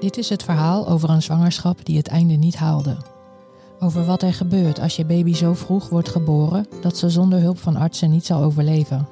Dit 0.00 0.18
is 0.18 0.28
het 0.28 0.42
verhaal 0.42 0.88
over 0.88 1.10
een 1.10 1.22
zwangerschap 1.22 1.84
die 1.84 1.96
het 1.96 2.08
einde 2.08 2.34
niet 2.34 2.56
haalde. 2.56 2.96
Over 3.80 4.04
wat 4.04 4.22
er 4.22 4.34
gebeurt 4.34 4.80
als 4.80 4.96
je 4.96 5.04
baby 5.04 5.34
zo 5.34 5.54
vroeg 5.54 5.88
wordt 5.88 6.08
geboren 6.08 6.66
dat 6.80 6.96
ze 6.96 7.10
zonder 7.10 7.40
hulp 7.40 7.58
van 7.58 7.76
artsen 7.76 8.10
niet 8.10 8.26
zal 8.26 8.42
overleven. 8.42 9.08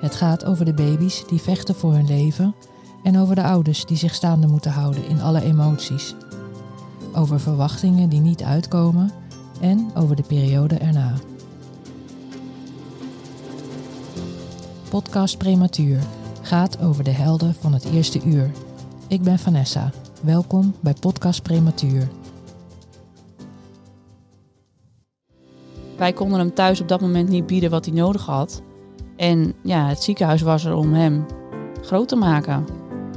Het 0.00 0.14
gaat 0.14 0.44
over 0.44 0.64
de 0.64 0.74
baby's 0.74 1.24
die 1.26 1.40
vechten 1.40 1.74
voor 1.74 1.92
hun 1.92 2.06
leven 2.06 2.54
en 3.02 3.18
over 3.18 3.34
de 3.34 3.42
ouders 3.42 3.84
die 3.84 3.96
zich 3.96 4.14
staande 4.14 4.46
moeten 4.46 4.70
houden 4.70 5.08
in 5.08 5.20
alle 5.20 5.42
emoties. 5.42 6.14
Over 7.14 7.40
verwachtingen 7.40 8.08
die 8.08 8.20
niet 8.20 8.42
uitkomen 8.42 9.10
en 9.60 9.90
over 9.94 10.16
de 10.16 10.22
periode 10.22 10.74
erna. 10.74 11.14
Podcast 14.88 15.38
Prematuur 15.38 16.00
gaat 16.42 16.80
over 16.80 17.04
de 17.04 17.10
helden 17.10 17.54
van 17.54 17.72
het 17.72 17.84
eerste 17.84 18.22
uur. 18.24 18.50
Ik 19.10 19.22
ben 19.22 19.38
Vanessa. 19.38 19.90
Welkom 20.22 20.74
bij 20.80 20.94
Podcast 21.00 21.42
Prematuur. 21.42 22.08
Wij 25.96 26.12
konden 26.12 26.38
hem 26.38 26.54
thuis 26.54 26.80
op 26.80 26.88
dat 26.88 27.00
moment 27.00 27.28
niet 27.28 27.46
bieden 27.46 27.70
wat 27.70 27.84
hij 27.84 27.94
nodig 27.94 28.26
had. 28.26 28.62
En 29.16 29.54
ja, 29.62 29.86
het 29.86 30.02
ziekenhuis 30.02 30.42
was 30.42 30.64
er 30.64 30.74
om 30.74 30.92
hem 30.92 31.26
groot 31.82 32.08
te 32.08 32.16
maken. 32.16 32.64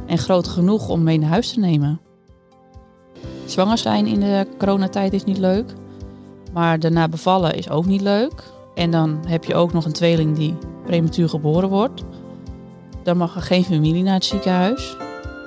En 0.06 0.18
groot 0.18 0.48
genoeg 0.48 0.90
om 0.90 1.04
mee 1.04 1.18
naar 1.20 1.30
huis 1.30 1.54
te 1.54 1.60
nemen. 1.60 2.02
Zwanger 3.46 3.78
zijn 3.78 4.08
in 4.08 4.20
de 4.20 4.48
coronatijd 4.58 5.14
is 5.14 5.24
niet 5.24 5.38
leuk. 5.38 5.74
Maar 6.54 6.80
daarna 6.80 7.08
bevallen 7.08 7.56
is 7.56 7.70
ook 7.70 7.86
niet 7.86 8.02
leuk. 8.02 8.44
En 8.76 8.92
dan 8.92 9.20
heb 9.28 9.44
je 9.44 9.56
ook 9.56 9.74
nog 9.74 9.86
een 9.86 9.94
tweeling 9.94 10.36
die 10.36 10.58
prematuur 10.86 11.30
geboren 11.30 11.70
wordt. 11.70 12.04
Dan 13.04 13.18
mag 13.18 13.36
er 13.36 13.42
geen 13.42 13.64
familie 13.64 14.04
naar 14.04 14.14
het 14.14 14.26
ziekenhuis. 14.26 14.96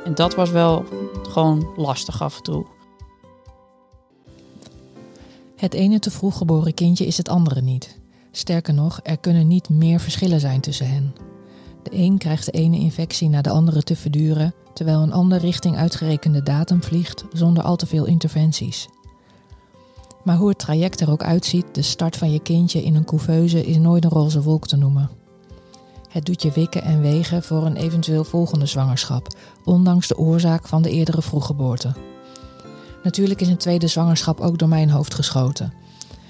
En 0.06 0.14
dat 0.14 0.34
was 0.34 0.50
wel 0.50 0.84
gewoon 1.28 1.68
lastig 1.76 2.22
af 2.22 2.36
en 2.36 2.42
toe. 2.42 2.66
Het 5.56 5.74
ene 5.74 5.98
te 5.98 6.10
vroeg 6.10 6.36
geboren 6.36 6.74
kindje 6.74 7.06
is 7.06 7.16
het 7.16 7.28
andere 7.28 7.60
niet. 7.60 7.98
Sterker 8.30 8.74
nog, 8.74 9.00
er 9.02 9.18
kunnen 9.18 9.46
niet 9.46 9.68
meer 9.68 10.00
verschillen 10.00 10.40
zijn 10.40 10.60
tussen 10.60 10.88
hen. 10.88 11.14
De 11.82 11.90
een 11.92 12.18
krijgt 12.18 12.44
de 12.44 12.50
ene 12.50 12.78
infectie 12.78 13.28
na 13.28 13.42
de 13.42 13.50
andere 13.50 13.82
te 13.82 13.96
verduren, 13.96 14.54
terwijl 14.74 15.02
een 15.02 15.12
ander 15.12 15.38
richting 15.38 15.76
uitgerekende 15.76 16.42
datum 16.42 16.82
vliegt 16.82 17.24
zonder 17.32 17.62
al 17.62 17.76
te 17.76 17.86
veel 17.86 18.04
interventies. 18.04 18.88
Maar 20.24 20.36
hoe 20.36 20.48
het 20.48 20.58
traject 20.58 21.00
er 21.00 21.10
ook 21.10 21.22
uitziet, 21.22 21.66
de 21.72 21.82
start 21.82 22.16
van 22.16 22.32
je 22.32 22.40
kindje 22.40 22.82
in 22.82 22.94
een 22.94 23.04
couveuse 23.04 23.66
is 23.66 23.76
nooit 23.76 24.04
een 24.04 24.10
roze 24.10 24.42
wolk 24.42 24.66
te 24.66 24.76
noemen. 24.76 25.10
Het 26.16 26.26
doet 26.26 26.42
je 26.42 26.50
wikken 26.50 26.82
en 26.82 27.00
wegen 27.00 27.42
voor 27.42 27.66
een 27.66 27.76
eventueel 27.76 28.24
volgende 28.24 28.66
zwangerschap, 28.66 29.26
ondanks 29.64 30.08
de 30.08 30.18
oorzaak 30.18 30.68
van 30.68 30.82
de 30.82 30.90
eerdere 30.90 31.22
vroeggeboorte. 31.22 31.92
Natuurlijk 33.02 33.40
is 33.40 33.48
een 33.48 33.56
tweede 33.56 33.86
zwangerschap 33.86 34.40
ook 34.40 34.58
door 34.58 34.68
mijn 34.68 34.90
hoofd 34.90 35.14
geschoten. 35.14 35.72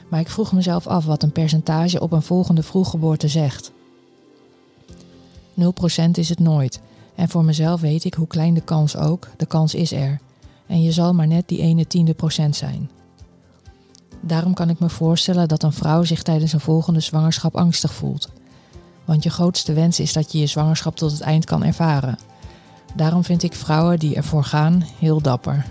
Maar 0.09 0.20
ik 0.20 0.29
vroeg 0.29 0.53
mezelf 0.53 0.87
af 0.87 1.05
wat 1.05 1.23
een 1.23 1.33
percentage 1.33 2.01
op 2.01 2.12
een 2.12 2.23
volgende 2.23 2.62
vroeggeboorte 2.62 3.29
zegt. 3.29 3.70
0% 5.61 5.64
is 6.12 6.29
het 6.29 6.39
nooit. 6.39 6.81
En 7.14 7.29
voor 7.29 7.45
mezelf 7.45 7.81
weet 7.81 8.05
ik 8.05 8.14
hoe 8.14 8.27
klein 8.27 8.55
de 8.55 8.61
kans 8.61 8.97
ook, 8.97 9.29
de 9.37 9.47
kans 9.47 9.75
is 9.75 9.92
er. 9.92 10.20
En 10.67 10.83
je 10.83 10.92
zal 10.92 11.14
maar 11.14 11.27
net 11.27 11.48
die 11.48 11.61
ene 11.61 11.87
tiende 11.87 12.14
procent 12.14 12.57
zijn. 12.57 12.91
Daarom 14.20 14.55
kan 14.55 14.69
ik 14.69 14.79
me 14.79 14.89
voorstellen 14.89 15.48
dat 15.48 15.62
een 15.62 15.73
vrouw 15.73 16.03
zich 16.03 16.23
tijdens 16.23 16.53
een 16.53 16.61
volgende 16.61 17.01
zwangerschap 17.01 17.57
angstig 17.57 17.92
voelt. 17.92 18.29
Want 19.06 19.22
je 19.22 19.30
grootste 19.30 19.72
wens 19.72 20.00
is 20.00 20.12
dat 20.12 20.32
je 20.32 20.38
je 20.38 20.46
zwangerschap 20.46 20.96
tot 20.96 21.12
het 21.12 21.20
eind 21.20 21.44
kan 21.44 21.64
ervaren. 21.64 22.18
Daarom 22.94 23.24
vind 23.24 23.42
ik 23.42 23.54
vrouwen 23.54 23.98
die 23.98 24.14
ervoor 24.14 24.44
gaan 24.44 24.84
heel 24.98 25.20
dapper. 25.20 25.66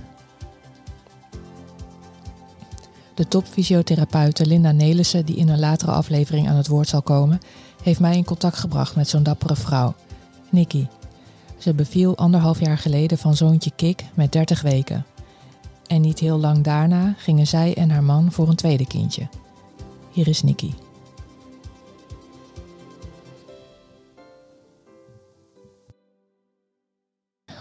De 3.13 3.27
topfysiotherapeute 3.27 4.45
Linda 4.45 4.71
Nelissen, 4.71 5.25
die 5.25 5.35
in 5.35 5.49
een 5.49 5.59
latere 5.59 5.91
aflevering 5.91 6.49
aan 6.49 6.55
het 6.55 6.67
woord 6.67 6.87
zal 6.87 7.01
komen, 7.01 7.39
heeft 7.83 7.99
mij 7.99 8.17
in 8.17 8.25
contact 8.25 8.57
gebracht 8.57 8.95
met 8.95 9.09
zo'n 9.09 9.23
dappere 9.23 9.55
vrouw, 9.55 9.95
Nikki. 10.49 10.87
Ze 11.57 11.73
beviel 11.73 12.17
anderhalf 12.17 12.59
jaar 12.59 12.77
geleden 12.77 13.17
van 13.17 13.35
zoontje 13.35 13.71
Kik 13.75 14.03
met 14.13 14.31
30 14.31 14.61
weken. 14.61 15.05
En 15.87 16.01
niet 16.01 16.19
heel 16.19 16.37
lang 16.37 16.63
daarna 16.63 17.13
gingen 17.17 17.47
zij 17.47 17.75
en 17.75 17.89
haar 17.89 18.03
man 18.03 18.31
voor 18.31 18.49
een 18.49 18.55
tweede 18.55 18.87
kindje. 18.87 19.27
Hier 20.11 20.27
is 20.27 20.43
Nikki. 20.43 20.84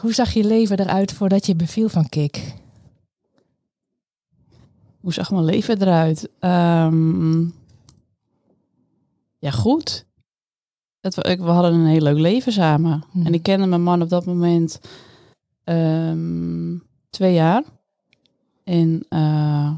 Hoe 0.05 0.15
zag 0.15 0.33
je 0.33 0.45
leven 0.45 0.81
eruit 0.81 1.13
voordat 1.13 1.47
je 1.47 1.55
beviel 1.55 1.89
van 1.89 2.09
Kik? 2.09 2.55
Hoe 5.01 5.13
zag 5.13 5.31
mijn 5.31 5.45
leven 5.45 5.83
eruit? 5.83 6.29
Ehm, 6.39 7.43
ja, 9.39 9.51
goed. 9.51 10.07
Het, 11.01 11.15
we 11.15 11.43
hadden 11.43 11.73
een 11.73 11.87
heel 11.87 12.01
leuk 12.01 12.19
leven 12.19 12.53
samen. 12.53 13.05
Hmm. 13.11 13.27
En 13.27 13.35
ik 13.35 13.43
kende 13.43 13.67
mijn 13.67 13.83
man 13.83 14.03
op 14.03 14.09
dat 14.09 14.25
moment 14.25 14.81
ehm, 15.65 16.79
twee 17.11 17.35
jaar. 17.35 17.63
En 18.65 19.07
eh, 19.09 19.73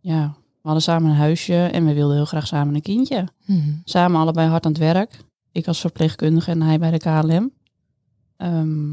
ja, 0.00 0.34
we 0.34 0.62
hadden 0.62 0.82
samen 0.82 1.10
een 1.10 1.16
huisje 1.16 1.64
en 1.72 1.86
we 1.86 1.94
wilden 1.94 2.16
heel 2.16 2.24
graag 2.24 2.46
samen 2.46 2.74
een 2.74 2.82
kindje. 2.82 3.28
Hmm. 3.44 3.80
Samen 3.84 4.20
allebei 4.20 4.48
hard 4.48 4.64
aan 4.66 4.72
het 4.72 4.80
werk. 4.80 5.24
Ik 5.52 5.66
als 5.66 5.80
verpleegkundige 5.80 6.50
en 6.50 6.62
hij 6.62 6.78
bij 6.78 6.90
de 6.90 6.98
KLM. 6.98 7.52
Ehm, 8.36 8.92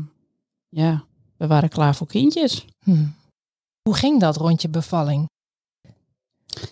ja, 0.78 1.04
we 1.38 1.48
waren 1.48 1.70
klaar 1.70 1.96
voor 1.96 2.08
kindjes. 2.08 2.66
Hmm. 2.84 3.16
Hoe 3.82 3.96
ging 3.96 4.20
dat 4.20 4.36
rond 4.36 4.62
je 4.62 4.70
bevalling? 4.70 5.30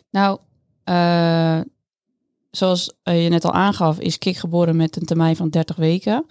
Nou, 0.10 0.40
eh, 0.84 1.60
zoals 2.52 2.94
eh, 3.04 3.24
je 3.24 3.30
net 3.30 3.46
al 3.46 3.52
aangaf, 3.52 4.00
is 4.00 4.18
Kik 4.18 4.38
geboren 4.38 4.76
met 4.76 4.96
een 4.96 5.06
termijn 5.06 5.36
van 5.36 5.50
30 5.50 5.76
weken. 5.76 6.26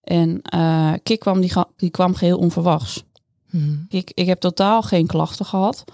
En 0.00 0.42
eh 0.42 0.92
Kik 1.02 1.20
kwam, 1.20 1.40
die, 1.40 1.52
die 1.76 1.90
kwam 1.90 2.14
geheel 2.14 2.38
onverwachts. 2.38 3.04
Hmm. 3.50 3.86
Ik, 3.88 4.10
ik 4.14 4.26
heb 4.26 4.40
totaal 4.40 4.82
geen 4.82 5.06
klachten 5.06 5.46
gehad. 5.46 5.84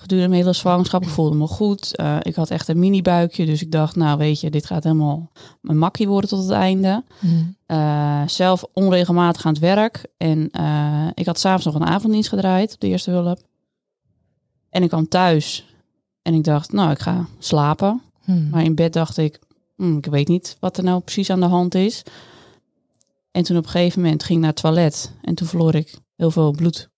Gedurende 0.00 0.28
mijn 0.28 0.40
hele 0.42 0.54
zwangerschap, 0.54 1.02
ik 1.02 1.08
voelde 1.08 1.36
me 1.36 1.46
goed. 1.46 1.96
Eh, 1.96 2.16
ik 2.22 2.34
had 2.34 2.50
echt 2.50 2.68
een 2.68 2.78
mini-buikje, 2.78 3.46
dus 3.46 3.62
ik 3.62 3.72
dacht, 3.72 3.96
nou 3.96 4.18
weet 4.18 4.40
je, 4.40 4.50
dit 4.50 4.66
gaat 4.66 4.84
helemaal 4.84 5.30
mijn 5.60 5.78
makkie 5.78 6.08
worden 6.08 6.30
tot 6.30 6.42
het 6.42 6.50
einde. 6.50 7.04
Hmm. 7.18 7.56
Eh, 7.66 8.22
zelf 8.26 8.64
onregelmatig 8.72 9.44
aan 9.46 9.52
het 9.52 9.60
werk. 9.60 10.06
En 10.16 10.50
eh, 10.50 11.06
ik 11.14 11.26
had 11.26 11.38
s'avonds 11.38 11.64
nog 11.64 11.74
een 11.74 11.86
avonddienst 11.86 12.28
gedraaid 12.28 12.74
op 12.74 12.80
de 12.80 12.86
eerste 12.86 13.10
hulp. 13.10 13.38
En 14.70 14.82
ik 14.82 14.88
kwam 14.88 15.08
thuis 15.08 15.66
en 16.22 16.34
ik 16.34 16.44
dacht, 16.44 16.72
nou, 16.72 16.90
ik 16.90 16.98
ga 16.98 17.26
slapen. 17.38 18.02
Hmm. 18.24 18.48
Maar 18.50 18.64
in 18.64 18.74
bed 18.74 18.92
dacht 18.92 19.16
ik, 19.16 19.38
"Hmm, 19.76 19.96
ik 19.96 20.06
weet 20.06 20.28
niet 20.28 20.56
wat 20.60 20.76
er 20.76 20.84
nou 20.84 21.00
precies 21.00 21.30
aan 21.30 21.40
de 21.40 21.46
hand 21.46 21.74
is. 21.74 22.02
En 23.30 23.42
toen 23.42 23.56
op 23.56 23.64
een 23.64 23.70
gegeven 23.70 24.02
moment 24.02 24.22
ging 24.22 24.38
ik 24.38 24.44
naar 24.44 24.52
het 24.52 24.62
toilet 24.62 25.12
en 25.22 25.34
toen 25.34 25.46
verloor 25.46 25.74
ik 25.74 25.98
heel 26.16 26.30
veel 26.30 26.50
bloed. 26.50 26.88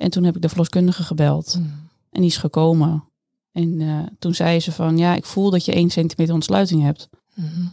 En 0.00 0.10
toen 0.10 0.24
heb 0.24 0.36
ik 0.36 0.42
de 0.42 0.48
verloskundige 0.48 1.02
gebeld 1.02 1.52
Hmm. 1.52 1.88
en 2.10 2.20
die 2.20 2.30
is 2.30 2.36
gekomen. 2.36 3.04
En 3.52 3.80
eh, 3.80 3.98
toen 4.18 4.34
zei 4.34 4.60
ze 4.60 4.72
van, 4.72 4.98
ja, 4.98 5.14
ik 5.14 5.24
voel 5.24 5.50
dat 5.50 5.64
je 5.64 5.72
1 5.72 5.90
centimeter 5.90 6.34
ontsluiting 6.34 6.82
hebt. 6.82 7.08
Hmm. 7.34 7.72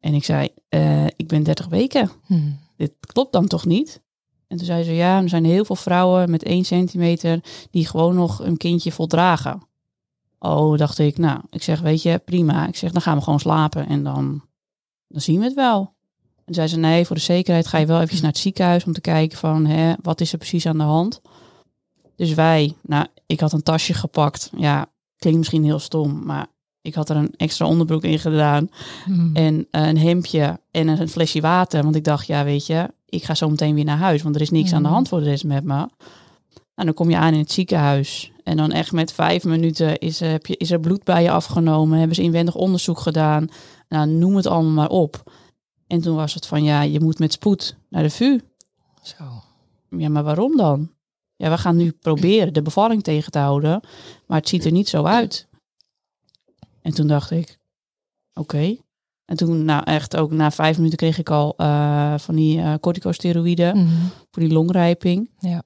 En 0.00 0.14
ik 0.14 0.24
zei, 0.24 0.48
"Eh, 0.68 1.06
ik 1.06 1.28
ben 1.28 1.42
30 1.42 1.66
weken. 1.66 2.10
Hmm. 2.26 2.58
dit 2.76 2.92
klopt 3.00 3.32
dan 3.32 3.46
toch 3.46 3.66
niet? 3.66 4.02
En 4.46 4.56
toen 4.56 4.66
zei 4.66 4.82
ze, 4.82 4.92
ja, 4.92 5.22
er 5.22 5.28
zijn 5.28 5.44
heel 5.44 5.64
veel 5.64 5.76
vrouwen 5.76 6.30
met 6.30 6.42
1 6.44 6.64
centimeter 6.64 7.40
die 7.70 7.86
gewoon 7.86 8.14
nog 8.14 8.38
een 8.42 8.56
kindje 8.56 8.92
voldragen. 8.92 9.62
Oh, 10.38 10.78
dacht 10.78 10.98
ik, 10.98 11.18
nou, 11.18 11.40
ik 11.50 11.62
zeg, 11.62 11.80
weet 11.80 12.02
je, 12.02 12.18
prima. 12.24 12.66
Ik 12.68 12.76
zeg, 12.76 12.92
dan 12.92 13.02
gaan 13.02 13.16
we 13.16 13.22
gewoon 13.22 13.40
slapen 13.40 13.86
en 13.86 14.02
dan, 14.02 14.44
dan 15.08 15.20
zien 15.20 15.38
we 15.38 15.44
het 15.44 15.54
wel. 15.54 15.93
En 16.44 16.54
zei 16.54 16.66
ze, 16.68 16.76
nee, 16.78 17.04
voor 17.06 17.16
de 17.16 17.22
zekerheid 17.22 17.66
ga 17.66 17.78
je 17.78 17.86
wel 17.86 18.00
even 18.00 18.16
naar 18.16 18.30
het 18.30 18.38
ziekenhuis 18.38 18.84
om 18.84 18.92
te 18.92 19.00
kijken 19.00 19.38
van, 19.38 19.66
hè, 19.66 19.92
wat 20.02 20.20
is 20.20 20.32
er 20.32 20.38
precies 20.38 20.66
aan 20.66 20.78
de 20.78 20.82
hand? 20.84 21.20
Dus 22.16 22.34
wij, 22.34 22.74
nou, 22.82 23.06
ik 23.26 23.40
had 23.40 23.52
een 23.52 23.62
tasje 23.62 23.94
gepakt. 23.94 24.50
Ja, 24.56 24.86
klinkt 25.16 25.38
misschien 25.38 25.64
heel 25.64 25.78
stom, 25.78 26.24
maar 26.24 26.46
ik 26.82 26.94
had 26.94 27.08
er 27.10 27.16
een 27.16 27.34
extra 27.36 27.66
onderbroek 27.66 28.02
in 28.04 28.18
gedaan 28.18 28.68
Hmm. 29.04 29.30
en 29.36 29.66
een 29.70 29.98
hemdje 29.98 30.60
en 30.70 30.88
een 30.88 31.08
flesje 31.08 31.40
water. 31.40 31.82
Want 31.82 31.94
ik 31.96 32.04
dacht, 32.04 32.26
ja, 32.26 32.44
weet 32.44 32.66
je, 32.66 32.90
ik 33.08 33.24
ga 33.24 33.34
zo 33.34 33.48
meteen 33.50 33.74
weer 33.74 33.84
naar 33.84 33.98
huis, 33.98 34.22
want 34.22 34.34
er 34.34 34.40
is 34.40 34.50
niks 34.50 34.72
aan 34.72 34.78
de 34.82 34.84
Mhm. 34.84 34.94
hand 34.94 35.08
voor 35.08 35.18
de 35.18 35.24
rest 35.24 35.44
met 35.44 35.64
me. 35.64 35.88
En 36.74 36.84
dan 36.84 36.94
kom 36.94 37.10
je 37.10 37.16
aan 37.16 37.32
in 37.32 37.38
het 37.38 37.52
ziekenhuis 37.52 38.32
en 38.44 38.56
dan 38.56 38.72
echt 38.72 38.92
met 38.92 39.12
vijf 39.12 39.44
minuten 39.44 39.98
is, 39.98 40.20
heb 40.20 40.46
je, 40.46 40.56
is 40.56 40.70
er 40.70 40.80
bloed 40.80 41.04
bij 41.04 41.22
je 41.22 41.30
afgenomen, 41.30 41.98
hebben 41.98 42.16
ze 42.16 42.22
inwendig 42.22 42.54
onderzoek 42.54 42.98
gedaan. 42.98 43.48
Nou, 43.88 44.08
noem 44.08 44.36
het 44.36 44.46
allemaal 44.46 44.72
maar 44.72 44.88
op. 44.88 45.32
En 45.94 46.00
toen 46.00 46.16
was 46.16 46.34
het 46.34 46.46
van, 46.46 46.62
ja, 46.62 46.82
je 46.82 47.00
moet 47.00 47.18
met 47.18 47.32
spoed 47.32 47.76
naar 47.88 48.02
de 48.02 48.10
VU. 48.10 48.40
Zo. 49.02 49.24
Ja, 49.88 50.08
maar 50.08 50.22
waarom 50.24 50.56
dan? 50.56 50.90
Ja, 51.36 51.50
we 51.50 51.58
gaan 51.58 51.76
nu 51.76 51.90
proberen 51.92 52.52
de 52.52 52.62
bevalling 52.62 53.02
tegen 53.02 53.32
te 53.32 53.38
houden, 53.38 53.80
maar 54.26 54.38
het 54.38 54.48
ziet 54.48 54.64
er 54.64 54.72
niet 54.72 54.88
zo 54.88 55.04
uit. 55.04 55.48
En 56.82 56.94
toen 56.94 57.06
dacht 57.06 57.30
ik, 57.30 57.58
oké. 58.34 58.76
En 59.24 59.36
toen, 59.36 59.64
nou 59.64 59.82
echt 59.84 60.16
ook 60.16 60.30
na 60.30 60.50
vijf 60.50 60.76
minuten 60.76 60.98
kreeg 60.98 61.18
ik 61.18 61.30
al 61.30 61.54
eh, 61.56 62.18
van 62.18 62.34
die 62.34 62.60
eh 62.60 62.74
corticosteroïden 62.80 63.76
Mhm. 63.76 64.06
voor 64.30 64.42
die 64.42 64.52
longrijping. 64.52 65.30
Ja. 65.38 65.62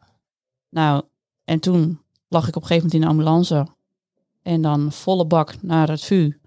Nou, 0.68 1.02
en 1.44 1.60
toen 1.60 2.00
lag 2.28 2.48
ik 2.48 2.56
op 2.56 2.62
een 2.62 2.68
gegeven 2.68 2.90
moment 2.90 2.94
in 2.94 3.00
de 3.00 3.06
ambulance. 3.06 3.66
En 4.42 4.62
dan 4.62 4.92
volle 4.92 5.26
bak 5.26 5.62
naar 5.62 5.88
het 5.88 6.04
VU. 6.04 6.40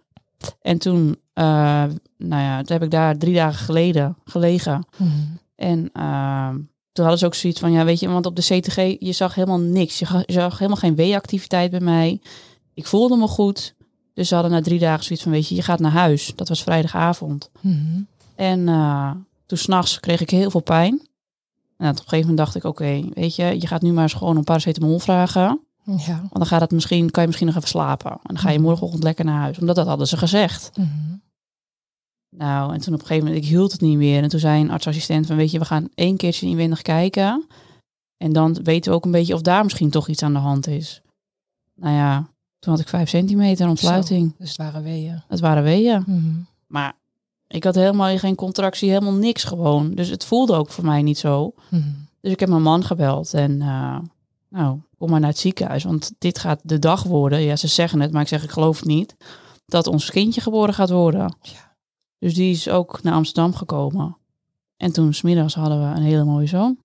En 0.61 0.77
toen, 0.77 1.20
eh, 1.33 1.83
nou 2.17 2.41
ja, 2.41 2.57
toen 2.57 2.75
heb 2.75 2.83
ik 2.83 2.91
daar 2.91 3.17
drie 3.17 3.33
dagen 3.33 3.65
geleden 3.65 4.17
gelegen. 4.25 4.85
Mhm. 4.97 5.09
En 5.55 5.89
ehm, 5.93 6.55
toen 6.91 7.03
hadden 7.03 7.17
ze 7.17 7.25
ook 7.25 7.35
zoiets 7.35 7.59
van, 7.59 7.71
ja, 7.71 7.85
weet 7.85 7.99
je, 7.99 8.09
want 8.09 8.25
op 8.25 8.35
de 8.35 8.41
CTG, 8.41 8.75
je 8.99 9.11
zag 9.11 9.35
helemaal 9.35 9.59
niks. 9.59 9.99
Je, 9.99 10.23
zag 10.25 10.57
helemaal 10.57 10.77
geen 10.77 10.95
W-activiteit 10.95 11.71
bij 11.71 11.79
mij. 11.79 12.21
Ik 12.73 12.85
voelde 12.85 13.17
me 13.17 13.27
goed. 13.27 13.75
Dus 14.13 14.27
ze 14.27 14.33
hadden 14.33 14.51
na 14.51 14.61
drie 14.61 14.79
dagen 14.79 15.03
zoiets 15.03 15.23
van, 15.23 15.31
weet 15.31 15.47
je, 15.47 15.55
je 15.55 15.61
gaat 15.61 15.79
naar 15.79 15.91
huis. 15.91 16.33
Dat 16.35 16.49
was 16.49 16.63
vrijdagavond. 16.63 17.51
Mhm. 17.61 18.01
En 18.35 18.67
eh, 18.67 19.11
toen 19.45 19.57
s'nachts 19.57 19.99
kreeg 19.99 20.21
ik 20.21 20.29
heel 20.29 20.51
veel 20.51 20.61
pijn. 20.61 21.09
En 21.77 21.89
op 21.89 21.95
een 21.95 22.03
gegeven 22.03 22.19
moment 22.19 22.37
dacht 22.37 22.55
ik, 22.55 22.63
oké, 22.63 23.03
weet 23.13 23.35
je, 23.35 23.43
je 23.59 23.67
gaat 23.67 23.81
nu 23.81 23.93
maar 23.93 24.03
eens 24.03 24.13
gewoon 24.13 24.37
een 24.37 24.43
paracetamol 24.43 24.99
vragen. 24.99 25.59
Ja. 25.83 26.17
Want 26.19 26.33
dan 26.33 26.45
gaat 26.45 26.61
het 26.61 26.71
misschien, 26.71 27.11
kan 27.11 27.21
je 27.21 27.27
misschien 27.27 27.47
nog 27.47 27.57
even 27.57 27.69
slapen. 27.69 28.11
En 28.11 28.19
dan 28.23 28.37
ga 28.37 28.49
je 28.49 28.57
Mhm. 28.57 28.67
morgenochtend 28.67 29.03
lekker 29.03 29.25
naar 29.25 29.39
huis. 29.39 29.59
Omdat 29.59 29.75
dat 29.75 29.87
hadden 29.87 30.07
ze 30.07 30.17
gezegd. 30.17 30.71
Mhm. 30.77 30.89
Nou, 32.35 32.73
en 32.73 32.79
toen 32.81 32.93
op 32.93 32.99
een 32.99 33.05
gegeven 33.05 33.27
moment, 33.27 33.43
ik 33.45 33.49
hield 33.51 33.71
het 33.71 33.81
niet 33.81 33.97
meer. 33.97 34.23
En 34.23 34.29
toen 34.29 34.39
zei 34.39 34.61
een 34.61 34.71
artsassistent 34.71 35.25
van, 35.27 35.35
weet 35.35 35.51
je, 35.51 35.59
we 35.59 35.65
gaan 35.65 35.89
één 35.95 36.17
keertje 36.17 36.47
inwendig 36.47 36.81
kijken. 36.81 37.47
En 38.17 38.33
dan 38.33 38.53
weten 38.63 38.91
we 38.91 38.97
ook 38.97 39.05
een 39.05 39.11
beetje 39.11 39.33
of 39.33 39.41
daar 39.41 39.63
misschien 39.63 39.89
toch 39.89 40.07
iets 40.07 40.23
aan 40.23 40.33
de 40.33 40.39
hand 40.39 40.67
is. 40.67 41.01
Nou 41.75 41.95
ja, 41.95 42.27
toen 42.59 42.71
had 42.73 42.81
ik 42.81 42.87
vijf 42.89 43.09
centimeter 43.09 43.67
ontsluiting. 43.67 44.35
Dus 44.37 44.47
het 44.47 44.57
waren 44.57 44.83
weeën. 44.83 45.23
Het 45.27 45.39
waren 45.39 45.63
weeën. 45.63 46.03
Mhm. 46.07 46.39
Maar 46.67 46.93
ik 47.47 47.63
had 47.63 47.75
helemaal 47.75 48.17
geen 48.17 48.35
contractie, 48.35 48.89
helemaal 48.89 49.13
niks 49.13 49.43
gewoon. 49.43 49.93
Dus 49.95 50.09
het 50.09 50.25
voelde 50.25 50.53
ook 50.53 50.69
voor 50.69 50.85
mij 50.85 51.01
niet 51.01 51.17
zo. 51.17 51.53
Mhm. 51.69 51.83
Dus 52.21 52.31
ik 52.31 52.39
heb 52.39 52.49
mijn 52.49 52.61
man 52.61 52.83
gebeld 52.83 53.33
en 53.33 53.61
eh, 53.61 53.97
nou, 54.51 54.79
kom 54.97 55.09
maar 55.09 55.19
naar 55.19 55.29
het 55.29 55.37
ziekenhuis. 55.39 55.83
Want 55.83 56.11
dit 56.17 56.39
gaat 56.39 56.59
de 56.63 56.79
dag 56.79 57.03
worden. 57.03 57.41
Ja, 57.41 57.55
ze 57.55 57.67
zeggen 57.67 57.99
het, 57.99 58.11
maar 58.11 58.21
ik 58.21 58.27
zeg 58.27 58.43
ik 58.43 58.49
geloof 58.49 58.79
het 58.79 58.87
niet. 58.87 59.15
Dat 59.65 59.87
ons 59.87 60.09
kindje 60.11 60.41
geboren 60.41 60.73
gaat 60.73 60.89
worden. 60.89 61.35
Ja. 61.41 61.75
Dus 62.17 62.33
die 62.33 62.51
is 62.51 62.69
ook 62.69 63.03
naar 63.03 63.13
Amsterdam 63.13 63.53
gekomen. 63.55 64.17
En 64.77 64.91
toen 64.91 65.13
smiddags 65.13 65.53
hadden 65.55 65.79
we 65.79 65.95
een 65.95 66.03
hele 66.03 66.23
mooie 66.23 66.47
zoon. 66.47 66.77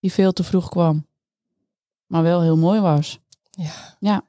Die 0.00 0.12
veel 0.12 0.32
te 0.32 0.44
vroeg 0.44 0.68
kwam. 0.68 1.06
Maar 2.06 2.22
wel 2.22 2.40
heel 2.42 2.56
mooi 2.56 2.80
was. 2.80 3.18
Ja. 3.50 3.96
Ja. 3.98 4.24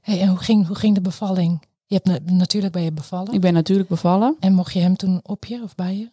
Hey, 0.00 0.20
en 0.20 0.28
hoe 0.28 0.38
ging, 0.38 0.66
hoe 0.66 0.76
ging 0.76 0.94
de 0.94 1.00
bevalling? 1.00 1.62
Je 1.86 1.94
hebt 2.02 2.06
na- 2.06 2.32
natuurlijk 2.34 2.72
bij 2.72 2.84
je 2.84 2.92
bevallen. 2.92 3.32
Ik 3.32 3.40
ben 3.40 3.52
natuurlijk 3.52 3.88
bevallen. 3.88 4.36
En 4.40 4.52
mocht 4.52 4.72
je 4.72 4.80
hem 4.80 4.96
toen 4.96 5.20
op 5.22 5.44
je 5.44 5.62
of 5.62 5.74
bij 5.74 5.96
je? 5.96 6.08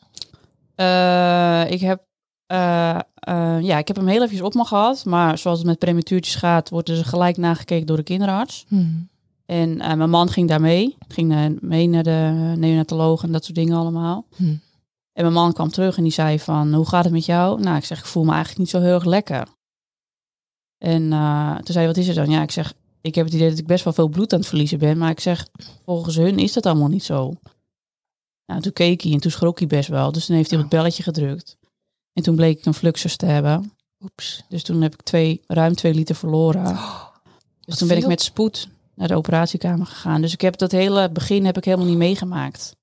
Eh, 0.75 1.71
ik 1.71 1.79
heb 1.79 2.06
eh, 2.47 2.99
eh, 3.13 3.61
ja, 3.61 3.77
ik 3.77 3.87
heb 3.87 3.95
hem 3.95 4.07
heel 4.07 4.23
even 4.23 4.45
op 4.45 4.53
me 4.53 4.65
gehad. 4.65 5.05
Maar 5.05 5.37
zoals 5.37 5.57
het 5.57 5.67
met 5.67 5.79
prematuurtjes 5.79 6.35
gaat, 6.35 6.69
worden 6.69 6.95
ze 6.97 7.03
gelijk 7.03 7.37
nagekeken 7.37 7.87
door 7.87 7.97
de 7.97 8.03
kinderarts. 8.03 8.65
Mhm. 8.67 8.85
En 9.45 9.81
eh, 9.81 9.93
mijn 9.93 10.09
man 10.09 10.29
ging 10.29 10.47
daar 10.49 10.61
mee. 10.61 10.97
Ging 11.07 11.29
naar- 11.29 11.51
mee 11.61 11.87
naar 11.87 12.03
de 12.03 12.53
neonatoloog 12.57 13.23
en 13.23 13.31
dat 13.31 13.43
soort 13.43 13.55
dingen 13.55 13.77
allemaal. 13.77 14.25
Mhm. 14.35 14.49
En 15.13 15.23
mijn 15.23 15.33
man 15.33 15.53
kwam 15.53 15.69
terug 15.69 15.97
en 15.97 16.03
die 16.03 16.11
zei 16.11 16.39
van, 16.39 16.73
hoe 16.73 16.87
gaat 16.87 17.03
het 17.03 17.13
met 17.13 17.25
jou? 17.25 17.61
Nou, 17.61 17.77
ik 17.77 17.85
zeg, 17.85 17.99
ik 17.99 18.05
voel 18.05 18.23
me 18.23 18.29
eigenlijk 18.29 18.59
niet 18.59 18.69
zo 18.69 18.79
heel 18.81 18.93
erg 18.93 19.05
lekker. 19.05 19.47
En 20.77 21.01
toen 21.63 21.73
zei 21.73 21.77
hij, 21.77 21.87
wat 21.87 21.97
is 21.97 22.07
er 22.07 22.15
dan? 22.15 22.29
Ja, 22.29 22.41
ik 22.41 22.51
zeg, 22.51 22.73
ik 23.01 23.15
heb 23.15 23.25
het 23.25 23.33
idee 23.33 23.49
dat 23.49 23.57
ik 23.57 23.67
best 23.67 23.83
wel 23.83 23.93
veel 23.93 24.07
bloed 24.07 24.33
aan 24.33 24.39
het 24.39 24.47
verliezen 24.47 24.79
ben. 24.79 24.97
Maar 24.97 25.09
ik 25.09 25.19
zeg, 25.19 25.47
volgens 25.85 26.15
hun 26.15 26.39
is 26.39 26.53
dat 26.53 26.65
allemaal 26.65 26.87
niet 26.87 27.03
zo. 27.03 27.33
Nou, 28.45 28.61
toen 28.61 28.73
keek 28.73 29.01
hij 29.01 29.11
en 29.11 29.19
toen 29.19 29.31
schrok 29.31 29.59
hij 29.59 29.67
best 29.67 29.89
wel. 29.89 30.11
Dus 30.11 30.25
toen 30.25 30.35
heeft 30.35 30.49
hij 30.49 30.59
op 30.59 30.65
het 30.65 30.73
belletje 30.73 31.03
gedrukt. 31.03 31.57
En 32.17 32.23
toen 32.23 32.35
bleek 32.35 32.57
ik 32.57 32.65
een 32.65 32.73
fluxus 32.73 33.15
te 33.15 33.25
hebben. 33.25 33.71
Oeps. 34.03 34.43
Dus 34.49 34.63
toen 34.63 34.81
heb 34.81 34.93
ik 34.93 35.01
twee, 35.01 35.41
ruim 35.47 35.75
twee 35.75 35.93
liter 35.93 36.15
verloren. 36.15 36.63
Dus 36.63 36.75
wat 37.65 37.77
toen 37.77 37.87
ben 37.87 37.97
ik 37.97 38.07
met 38.07 38.21
spoed 38.21 38.69
naar 38.93 39.07
de 39.07 39.15
operatiekamer 39.15 39.85
gegaan. 39.85 40.21
Dus 40.21 40.33
ik 40.33 40.41
heb 40.41 40.57
dat 40.57 40.71
hele 40.71 41.11
begin 41.11 41.45
heb 41.45 41.57
ik 41.57 41.65
helemaal 41.65 41.85
niet 41.85 41.97
meegemaakt. 41.97 42.75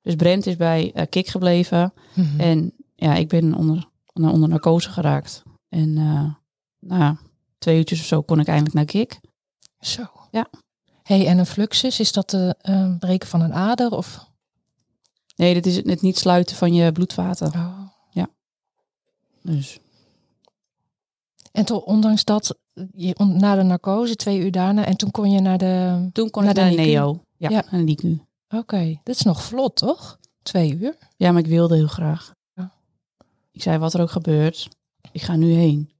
Dus 0.00 0.14
Brent 0.14 0.46
is 0.46 0.56
bij 0.56 0.92
eh, 0.94 1.06
Kik 1.08 1.26
gebleven. 1.26 1.92
Mhm. 2.14 2.40
En 2.40 2.72
ja, 2.94 3.14
ik 3.14 3.28
ben 3.28 3.54
onder, 3.54 3.88
onder, 4.12 4.48
narcose 4.48 4.90
geraakt. 4.90 5.42
En 5.68 5.98
eh 5.98 6.34
nou, 6.78 7.16
twee 7.58 7.76
uurtjes 7.76 8.00
of 8.00 8.06
zo 8.06 8.22
kon 8.22 8.40
ik 8.40 8.46
eindelijk 8.46 8.74
naar 8.74 8.84
Kik. 8.84 9.20
Zo. 9.80 10.02
Ja. 10.30 10.46
Hey, 11.02 11.26
en 11.26 11.38
een 11.38 11.46
fluxus, 11.46 12.00
is 12.00 12.12
dat 12.12 12.30
de 12.30 12.54
eh, 12.60 12.96
breken 12.98 13.28
van 13.28 13.40
een 13.40 13.54
ader? 13.54 13.90
Of? 13.90 14.28
Nee, 15.36 15.54
dit 15.54 15.66
is 15.66 15.76
het 15.76 16.02
niet 16.02 16.18
sluiten 16.18 16.56
van 16.56 16.74
je 16.74 16.92
bloedvaten. 16.92 17.52
Oh. 17.52 17.83
Dus 19.44 19.78
En 21.52 21.64
toch, 21.64 21.82
ondanks 21.82 22.24
dat, 22.24 22.56
je, 22.94 23.14
na 23.24 23.54
de 23.54 23.62
narcose, 23.62 24.16
twee 24.16 24.38
uur 24.38 24.50
daarna, 24.50 24.84
en 24.84 24.96
toen 24.96 25.10
kon 25.10 25.30
je 25.30 25.40
naar 25.40 25.58
de... 25.58 26.08
toen 26.12 26.30
kon 26.30 26.42
Naar 26.42 26.50
ik 26.50 26.60
naar 26.62 26.70
de 26.70 26.76
neo. 26.76 27.20
Ja, 27.36 27.48
Ja. 27.48 27.64
naar 27.70 27.80
de 27.80 27.86
NICU. 27.86 28.20
Oké, 28.48 29.00
dat 29.02 29.14
is 29.14 29.22
nog 29.22 29.42
vlot, 29.42 29.76
toch? 29.76 30.18
Twee 30.42 30.78
uur? 30.78 30.96
Ja, 31.16 31.32
maar 31.32 31.40
ik 31.42 31.48
wilde 31.48 31.74
heel 31.74 31.86
graag. 31.86 32.32
Ja. 32.52 32.72
Ik 33.52 33.62
zei, 33.62 33.78
wat 33.78 33.94
er 33.94 34.00
ook 34.00 34.10
gebeurt, 34.10 34.68
ik 35.12 35.22
ga 35.22 35.36
nu 35.36 35.52
heen. 35.52 35.90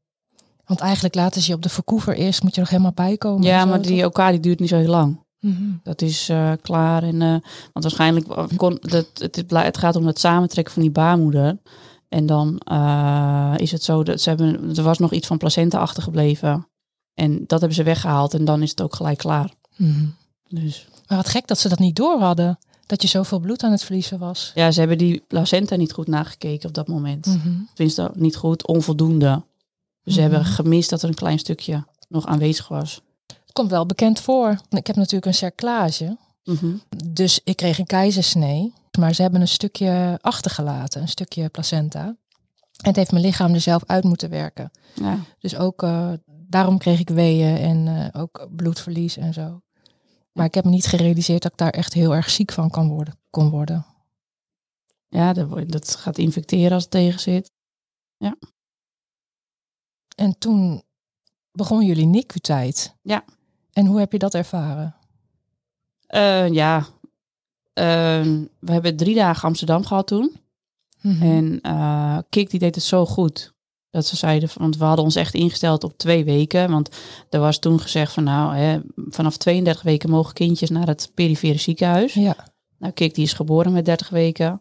Want 0.64 0.80
eigenlijk 0.80 1.14
laten 1.14 1.42
ze 1.42 1.48
je 1.50 1.56
op 1.56 1.62
de 1.62 1.68
verkoever 1.68 2.14
eerst, 2.16 2.42
moet 2.42 2.54
je 2.54 2.60
nog 2.60 2.70
helemaal 2.70 2.92
bijkomen. 2.92 3.42
en 3.42 3.48
Ja, 3.48 3.60
zo, 3.62 3.68
maar 3.68 3.82
die? 3.82 4.04
OK 4.04 4.28
die 4.28 4.40
duurt 4.40 4.60
niet 4.60 4.68
zo 4.68 4.76
heel 4.76 4.88
lang. 4.90 5.22
Mhm. 5.40 5.72
Dat 5.82 6.02
is 6.02 6.28
eh, 6.28 6.52
klaar. 6.62 7.02
En, 7.02 7.22
eh, 7.22 7.28
want 7.72 7.84
waarschijnlijk 7.84 8.26
kon 8.56 8.78
dat 8.80 9.06
het, 9.18 9.36
het, 9.36 9.50
het 9.50 9.78
gaat 9.78 9.96
om 9.96 10.06
het 10.06 10.18
samentrekken 10.18 10.72
van 10.74 10.82
die 10.82 10.90
baarmoeder. 10.90 11.58
En 12.08 12.26
dan 12.26 12.58
eh, 12.58 13.54
is 13.56 13.72
het 13.72 13.82
zo 13.82 14.02
dat 14.02 14.20
ze 14.20 14.28
hebben, 14.28 14.76
er 14.76 14.82
was 14.82 14.98
nog 14.98 15.12
iets 15.12 15.26
van 15.26 15.38
placenta 15.38 15.78
achtergebleven. 15.78 16.68
En 17.14 17.38
dat 17.46 17.58
hebben 17.58 17.76
ze 17.78 17.82
weggehaald 17.82 18.34
en 18.34 18.44
dan 18.44 18.62
is 18.62 18.70
het 18.70 18.82
ook 18.82 18.94
gelijk 18.94 19.18
klaar. 19.18 19.50
Mhm. 19.76 20.06
Dus 20.48 20.88
Maar 21.06 21.16
wat 21.16 21.28
gek 21.28 21.46
dat 21.46 21.58
ze 21.58 21.68
dat 21.68 21.78
niet 21.78 21.96
door 21.96 22.20
hadden. 22.20 22.58
Dat 22.86 23.02
je 23.02 23.08
zoveel 23.08 23.38
bloed 23.38 23.62
aan 23.62 23.70
het 23.70 23.82
verliezen 23.84 24.18
was. 24.18 24.52
ja, 24.54 24.70
ze 24.70 24.78
hebben 24.78 24.98
die 24.98 25.22
placenta 25.28 25.76
niet 25.76 25.92
goed 25.92 26.06
nagekeken 26.06 26.68
op 26.68 26.74
dat 26.74 26.88
moment. 26.88 27.26
Mhm. 27.26 27.48
Tenminste, 27.74 28.10
niet 28.14 28.36
goed, 28.36 28.66
onvoldoende. 28.66 29.42
Dus 30.02 30.14
ze 30.14 30.20
Mhm. 30.20 30.30
hebben 30.30 30.48
gemist 30.48 30.90
dat 30.90 31.02
er 31.02 31.08
een 31.08 31.14
klein 31.14 31.38
stukje 31.38 31.84
nog 32.08 32.26
aanwezig 32.26 32.68
was. 32.68 33.00
Het 33.26 33.52
komt 33.52 33.70
wel 33.70 33.86
bekend 33.86 34.20
voor. 34.20 34.50
Ik 34.70 34.86
heb 34.86 34.96
natuurlijk 34.96 35.26
een 35.26 35.34
cerclage. 35.34 36.16
Dus 37.06 37.40
ik 37.44 37.56
kreeg 37.56 37.78
een 37.78 37.86
keizersnee. 37.86 38.72
Maar 38.98 39.14
ze 39.14 39.22
hebben 39.22 39.40
een 39.40 39.48
stukje 39.48 40.18
achtergelaten. 40.20 41.00
Een 41.00 41.08
stukje 41.08 41.48
placenta. 41.48 42.04
En 42.04 42.90
het 42.90 42.96
heeft 42.96 43.12
mijn 43.12 43.24
lichaam 43.24 43.54
er 43.54 43.60
zelf 43.60 43.84
uit 43.86 44.04
moeten 44.04 44.30
werken. 44.30 44.70
Ja. 44.94 45.18
Dus 45.38 45.56
ook 45.56 45.82
eh, 45.82 46.12
daarom 46.26 46.78
kreeg 46.78 47.00
ik 47.00 47.08
weeën 47.08 47.56
en 47.56 47.88
eh, 47.88 48.20
ook 48.22 48.48
bloedverlies 48.50 49.16
en 49.16 49.32
zo. 49.32 49.60
Maar 50.32 50.46
ik 50.46 50.54
heb 50.54 50.64
me 50.64 50.70
niet 50.70 50.86
gerealiseerd 50.86 51.42
dat 51.42 51.52
ik 51.52 51.58
daar 51.58 51.70
echt 51.70 51.92
heel 51.92 52.14
erg 52.14 52.30
ziek 52.30 52.52
van 52.52 52.70
kan 52.70 52.88
worden, 52.88 53.18
kon 53.30 53.50
worden. 53.50 53.86
ja, 55.08 55.32
dat, 55.32 55.96
gaat 55.96 56.18
infecteren 56.18 56.72
als 56.72 56.82
het 56.82 56.92
tegen 56.92 57.20
zit. 57.20 57.52
En 60.14 60.38
toen 60.38 60.82
begon 61.52 61.86
jullie 61.86 62.06
NICU-tijd. 62.06 62.96
Ja. 63.02 63.24
En 63.72 63.86
hoe 63.86 63.98
heb 63.98 64.12
je 64.12 64.18
dat 64.18 64.34
ervaren? 64.34 64.96
Eh, 66.06 66.48
ja, 66.48 66.86
we 67.74 68.72
hebben 68.72 68.96
drie 68.96 69.14
dagen 69.14 69.48
Amsterdam 69.48 69.84
gehad 69.84 70.06
toen. 70.06 70.36
Mhm. 71.00 71.22
En 71.22 71.58
eh 71.60 72.18
Kik 72.28 72.50
die 72.50 72.58
deed 72.58 72.74
het 72.74 72.84
zo 72.84 73.06
goed. 73.06 73.52
Dat 73.90 74.06
ze 74.06 74.16
zeiden, 74.16 74.48
want 74.56 74.76
we 74.76 74.84
hadden 74.84 75.04
ons 75.04 75.14
echt 75.16 75.34
ingesteld 75.34 75.84
op 75.84 75.98
twee 75.98 76.24
weken. 76.24 76.70
Want 76.70 76.96
er 77.30 77.40
was 77.40 77.58
toen 77.58 77.80
gezegd 77.80 78.12
van 78.12 78.24
nou, 78.24 78.56
hè, 78.56 78.80
vanaf 78.96 79.36
32 79.36 79.82
weken 79.82 80.10
mogen 80.10 80.34
kindjes 80.34 80.70
naar 80.70 80.86
het 80.86 81.10
perifere 81.14 81.58
ziekenhuis. 81.58 82.14
Ja. 82.14 82.36
Nou, 82.78 82.92
Kik 82.92 83.14
die 83.14 83.24
is 83.24 83.32
geboren 83.32 83.72
met 83.72 83.84
30 83.84 84.08
weken. 84.08 84.58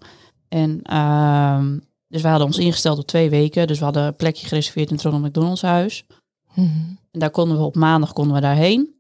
En 0.49 0.79
ehm, 0.81 1.79
dus 2.07 2.21
we 2.21 2.27
hadden 2.27 2.47
ons 2.47 2.57
ingesteld 2.57 2.97
op 2.97 3.05
twee 3.05 3.29
weken. 3.29 3.67
Dus 3.67 3.79
we 3.79 3.83
hadden 3.83 4.03
een 4.03 4.15
plekje 4.15 4.47
gereserveerd 4.47 4.89
in 4.89 4.95
het 4.95 5.03
Ronald 5.03 5.23
McDonald's 5.23 5.61
huis. 5.61 6.05
Mhm. 6.53 6.67
En 7.11 7.19
daar 7.19 7.31
konden 7.31 7.57
we 7.57 7.63
op 7.63 7.75
maandag 7.75 8.13
konden 8.13 8.35
we 8.35 8.41
daarheen. 8.41 8.95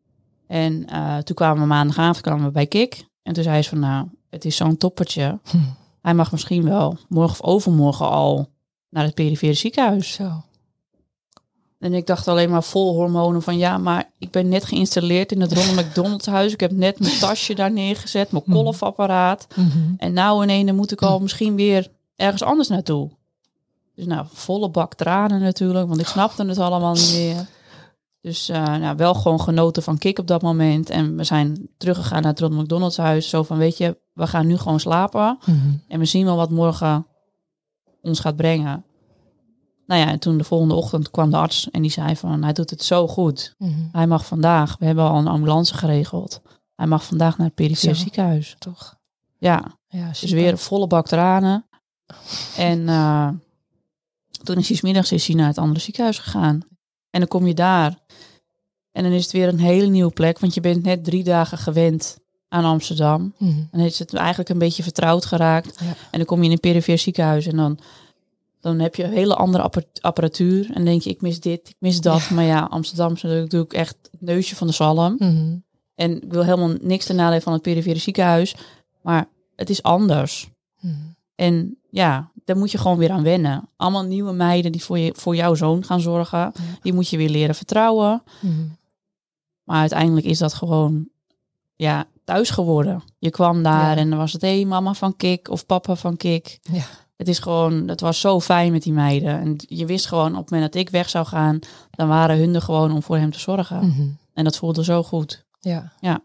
En 0.47 0.85
eh, 0.85 1.17
toen 1.17 1.35
kwamen 1.35 1.61
we 1.61 1.67
maandagavond 1.67 2.21
kwamen 2.21 2.45
we 2.45 2.51
bij 2.51 2.67
Kik. 2.67 3.05
En 3.23 3.33
toen 3.33 3.43
zei 3.43 3.61
ze 3.61 3.69
van 3.69 3.79
nou, 3.79 4.07
het 4.29 4.45
is 4.45 4.55
zo'n 4.55 4.77
toppertje. 4.77 5.39
Hm. 5.51 5.57
Hij 6.01 6.13
mag 6.13 6.31
misschien 6.31 6.63
wel 6.63 6.97
morgen 7.09 7.43
of 7.43 7.49
overmorgen 7.49 8.09
al 8.09 8.49
naar 8.89 9.03
het 9.03 9.13
perifere 9.13 9.53
ziekenhuis. 9.53 10.11
Zo. 10.13 10.43
En 11.79 11.93
ik 11.93 12.07
dacht 12.07 12.27
alleen 12.27 12.49
maar 12.49 12.63
vol 12.63 12.93
hormonen 12.95 13.41
van 13.41 13.57
ja, 13.57 13.77
maar 13.77 14.09
ik 14.17 14.31
ben 14.31 14.49
net 14.49 14.65
geïnstalleerd 14.65 15.31
in 15.31 15.41
het 15.41 15.53
Ronald 15.57 15.75
McDonald's 15.87 16.25
huis. 16.25 16.53
Ik 16.53 16.59
heb 16.59 16.71
net 16.71 16.99
mijn 16.99 17.19
tasje 17.27 17.55
daar 17.55 17.71
neergezet, 17.71 18.31
mijn 18.31 18.43
Mhm. 18.45 18.55
kolfapparaat. 18.55 19.47
Mhm. 19.55 19.77
En 19.97 20.13
nou 20.13 20.43
in 20.43 20.49
ene 20.49 20.71
moet 20.71 20.91
ik 20.91 21.01
al 21.01 21.19
misschien 21.19 21.55
weer 21.55 21.87
ergens 22.15 22.43
anders 22.43 22.67
naartoe. 22.67 23.09
Dus 23.95 24.05
nou, 24.05 24.25
volle 24.33 24.69
bak 24.69 24.93
tranen 24.95 25.41
natuurlijk, 25.41 25.87
want 25.87 25.99
ik 25.99 26.07
snapte 26.07 26.45
het 26.45 26.57
allemaal 26.57 26.93
niet 26.93 27.11
meer. 27.13 27.47
Dus 28.23 28.49
eh, 28.49 28.63
nou, 28.63 28.95
wel 28.95 29.13
gewoon 29.13 29.41
genoten 29.41 29.83
van 29.83 29.97
Kik 29.97 30.19
op 30.19 30.27
dat 30.27 30.41
moment. 30.41 30.89
En 30.89 31.15
we 31.15 31.23
zijn 31.23 31.67
teruggegaan 31.77 32.21
naar 32.21 32.31
het 32.31 32.39
Ronald 32.39 32.61
McDonald's 32.61 32.97
huis. 32.97 33.29
Zo 33.29 33.43
van, 33.43 33.57
weet 33.57 33.77
je, 33.77 33.97
we 34.13 34.27
gaan 34.27 34.47
nu 34.47 34.57
gewoon 34.57 34.79
slapen. 34.79 35.37
Mhm. 35.45 35.57
En 35.87 35.99
we 35.99 36.05
zien 36.05 36.25
wel 36.25 36.35
wat 36.35 36.49
morgen 36.49 37.07
ons 38.01 38.19
gaat 38.19 38.35
brengen. 38.35 38.85
Nou 39.85 40.01
ja, 40.01 40.07
en 40.07 40.19
toen 40.19 40.37
de 40.37 40.43
volgende 40.43 40.73
ochtend 40.73 41.11
kwam 41.11 41.29
de 41.29 41.37
arts 41.37 41.71
en 41.71 41.81
die 41.81 41.91
zei 41.91 42.15
van, 42.15 42.43
hij 42.43 42.53
doet 42.53 42.69
het 42.69 42.83
zo 42.83 43.07
goed. 43.07 43.55
Mhm. 43.57 43.71
Hij 43.91 44.07
mag 44.07 44.25
vandaag, 44.25 44.75
we 44.79 44.85
hebben 44.85 45.09
al 45.09 45.17
een 45.17 45.27
ambulance 45.27 45.73
geregeld. 45.73 46.41
Hij 46.75 46.87
mag 46.87 47.05
vandaag 47.05 47.37
naar 47.37 47.45
het 47.47 47.55
perifere 47.55 47.93
ziekenhuis. 47.93 48.55
Toch? 48.59 48.95
Ja, 49.37 49.77
Ja, 49.87 50.07
dus 50.07 50.19
super. 50.19 50.35
weer 50.35 50.51
een 50.51 50.57
volle 50.57 50.87
bak 50.87 51.07
tranen. 51.07 51.65
En 52.57 52.89
eh, 52.89 53.29
toen 54.43 54.57
is 54.57 54.67
hij 54.67 54.77
's 54.77 54.81
middags 54.81 55.11
is 55.11 55.27
hij 55.27 55.35
naar 55.35 55.47
het 55.47 55.57
andere 55.57 55.79
ziekenhuis 55.79 56.19
gegaan. 56.19 56.59
En 57.09 57.19
dan 57.19 57.27
kom 57.27 57.47
je 57.47 57.53
daar. 57.53 57.99
En 58.93 59.03
dan 59.03 59.11
is 59.11 59.23
het 59.23 59.31
weer 59.31 59.47
een 59.47 59.59
hele 59.59 59.85
nieuwe 59.87 60.11
plek, 60.11 60.39
want 60.39 60.53
je 60.53 60.61
bent 60.61 60.83
net 60.83 61.03
drie 61.03 61.23
dagen 61.23 61.57
gewend 61.57 62.17
aan 62.49 62.63
Amsterdam. 62.65 63.33
En 63.71 63.77
dan 63.79 63.79
is 63.85 63.99
het 63.99 64.13
eigenlijk 64.13 64.49
een 64.49 64.57
beetje 64.57 64.83
vertrouwd 64.83 65.25
geraakt. 65.25 65.79
Ja. 65.79 65.85
En 65.85 65.95
dan 66.17 66.25
kom 66.25 66.39
je 66.39 66.45
in 66.45 66.51
een 66.51 66.59
perifere 66.59 66.97
ziekenhuis 66.97 67.45
en 67.47 67.55
dan, 67.55 67.79
dan 68.61 68.79
heb 68.79 68.95
je 68.95 69.03
een 69.03 69.11
hele 69.13 69.35
andere 69.35 69.63
appa- 69.63 69.81
apparatuur. 70.01 70.71
En 70.73 70.85
denk 70.85 71.01
je, 71.01 71.09
ik 71.09 71.21
mis 71.21 71.39
dit, 71.39 71.69
ik 71.69 71.75
mis 71.79 72.01
dat. 72.01 72.29
Maar 72.29 72.43
ja, 72.43 72.67
Amsterdam 72.69 73.13
is 73.13 73.21
natuurlijk 73.21 73.73
echt 73.73 73.97
het 74.11 74.21
neusje 74.21 74.55
van 74.55 74.67
de 74.67 74.73
zalm. 74.73 75.15
Mhm. 75.17 75.55
En 75.95 76.21
ik 76.23 76.31
wil 76.33 76.43
helemaal 76.43 76.75
niks 76.81 77.05
ten 77.05 77.15
nadele 77.15 77.41
van 77.41 77.53
het 77.53 77.61
perifere 77.61 77.99
ziekenhuis. 77.99 78.55
Maar 79.01 79.27
het 79.55 79.69
is 79.69 79.83
anders. 79.83 80.49
Mhm. 80.79 80.93
En 81.35 81.77
ja, 81.89 82.31
daar 82.45 82.57
moet 82.57 82.71
je 82.71 82.77
gewoon 82.77 82.97
weer 82.97 83.11
aan 83.11 83.23
wennen. 83.23 83.69
Allemaal 83.75 84.03
nieuwe 84.03 84.33
meiden 84.33 84.71
die 84.71 84.83
voor, 84.83 84.97
je, 84.99 85.13
voor 85.15 85.35
jouw 85.35 85.55
zoon 85.55 85.83
gaan 85.85 86.01
zorgen. 86.01 86.51
Die 86.81 86.93
moet 86.93 87.09
je 87.09 87.17
weer 87.17 87.29
leren 87.29 87.55
vertrouwen. 87.55 88.23
Mhm. 88.41 88.51
Maar 89.63 89.79
uiteindelijk 89.79 90.25
is 90.25 90.37
dat 90.37 90.53
gewoon 90.53 91.07
ja, 91.75 92.05
thuis 92.23 92.49
geworden. 92.49 93.03
Je 93.19 93.29
kwam 93.29 93.63
daar 93.63 93.95
Ja. 93.95 94.01
en 94.01 94.09
dan 94.09 94.19
was 94.19 94.33
het, 94.33 94.41
hé, 94.41 94.55
hey, 94.55 94.65
mama 94.65 94.93
van 94.93 95.15
Kik 95.15 95.49
of 95.49 95.65
papa 95.65 95.95
van 95.95 96.17
Kik. 96.17 96.59
Ja. 96.61 96.83
Het 97.17 97.27
is 97.27 97.39
gewoon, 97.39 97.87
het 97.87 98.01
was 98.01 98.19
zo 98.19 98.39
fijn 98.39 98.71
met 98.71 98.83
die 98.83 98.93
meiden. 98.93 99.39
En 99.39 99.55
je 99.57 99.85
wist 99.85 100.05
gewoon, 100.07 100.31
op 100.31 100.41
het 100.41 100.49
moment 100.51 100.73
dat 100.73 100.81
ik 100.81 100.89
weg 100.89 101.09
zou 101.09 101.25
gaan, 101.25 101.59
dan 101.91 102.07
waren 102.07 102.37
hun 102.37 102.55
er 102.55 102.61
gewoon 102.61 102.91
om 102.91 103.03
voor 103.03 103.17
hem 103.17 103.31
te 103.31 103.39
zorgen. 103.39 103.87
Mhm. 103.87 104.07
En 104.33 104.43
dat 104.43 104.57
voelde 104.57 104.83
zo 104.83 105.03
goed. 105.03 105.45
Ja. 105.59 105.91
Ja. 105.99 106.21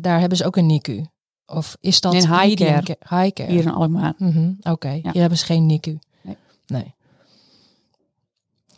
Daar 0.00 0.20
hebben 0.20 0.38
ze 0.38 0.44
ook 0.46 0.56
een 0.56 0.66
NICU. 0.66 1.04
Of 1.46 1.76
is 1.80 2.00
dat 2.00 2.14
een 2.14 2.20
high 2.20 2.34
medium 2.42 2.68
care. 2.82 2.96
ca- 3.00 3.16
High 3.20 3.32
care. 3.34 3.50
Hier 3.52 3.62
in 3.62 3.72
Alkmaar. 3.72 4.14
Mhm, 4.18 4.52
Oké, 4.62 4.88
hier 4.88 5.20
hebben 5.20 5.38
ze 5.38 5.44
geen 5.44 5.66
NICU. 5.66 5.98
Nee. 6.22 6.36
Nee. 6.66 6.94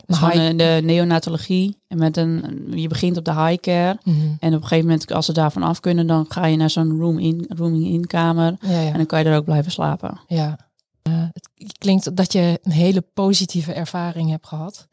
Dus 0.06 0.20
high- 0.20 0.36
eh, 0.48 0.56
de 0.56 0.80
neonatologie. 0.84 1.76
En 1.88 1.98
met 1.98 2.16
een, 2.16 2.64
je 2.74 2.88
begint 2.88 3.16
op 3.16 3.24
de 3.24 3.34
high 3.34 3.60
care. 3.60 3.98
Mhm. 4.04 4.16
En 4.40 4.54
op 4.54 4.60
een 4.62 4.68
gegeven 4.68 4.84
moment, 4.90 5.12
als 5.12 5.26
ze 5.26 5.32
daarvan 5.32 5.62
af 5.62 5.80
kunnen, 5.80 6.06
dan 6.06 6.24
ga 6.28 6.46
je 6.46 6.56
naar 6.56 6.70
zo'n 6.70 6.98
room 6.98 7.18
in, 7.18 7.44
rooming 7.48 7.86
in 7.86 8.06
kamer. 8.06 8.56
Ja, 8.60 8.80
ja. 8.80 8.86
En 8.90 8.96
dan 8.96 9.06
kan 9.06 9.18
je 9.18 9.24
er 9.24 9.36
ook 9.36 9.44
blijven 9.44 9.72
slapen. 9.72 10.18
ja. 10.28 10.58
Eh, 11.02 11.12
het 11.54 11.78
klinkt 11.78 12.16
dat 12.16 12.32
je 12.32 12.60
een 12.62 12.72
hele 12.72 13.00
positieve 13.14 13.72
ervaring 13.72 14.30
hebt 14.30 14.46
gehad. 14.46 14.88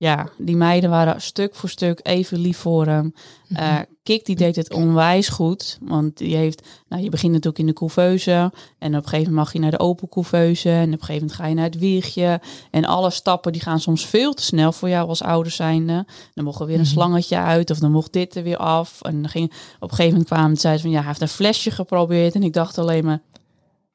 Ja, 0.00 0.28
die 0.38 0.56
meiden 0.56 0.90
waren 0.90 1.20
stuk 1.20 1.54
voor 1.54 1.68
stuk 1.68 2.00
even 2.02 2.38
lief 2.38 2.58
voor 2.58 2.86
hem. 2.86 3.14
Mhm. 3.48 3.60
Eh, 3.62 3.78
Kik 4.02 4.24
die 4.26 4.36
deed 4.36 4.56
het 4.56 4.72
onwijs 4.72 5.28
goed. 5.28 5.78
Want 5.82 6.16
die 6.16 6.36
heeft, 6.36 6.66
nou, 6.88 7.02
je 7.02 7.08
begint 7.10 7.32
natuurlijk 7.32 7.58
in 7.58 7.66
de 7.66 7.72
couveuse. 7.72 8.32
En 8.78 8.96
op 8.96 9.02
een 9.02 9.08
gegeven 9.08 9.18
moment 9.18 9.34
mag 9.34 9.52
je 9.52 9.58
naar 9.58 9.70
de 9.70 9.78
open 9.78 10.08
couveuse. 10.08 10.70
En 10.70 10.86
op 10.86 10.92
een 10.92 10.98
gegeven 11.04 11.14
moment 11.14 11.32
ga 11.32 11.46
je 11.46 11.54
naar 11.54 11.64
het 11.64 11.78
wiegje. 11.78 12.40
En 12.70 12.84
alle 12.84 13.10
stappen 13.10 13.52
die 13.52 13.60
gaan 13.60 13.80
soms 13.80 14.06
veel 14.06 14.32
te 14.34 14.42
snel 14.42 14.72
voor 14.72 14.88
jou 14.88 15.08
als 15.08 15.22
ouder 15.22 15.52
zijnde. 15.52 16.06
Dan 16.34 16.44
mocht 16.44 16.60
er 16.60 16.66
weer 16.66 16.74
een 16.74 16.80
Mhm. 16.80 16.90
slangetje 16.90 17.36
uit. 17.36 17.70
Of 17.70 17.78
dan 17.78 17.90
mocht 17.90 18.12
dit 18.12 18.34
er 18.36 18.42
weer 18.42 18.56
af. 18.56 19.02
En 19.02 19.20
dan 19.22 19.30
ging, 19.30 19.44
op 19.76 19.82
een 19.82 19.88
gegeven 19.96 20.10
moment 20.10 20.28
kwamen 20.28 20.56
ze 20.56 20.78
van 20.80 20.90
ja, 20.90 20.98
hij 20.98 21.06
heeft 21.06 21.20
een 21.20 21.28
flesje 21.28 21.70
geprobeerd. 21.70 22.34
En 22.34 22.42
ik 22.42 22.52
dacht 22.52 22.78
alleen 22.78 23.04
maar, 23.04 23.20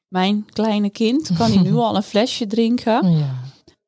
mijn 0.08 0.46
kleine 0.54 0.90
kind, 0.90 1.32
kan 1.38 1.52
hij 1.52 1.62
nu 1.70 1.74
al 1.74 1.96
een 1.96 2.04
flesje 2.04 2.48
drinken? 2.48 3.12
ja. 3.18 3.34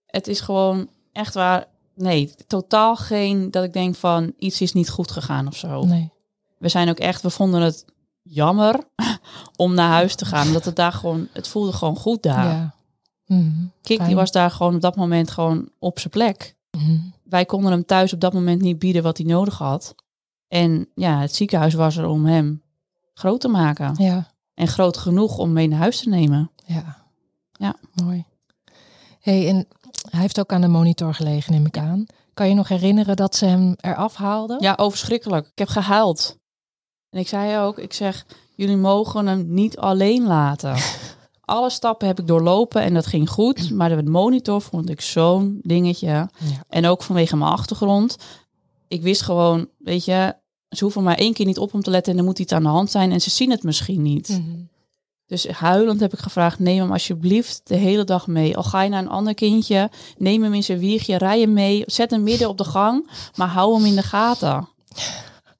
Het 0.05 0.27
is 0.27 0.39
gewoon 0.39 0.87
echt 1.11 1.33
waar. 1.33 1.73
Nee, 1.95 2.33
totaal 2.47 2.95
geen 2.95 3.51
dat 3.51 3.63
ik 3.63 3.73
denk 3.73 3.95
van 3.95 4.33
iets 4.37 4.61
is 4.61 4.73
niet 4.73 4.89
goed 4.89 5.11
gegaan 5.11 5.47
of 5.47 5.55
zo. 5.55 5.85
Nee. 5.85 6.11
We 6.57 6.69
zijn 6.69 6.89
ook 6.89 6.99
echt, 6.99 7.21
we 7.21 7.29
vonden 7.29 7.61
het 7.61 7.85
jammer 8.21 8.87
om 9.55 9.73
naar 9.73 9.89
huis 9.89 10.15
te 10.15 10.25
gaan. 10.25 10.47
Omdat 10.47 10.65
het 10.65 10.75
daar 10.75 10.91
gewoon, 10.91 11.27
het 11.33 11.47
voelde 11.47 11.73
gewoon 11.73 11.95
goed 11.95 12.23
daar. 12.23 12.45
Ja. 12.45 12.75
Mhm. 13.25 13.65
Kik 13.81 13.97
Fijn. 13.97 14.07
die 14.07 14.17
was 14.17 14.31
daar 14.31 14.51
gewoon 14.51 14.75
op 14.75 14.81
dat 14.81 14.95
moment 14.95 15.31
gewoon 15.31 15.69
op 15.79 15.99
zijn 15.99 16.09
plek. 16.09 16.55
Mhm. 16.71 16.97
Wij 17.23 17.45
konden 17.45 17.71
hem 17.71 17.85
thuis 17.85 18.13
op 18.13 18.19
dat 18.19 18.33
moment 18.33 18.61
niet 18.61 18.79
bieden 18.79 19.03
wat 19.03 19.17
hij 19.17 19.25
nodig 19.25 19.57
had. 19.57 19.95
En 20.47 20.87
ja, 20.95 21.19
het 21.19 21.35
ziekenhuis 21.35 21.73
was 21.73 21.97
er 21.97 22.07
om 22.07 22.25
hem 22.25 22.61
groot 23.13 23.41
te 23.41 23.47
maken. 23.47 23.95
Ja. 23.97 24.31
En 24.53 24.67
groot 24.67 24.97
genoeg 24.97 25.37
om 25.37 25.53
mee 25.53 25.67
naar 25.67 25.79
huis 25.79 25.99
te 25.99 26.09
nemen. 26.09 26.51
Ja. 26.65 26.97
Ja. 27.51 27.75
Mooi. 28.03 28.25
Hey, 29.19 29.49
en 29.49 29.67
hij 30.09 30.19
heeft 30.19 30.39
ook 30.39 30.51
aan 30.51 30.61
de 30.61 30.67
monitor 30.67 31.13
gelegen, 31.13 31.53
neem 31.53 31.65
ik 31.65 31.77
aan. 31.77 32.05
Kan 32.33 32.47
je 32.47 32.53
nog 32.53 32.67
herinneren 32.67 33.15
dat 33.15 33.35
ze 33.35 33.45
hem 33.45 33.75
eraf 33.77 34.15
haalden? 34.15 34.57
Ja, 34.61 34.73
overschrikkelijk. 34.77 35.47
Ik 35.47 35.57
heb 35.57 35.67
gehuild. 35.67 36.37
En 37.09 37.19
ik 37.19 37.27
zei 37.27 37.59
ook, 37.59 37.77
ik 37.77 37.93
zeg, 37.93 38.25
jullie 38.55 38.77
mogen 38.77 39.27
hem 39.27 39.45
niet 39.53 39.77
alleen 39.77 40.27
laten. 40.27 40.75
Alle 41.45 41.69
stappen 41.69 42.07
heb 42.07 42.19
ik 42.19 42.27
doorlopen 42.27 42.81
en 42.81 42.93
dat 42.93 43.05
ging 43.05 43.29
goed. 43.29 43.71
Maar 43.71 43.89
de 43.89 44.03
monitor 44.03 44.61
vond 44.61 44.89
ik 44.89 45.01
zo'n 45.01 45.59
dingetje. 45.61 46.07
Ja. 46.07 46.29
En 46.69 46.85
ook 46.85 47.03
vanwege 47.03 47.37
mijn 47.37 47.51
achtergrond. 47.51 48.17
Ik 48.87 49.01
wist 49.01 49.21
gewoon, 49.21 49.67
weet 49.77 50.05
je, 50.05 50.35
ze 50.69 50.83
hoeven 50.83 51.03
maar 51.03 51.17
één 51.17 51.33
keer 51.33 51.45
niet 51.45 51.57
op 51.57 51.71
hem 51.71 51.81
te 51.81 51.89
letten 51.89 52.11
en 52.11 52.17
dan 52.17 52.27
moet 52.27 52.39
iets 52.39 52.53
aan 52.53 52.63
de 52.63 52.69
hand 52.69 52.91
zijn. 52.91 53.11
En 53.11 53.21
ze 53.21 53.29
zien 53.29 53.49
het 53.49 53.63
misschien 53.63 54.01
niet. 54.01 54.29
Mhm. 54.29 54.61
Dus 55.25 55.47
huilend 55.47 55.99
heb 55.99 56.13
ik 56.13 56.19
gevraagd, 56.19 56.59
neem 56.59 56.79
hem 56.81 56.91
alsjeblieft 56.91 57.61
de 57.63 57.75
hele 57.75 58.03
dag 58.03 58.27
mee. 58.27 58.57
Al 58.57 58.63
ga 58.63 58.81
je 58.81 58.89
naar 58.89 59.01
een 59.01 59.09
ander 59.09 59.33
kindje, 59.33 59.89
neem 60.17 60.43
hem 60.43 60.53
in 60.53 60.63
zijn 60.63 60.79
wiegje, 60.79 61.17
rij 61.17 61.39
hem 61.39 61.53
mee, 61.53 61.83
zet 61.85 62.11
hem 62.11 62.23
midden 62.23 62.49
op 62.49 62.57
de 62.57 62.63
gang, 62.63 63.09
maar 63.35 63.47
hou 63.47 63.75
hem 63.75 63.85
in 63.85 63.95
de 63.95 64.03
gaten. 64.03 64.67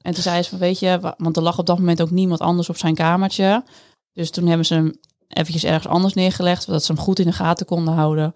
En 0.02 0.14
toen 0.14 0.24
zei 0.24 0.42
ze 0.44 0.50
van, 0.50 0.60
weet 0.60 0.80
je, 0.80 1.00
wa- 1.00 1.16
want 1.18 1.38
er 1.38 1.44
lag 1.44 1.60
op 1.60 1.66
dat 1.66 1.78
moment 1.80 2.02
ook 2.02 2.12
niemand 2.12 2.40
anders 2.40 2.70
op 2.70 2.78
zijn 2.78 2.96
kamertje. 2.96 3.64
Dus 4.14 4.32
toen 4.32 4.48
hebben 4.48 4.66
ze 4.66 4.74
hem 4.74 4.94
eventjes 5.28 5.64
ergens 5.64 5.88
anders 5.94 6.14
neergelegd, 6.14 6.64
zodat 6.64 6.84
ze 6.84 6.94
hem 6.94 7.02
goed 7.02 7.20
in 7.20 7.26
de 7.26 7.32
gaten 7.34 7.66
konden 7.66 7.94
houden. 7.94 8.34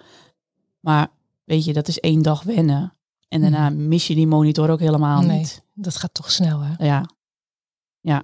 Maar 0.79 1.07
weet 1.43 1.65
je, 1.65 1.74
dat 1.74 1.88
is 1.88 2.00
één 2.00 2.21
dag 2.21 2.43
wennen. 2.43 2.93
En 3.27 3.41
daarna 3.41 3.69
mis 3.69 4.07
je 4.07 4.15
die 4.15 4.27
monitor 4.27 4.69
ook 4.69 4.79
helemaal 4.79 5.21
Nee. 5.21 5.38
niet. 5.38 5.63
Dat 5.74 5.95
gaat 5.95 6.13
toch 6.13 6.31
snel, 6.31 6.59
hè? 6.62 6.86
Ja. 6.86 7.09
Ja. 8.01 8.24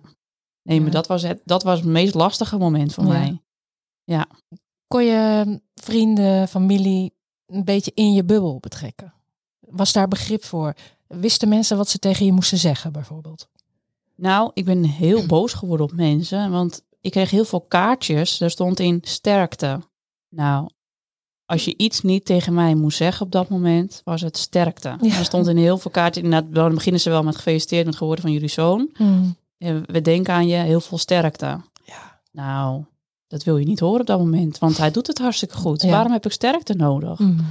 Nee, 0.66 0.78
maar 0.78 0.88
Ja. 0.88 0.94
dat 0.94 1.08
was, 1.08 1.22
het, 1.22 1.42
dat 1.46 1.64
was 1.64 1.80
het 1.80 1.88
meest 1.88 2.14
lastige 2.14 2.58
moment 2.58 2.94
voor 2.94 3.06
Ja. 3.06 3.10
mij. 3.10 3.40
Kon 4.88 5.04
je 5.04 5.60
vrienden, 5.74 6.48
familie 6.48 7.14
een 7.46 7.64
beetje 7.64 7.92
in 7.94 8.14
je 8.14 8.24
bubbel 8.24 8.58
betrekken? 8.60 9.14
Was 9.60 9.94
daar 9.94 10.08
begrip 10.08 10.44
voor? 10.44 10.74
Wisten 11.08 11.50
mensen 11.50 11.78
wat 11.78 11.90
ze 11.90 12.00
tegen 12.00 12.26
je 12.26 12.32
moesten 12.32 12.58
zeggen, 12.58 12.92
bijvoorbeeld? 12.92 13.48
Nou, 14.16 14.52
ik 14.54 14.66
ben 14.66 14.84
heel 14.84 15.26
boos 15.36 15.54
geworden 15.54 15.86
op 15.86 15.94
mensen, 15.94 16.52
want 16.52 16.82
ik 17.02 17.12
kreeg 17.12 17.30
heel 17.30 17.46
veel 17.46 17.62
kaartjes. 17.62 18.38
Daar 18.38 18.50
stond 18.50 18.80
in 18.80 19.00
sterkte. 19.02 19.80
Nou, 20.30 20.70
als 21.46 21.66
je 21.66 21.78
iets 21.78 22.02
niet 22.02 22.26
tegen 22.26 22.54
mij 22.54 22.76
moest 22.76 22.98
zeggen 22.98 23.26
op 23.26 23.32
dat 23.32 23.50
moment, 23.50 24.02
was 24.04 24.22
het 24.22 24.38
sterkte. 24.38 24.98
Ja. 25.02 25.18
Er 25.18 25.26
stond 25.26 25.48
in 25.48 25.58
heel 25.58 25.78
veel 25.78 25.92
kaartjes, 25.92 26.24
inderdaad, 26.24 26.54
dan 26.56 26.74
beginnen 26.74 27.02
ze 27.02 27.10
wel 27.10 27.24
met 27.24 27.36
gefeliciteerd 27.36 27.86
met 27.86 27.96
geworden 27.96 28.24
van 28.24 28.34
jullie 28.34 28.50
zoon. 28.50 28.90
En 28.98 29.38
We 29.86 30.02
denken 30.02 30.34
aan 30.34 30.48
je, 30.48 30.56
heel 30.56 30.82
veel 30.82 30.98
sterkte. 30.98 31.62
Ja. 31.84 32.22
Nou, 32.32 32.86
dat 33.28 33.44
wil 33.44 33.58
je 33.58 33.66
niet 33.66 33.80
horen 33.80 34.00
op 34.00 34.08
dat 34.08 34.20
moment, 34.20 34.60
want 34.60 34.78
hij 34.78 34.92
doet 34.92 35.08
het 35.08 35.18
hartstikke 35.18 35.56
goed. 35.56 35.82
Ja. 35.82 35.90
Waarom 35.90 36.12
heb 36.12 36.26
ik 36.26 36.32
sterkte 36.32 36.74
nodig? 36.74 37.20
Mhm. 37.20 37.44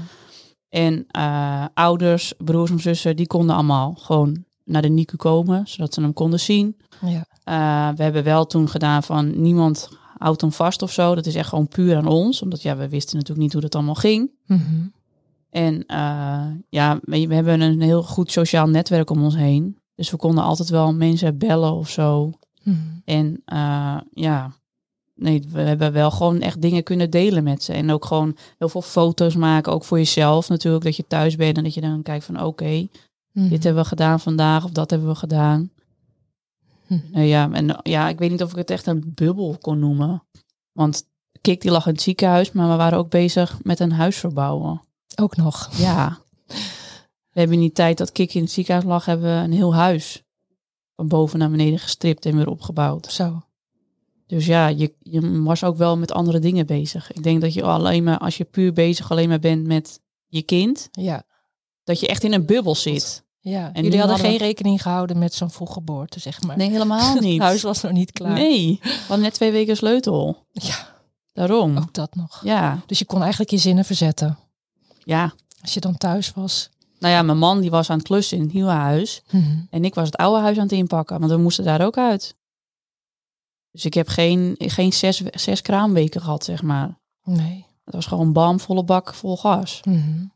En 0.69 1.07
eh, 1.11 1.65
ouders, 1.75 2.35
broers 2.39 2.71
en 2.71 2.81
zussen, 2.81 3.17
die 3.17 3.27
konden 3.27 3.55
allemaal 3.55 3.95
gewoon 3.95 4.45
naar 4.65 4.83
de 4.83 4.89
NICU 4.89 5.17
komen, 5.17 5.67
zodat 5.67 5.95
ze 5.95 6.01
hem 6.01 6.13
konden 6.13 6.41
zien. 6.41 6.77
Ja. 7.01 7.27
Uh, 7.45 7.97
we 7.97 8.03
hebben 8.03 8.25
wel 8.25 8.47
toen 8.47 8.69
gedaan 8.69 9.03
van 9.03 9.41
niemand 9.41 9.89
houdt 10.19 10.41
hem 10.41 10.53
vast 10.53 10.83
of 10.83 10.93
zo. 10.93 11.15
Dat 11.15 11.27
is 11.27 11.35
echt 11.35 11.49
gewoon 11.49 11.69
puur 11.69 11.97
aan 11.97 12.07
ons. 12.07 12.43
Omdat 12.43 12.63
ja, 12.63 12.77
we 12.77 12.89
wisten 12.89 13.17
natuurlijk 13.17 13.43
niet 13.43 13.53
hoe 13.53 13.63
dat 13.63 13.75
allemaal 13.75 13.95
ging. 13.95 14.31
Mhm. 14.47 14.87
En 15.51 15.75
uh, 15.87 16.47
ja, 16.69 16.99
we, 17.03 17.27
we 17.27 17.35
hebben 17.35 17.61
een 17.61 17.81
heel 17.81 18.03
goed 18.03 18.31
sociaal 18.31 18.69
netwerk 18.69 19.11
om 19.11 19.23
ons 19.23 19.37
heen. 19.37 19.79
Dus 19.95 20.11
we 20.11 20.17
konden 20.17 20.45
altijd 20.45 20.69
wel 20.69 20.95
mensen 20.95 21.39
bellen 21.39 21.73
of 21.73 21.89
zo. 21.89 22.33
Mhm. 22.63 22.79
En 23.05 23.43
uh, 23.53 23.97
ja, 24.13 24.53
nee, 25.15 25.45
we 25.49 25.61
hebben 25.61 25.93
wel 25.93 26.11
gewoon 26.11 26.41
echt 26.41 26.63
dingen 26.63 26.83
kunnen 26.83 27.11
delen 27.11 27.45
met 27.45 27.63
ze. 27.63 27.73
En 27.73 27.91
ook 27.91 28.05
gewoon 28.05 28.37
heel 28.59 28.69
veel 28.69 28.83
foto's 28.83 29.35
maken. 29.35 29.73
Ook 29.73 29.85
voor 29.85 29.99
jezelf 29.99 30.49
natuurlijk. 30.49 30.85
Dat 30.85 30.97
je 30.97 31.07
thuis 31.07 31.37
bent 31.37 31.57
en 31.57 31.63
dat 31.65 31.75
je 31.75 31.81
dan 31.81 32.03
kijkt 32.03 32.25
van 32.25 32.37
oké, 32.37 32.45
okay, 32.47 32.91
Mhm. 33.33 33.49
dit 33.49 33.65
hebben 33.65 33.83
we 33.83 33.89
gedaan 33.89 34.21
vandaag 34.21 34.65
of 34.65 34.71
dat 34.71 34.91
hebben 34.91 35.09
we 35.09 35.15
gedaan. 35.15 35.71
Hm. 36.87 36.99
Nou 37.13 37.25
ja, 37.27 37.51
en 37.53 37.79
ja, 37.83 38.09
ik 38.09 38.19
weet 38.19 38.31
niet 38.31 38.43
of 38.43 38.51
ik 38.51 38.57
het 38.57 38.71
echt 38.71 38.87
een 38.87 39.13
bubbel 39.15 39.57
kon 39.61 39.79
noemen. 39.79 40.23
Want 40.73 41.05
Kik 41.41 41.61
die 41.61 41.71
lag 41.71 41.87
in 41.87 41.93
het 41.93 42.03
ziekenhuis, 42.03 42.53
maar 42.53 42.69
we 42.71 42.77
waren 42.77 42.99
ook 42.99 43.11
bezig 43.11 43.59
met 43.63 43.81
een 43.81 43.93
huis 43.93 44.17
verbouwen. 44.17 44.83
Ook 45.21 45.37
nog. 45.37 45.71
Ja. 45.77 46.19
We 47.35 47.41
hebben 47.41 47.57
in 47.57 47.63
die 47.63 47.73
tijd 47.73 47.99
dat 47.99 48.13
Kik 48.13 48.35
in 48.35 48.43
het 48.43 48.51
ziekenhuis 48.51 48.87
lag, 48.87 49.05
hebben 49.05 49.37
we 49.39 49.45
een 49.45 49.53
heel 49.53 49.75
huis 49.75 50.23
van 50.97 51.09
boven 51.09 51.39
naar 51.39 51.51
beneden 51.51 51.79
gestript 51.79 52.27
en 52.27 52.37
weer 52.37 52.49
opgebouwd. 52.49 53.13
Zo. 53.13 53.43
Dus 54.27 54.47
ja, 54.47 54.67
je, 54.67 54.95
je 54.99 55.43
was 55.43 55.65
ook 55.65 55.77
wel 55.77 55.97
met 55.99 56.13
andere 56.13 56.39
dingen 56.39 56.67
bezig. 56.67 57.13
Ik 57.13 57.23
denk 57.23 57.41
dat 57.41 57.55
je 57.55 57.63
alleen 57.63 58.05
maar, 58.05 58.19
als 58.19 58.37
je 58.37 58.45
puur 58.45 58.73
bezig 58.73 59.11
alleen 59.11 59.29
maar 59.29 59.39
bent 59.39 59.67
met 59.67 60.01
je 60.27 60.43
kind, 60.43 60.89
Ja. 60.93 61.23
dat 61.85 62.01
je 62.01 62.07
echt 62.09 62.25
in 62.25 62.33
een 62.33 62.47
bubbel 62.47 62.75
zit. 62.75 63.25
ja. 63.41 63.73
En 63.73 63.83
Jullie 63.83 63.99
hadden 63.99 64.17
hadden- 64.17 64.27
geen 64.39 64.47
rekening 64.47 64.83
gehouden 64.83 65.19
met 65.19 65.35
zo'n 65.35 65.51
vroeg 65.51 65.73
geboorte, 65.73 66.21
zeg 66.21 66.43
maar. 66.43 66.57
Nee, 66.57 66.71
helemaal 66.71 67.15
niet. 67.21 67.33
Het 67.33 67.43
huis 67.43 67.63
was 67.63 67.81
nog 67.83 67.93
niet 67.93 68.13
klaar. 68.13 68.33
Nee, 68.33 68.79
we 68.83 68.89
hadden 68.99 69.21
net 69.21 69.35
twee 69.35 69.53
weken 69.53 69.77
sleutel. 69.77 70.47
Ja, 70.53 70.89
Daarom. 71.33 71.77
ook 71.77 71.93
dat 71.95 72.15
nog. 72.15 72.41
Ja, 72.45 72.83
Dus 72.87 72.99
je 72.99 73.05
kon 73.05 73.21
eigenlijk 73.21 73.51
je 73.51 73.59
zinnen 73.59 73.85
verzetten. 73.85 74.39
ja. 74.99 75.35
Als 75.63 75.75
je 75.75 75.81
dan 75.81 75.97
thuis 75.97 76.33
was. 76.33 76.71
Nou 77.05 77.17
ja, 77.17 77.23
mijn 77.23 77.39
man 77.39 77.61
die 77.61 77.71
was 77.71 77.91
aan 77.91 77.99
het 77.99 78.07
klussen 78.07 78.37
in 78.37 78.43
het 78.43 78.53
nieuwe 78.53 78.71
huis. 78.71 79.23
Mhm. 79.31 79.59
En 79.71 79.85
ik 79.85 79.95
was 79.95 80.07
het 80.07 80.17
oude 80.17 80.41
huis 80.41 80.57
aan 80.57 80.63
het 80.63 80.73
inpakken, 80.73 81.19
want 81.19 81.31
we 81.33 81.39
moesten 81.39 81.65
daar 81.65 81.85
ook 81.85 81.97
uit. 81.97 82.37
Dus 83.71 83.85
ik 83.85 83.95
heb 83.95 84.09
geen, 84.09 84.55
geen 84.59 84.93
zes, 84.93 85.23
zes 85.25 85.61
kraamweken 85.61 86.21
gehad, 86.21 86.45
zeg 86.45 86.63
maar. 86.63 86.99
Nee. 87.25 87.67
Het 87.85 87.95
was 87.95 88.07
gewoon 88.07 88.33
bam, 88.33 88.61
volle 88.61 88.85
bak, 88.85 89.15
vol 89.15 89.37
gas. 89.37 89.81
Mhm. 89.85 90.27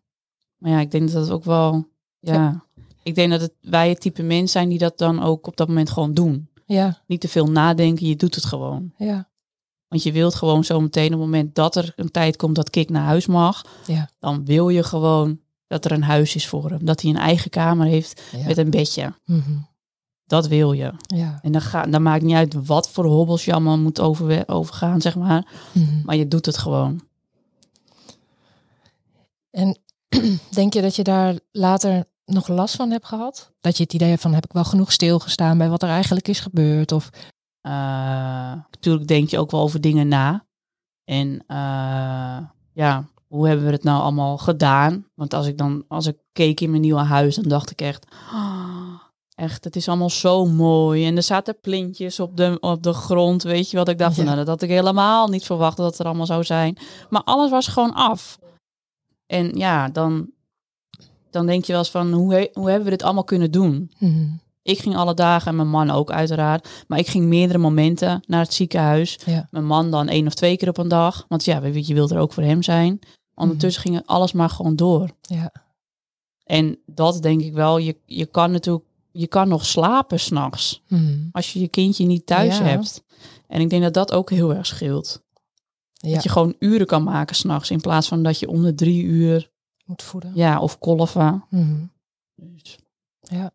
Maar 0.56 0.70
ja, 0.70 0.80
ik 0.80 0.90
denk 0.90 1.10
dat 1.10 1.22
het 1.22 1.30
ook 1.30 1.44
wel... 1.44 1.88
Ja, 2.18 2.64
ik 3.02 3.14
denk 3.14 3.30
dat 3.30 3.40
het, 3.40 3.52
wij 3.60 3.88
het 3.88 4.00
type 4.00 4.22
mens 4.22 4.52
zijn 4.52 4.68
die 4.68 4.78
dat 4.78 4.98
dan 4.98 5.22
ook 5.22 5.46
op 5.46 5.56
dat 5.56 5.68
moment 5.68 5.90
gewoon 5.90 6.14
doen. 6.14 6.48
Ja, 6.66 7.02
Niet 7.06 7.20
te 7.20 7.28
veel 7.28 7.50
nadenken, 7.50 8.06
je 8.06 8.16
doet 8.16 8.34
het 8.34 8.44
gewoon. 8.44 8.92
ja, 8.96 9.28
Want 9.88 10.02
je 10.02 10.12
wilt 10.12 10.34
gewoon 10.34 10.64
zo 10.64 10.80
meteen 10.80 11.06
op 11.14 11.20
het 11.20 11.20
moment 11.20 11.54
dat 11.54 11.76
er 11.76 11.92
een 11.96 12.10
tijd 12.10 12.36
komt 12.36 12.54
dat 12.54 12.70
Kik 12.70 12.90
naar 12.90 13.04
huis 13.04 13.26
mag, 13.26 13.64
ja. 13.86 14.10
dan 14.18 14.44
wil 14.44 14.68
je 14.68 14.82
gewoon 14.82 15.40
dat 15.68 15.84
er 15.84 15.92
een 15.92 16.02
huis 16.02 16.34
is 16.34 16.46
voor 16.48 16.70
hem. 16.70 16.84
Dat 16.84 17.00
hij 17.02 17.10
een 17.10 17.16
eigen 17.16 17.50
kamer 17.50 17.86
heeft 17.86 18.22
ja. 18.32 18.46
met 18.46 18.58
een 18.58 18.70
bedje. 18.70 19.12
Mhm. 19.24 19.56
Dat 20.26 20.46
wil 20.46 20.72
je. 20.72 20.92
ja. 21.06 21.38
En 21.42 21.52
dan, 21.52 21.60
ga, 21.60 21.82
dan 21.82 22.02
maakt 22.02 22.22
niet 22.22 22.34
uit 22.34 22.66
wat 22.66 22.90
voor 22.90 23.04
hobbels 23.04 23.44
je 23.44 23.52
allemaal 23.52 23.78
moet 23.78 24.00
overgaan, 24.48 25.00
zeg 25.00 25.16
maar. 25.16 25.46
Mhm. 25.72 26.02
Maar 26.04 26.16
je 26.16 26.28
doet 26.28 26.46
het 26.46 26.58
gewoon. 26.58 27.06
En 29.50 29.78
denk 30.50 30.72
je 30.72 30.82
dat 30.82 30.96
je 30.96 31.02
daar 31.02 31.38
later 31.52 32.04
nog 32.24 32.48
last 32.48 32.76
van 32.76 32.90
hebt 32.90 33.06
gehad? 33.06 33.52
Dat 33.60 33.76
je 33.76 33.82
het 33.82 33.92
idee 33.92 34.08
hebt 34.08 34.22
van 34.22 34.34
heb 34.34 34.44
ik 34.44 34.52
wel 34.52 34.64
genoeg 34.64 34.92
stilgestaan 34.92 35.58
bij 35.58 35.68
wat 35.68 35.82
er 35.82 35.88
eigenlijk 35.88 36.28
is 36.28 36.40
gebeurd? 36.40 36.92
Of 36.92 37.10
Eh, 37.60 37.72
natuurlijk 38.70 39.06
denk 39.06 39.28
je 39.28 39.38
ook 39.38 39.50
wel 39.50 39.60
over 39.60 39.80
dingen 39.80 40.08
na. 40.08 40.46
En 41.04 41.44
eh, 41.46 42.38
ja, 42.72 43.08
hoe 43.28 43.46
hebben 43.48 43.66
we 43.66 43.72
het 43.72 43.82
nou 43.84 44.02
allemaal 44.02 44.38
gedaan? 44.38 45.06
Want 45.14 45.34
als 45.34 45.46
ik 45.46 45.58
dan, 45.58 45.84
als 45.88 46.06
ik 46.06 46.16
keek 46.32 46.60
in 46.60 46.70
mijn 46.70 46.82
nieuwe 46.82 47.00
huis, 47.00 47.34
dan 47.34 47.44
dacht 47.48 47.70
ik 47.70 47.80
echt, 47.80 48.06
"Ah, 48.32 49.00
echt, 49.34 49.64
het 49.64 49.76
is 49.76 49.88
allemaal 49.88 50.10
zo 50.10 50.46
mooi. 50.46 51.06
En 51.06 51.16
er 51.16 51.22
zaten 51.22 51.60
plintjes 51.60 52.20
op 52.20 52.36
de, 52.36 52.56
op 52.60 52.82
de 52.82 52.92
grond, 52.92 53.42
weet 53.42 53.70
je 53.70 53.76
wat? 53.76 53.88
Ik 53.88 53.98
dacht 53.98 54.14
van, 54.14 54.24
nou, 54.24 54.36
dat 54.36 54.46
had 54.46 54.62
ik 54.62 54.68
helemaal 54.68 55.28
niet 55.28 55.44
verwacht 55.44 55.76
dat 55.76 55.90
het 55.90 55.98
er 55.98 56.06
allemaal 56.06 56.26
zou 56.26 56.44
zijn. 56.44 56.78
Maar 57.10 57.22
alles 57.24 57.50
was 57.50 57.66
gewoon 57.66 57.94
af. 57.94 58.38
En 59.26 59.56
ja, 59.58 59.88
dan, 59.88 60.30
dan 61.30 61.46
denk 61.46 61.64
je 61.64 61.72
wel 61.72 61.80
eens 61.80 61.90
van, 61.90 62.12
hoe, 62.12 62.34
he- 62.34 62.50
hoe 62.52 62.66
hebben 62.68 62.84
we 62.84 62.90
dit 62.90 63.02
allemaal 63.02 63.24
kunnen 63.24 63.50
doen? 63.50 63.90
Mhm. 63.98 64.28
Ik 64.68 64.78
ging 64.78 64.96
alle 64.96 65.14
dagen 65.14 65.48
en 65.50 65.56
mijn 65.56 65.68
man 65.68 65.90
ook 65.90 66.10
uiteraard. 66.10 66.68
Maar 66.88 66.98
ik 66.98 67.06
ging 67.08 67.26
meerdere 67.26 67.58
momenten 67.58 68.22
naar 68.26 68.40
het 68.42 68.52
ziekenhuis. 68.54 69.18
Ja. 69.26 69.48
Mijn 69.50 69.66
man 69.66 69.90
dan 69.90 70.08
één 70.08 70.26
of 70.26 70.34
twee 70.34 70.56
keer 70.56 70.68
op 70.68 70.78
een 70.78 70.88
dag. 70.88 71.24
Want 71.28 71.44
ja, 71.44 71.60
weet 71.60 71.74
je, 71.74 71.86
je 71.86 71.94
wil 71.94 72.08
er 72.08 72.18
ook 72.18 72.32
voor 72.32 72.42
hem 72.42 72.62
zijn. 72.62 72.98
Ondertussen 73.34 73.82
ging 73.82 74.02
alles 74.06 74.32
maar 74.32 74.50
gewoon 74.50 74.76
door. 74.76 75.10
ja, 75.20 75.52
En 76.44 76.78
dat 76.86 77.22
denk 77.22 77.40
ik 77.40 77.52
wel. 77.52 77.78
Je, 77.78 77.96
je 78.04 78.26
kan 78.26 78.50
natuurlijk, 78.50 78.84
je 79.12 79.26
kan 79.26 79.48
nog 79.48 79.66
slapen 79.66 80.20
s'nachts. 80.20 80.82
Mhm. 80.88 81.18
Als 81.32 81.52
je 81.52 81.60
je 81.60 81.68
kindje 81.68 82.06
niet 82.06 82.26
thuis 82.26 82.58
Ja. 82.58 82.64
hebt. 82.64 83.04
En 83.46 83.60
ik 83.60 83.70
denk 83.70 83.82
dat 83.82 83.94
dat 83.94 84.12
ook 84.12 84.30
heel 84.30 84.54
erg 84.54 84.66
scheelt. 84.66 85.22
ja. 85.92 86.14
Dat 86.14 86.22
je 86.22 86.28
gewoon 86.28 86.54
uren 86.58 86.86
kan 86.86 87.02
maken 87.02 87.36
s'nachts. 87.36 87.70
In 87.70 87.80
plaats 87.80 88.08
van 88.08 88.22
dat 88.22 88.38
je 88.38 88.48
om 88.48 88.62
de 88.62 88.74
drie 88.74 89.02
uur, 89.02 89.50
moet 89.84 90.02
voeden. 90.02 90.32
ja, 90.34 90.60
of 90.60 90.78
kolven. 90.78 91.44
Mhm. 91.50 91.84
Dus 92.36 92.78
Ja. 93.20 93.50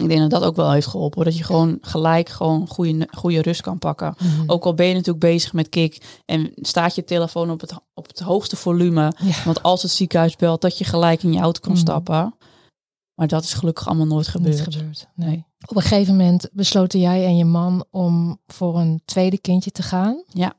Ik 0.00 0.08
denk 0.08 0.20
dat 0.20 0.30
dat 0.30 0.44
ook 0.44 0.56
wel 0.56 0.72
heeft 0.72 0.86
geholpen. 0.86 1.16
hoor. 1.16 1.24
Dat 1.24 1.38
je 1.38 1.44
gewoon 1.44 1.78
gelijk 1.80 2.28
gewoon 2.28 2.66
goede, 2.68 3.08
goede 3.10 3.42
rust 3.42 3.60
kan 3.60 3.78
pakken. 3.78 4.14
Mhm. 4.18 4.42
Ook 4.46 4.64
al 4.64 4.74
ben 4.74 4.86
je 4.86 4.92
natuurlijk 4.92 5.24
bezig 5.24 5.52
met 5.52 5.68
kik 5.68 6.20
en 6.26 6.50
staat 6.54 6.94
je 6.94 7.04
telefoon 7.04 7.50
op 7.50 7.60
het, 7.60 7.72
op 7.94 8.06
het 8.06 8.18
hoogste 8.20 8.56
volume. 8.56 9.12
Ja. 9.22 9.34
Want 9.44 9.62
als 9.62 9.82
het 9.82 9.90
ziekenhuis 9.90 10.36
belt, 10.36 10.60
dat 10.60 10.78
je 10.78 10.84
gelijk 10.84 11.22
in 11.22 11.32
je 11.32 11.40
auto 11.40 11.60
kan 11.60 11.72
Mhm. 11.72 11.80
stappen. 11.80 12.34
Maar 13.14 13.28
dat 13.28 13.44
is 13.44 13.52
gelukkig 13.54 13.86
allemaal 13.86 14.06
nooit 14.06 14.28
gebeurd. 14.28 14.66
Niet 14.66 14.74
gebeurd. 14.74 15.08
Nee. 15.14 15.44
Op 15.66 15.76
een 15.76 15.82
gegeven 15.82 16.16
moment 16.16 16.48
besloten 16.52 17.00
jij 17.00 17.24
en 17.24 17.36
je 17.36 17.44
man 17.44 17.84
om 17.90 18.38
voor 18.46 18.78
een 18.78 19.02
tweede 19.04 19.38
kindje 19.38 19.70
te 19.70 19.82
gaan. 19.82 20.22
Ja. 20.32 20.52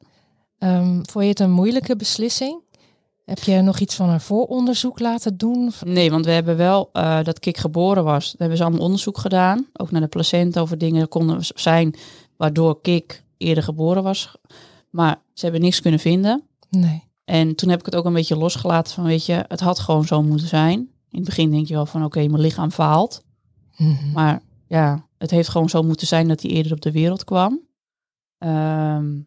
Ehm, 0.57 0.93
vond 1.03 1.23
je 1.23 1.29
het 1.29 1.39
een 1.39 1.51
moeilijke 1.51 1.95
beslissing? 1.95 2.61
Heb 3.25 3.39
je 3.39 3.61
nog 3.61 3.79
iets 3.79 3.95
van 3.95 4.09
een 4.09 4.21
vooronderzoek 4.21 4.99
laten 4.99 5.37
doen? 5.37 5.71
Nee, 5.85 6.11
want 6.11 6.25
we 6.25 6.31
hebben 6.31 6.57
wel, 6.57 6.89
eh, 6.93 7.23
dat 7.23 7.39
Kik 7.39 7.57
geboren 7.57 8.03
was, 8.03 8.25
daar 8.25 8.35
hebben 8.37 8.57
ze 8.57 8.63
allemaal 8.63 8.81
onderzoek 8.81 9.17
gedaan. 9.17 9.65
Ook 9.73 9.91
naar 9.91 10.01
de 10.01 10.07
placenta 10.07 10.61
over 10.61 10.77
dingen 10.77 11.07
konden 11.07 11.37
zijn 11.55 11.95
waardoor 12.37 12.81
Kik 12.81 13.23
eerder 13.37 13.63
geboren 13.63 14.03
was. 14.03 14.35
Maar 14.89 15.21
ze 15.33 15.43
hebben 15.43 15.61
niks 15.61 15.81
kunnen 15.81 15.99
vinden. 15.99 16.43
Nee. 16.69 17.03
En 17.25 17.55
toen 17.55 17.69
heb 17.69 17.79
ik 17.79 17.85
het 17.85 17.95
ook 17.95 18.05
een 18.05 18.13
beetje 18.13 18.37
losgelaten 18.37 18.93
van, 18.93 19.03
weet 19.03 19.25
je, 19.25 19.45
het 19.47 19.59
had 19.59 19.79
gewoon 19.79 20.05
zo 20.05 20.23
moeten 20.23 20.47
zijn. 20.47 20.79
In 21.09 21.17
het 21.19 21.23
begin 21.23 21.51
denk 21.51 21.67
je 21.67 21.73
wel 21.73 21.85
van, 21.85 22.03
oké, 22.03 22.27
mijn 22.27 22.41
lichaam 22.41 22.71
faalt. 22.71 23.23
Mhm. 23.77 24.11
Maar 24.13 24.41
ja, 24.67 25.07
het 25.17 25.31
heeft 25.31 25.49
gewoon 25.49 25.69
zo 25.69 25.83
moeten 25.83 26.07
zijn 26.07 26.27
dat 26.27 26.41
hij 26.41 26.51
eerder 26.51 26.71
op 26.71 26.81
de 26.81 26.91
wereld 26.91 27.23
kwam. 27.23 27.59
Ehm, 28.37 29.19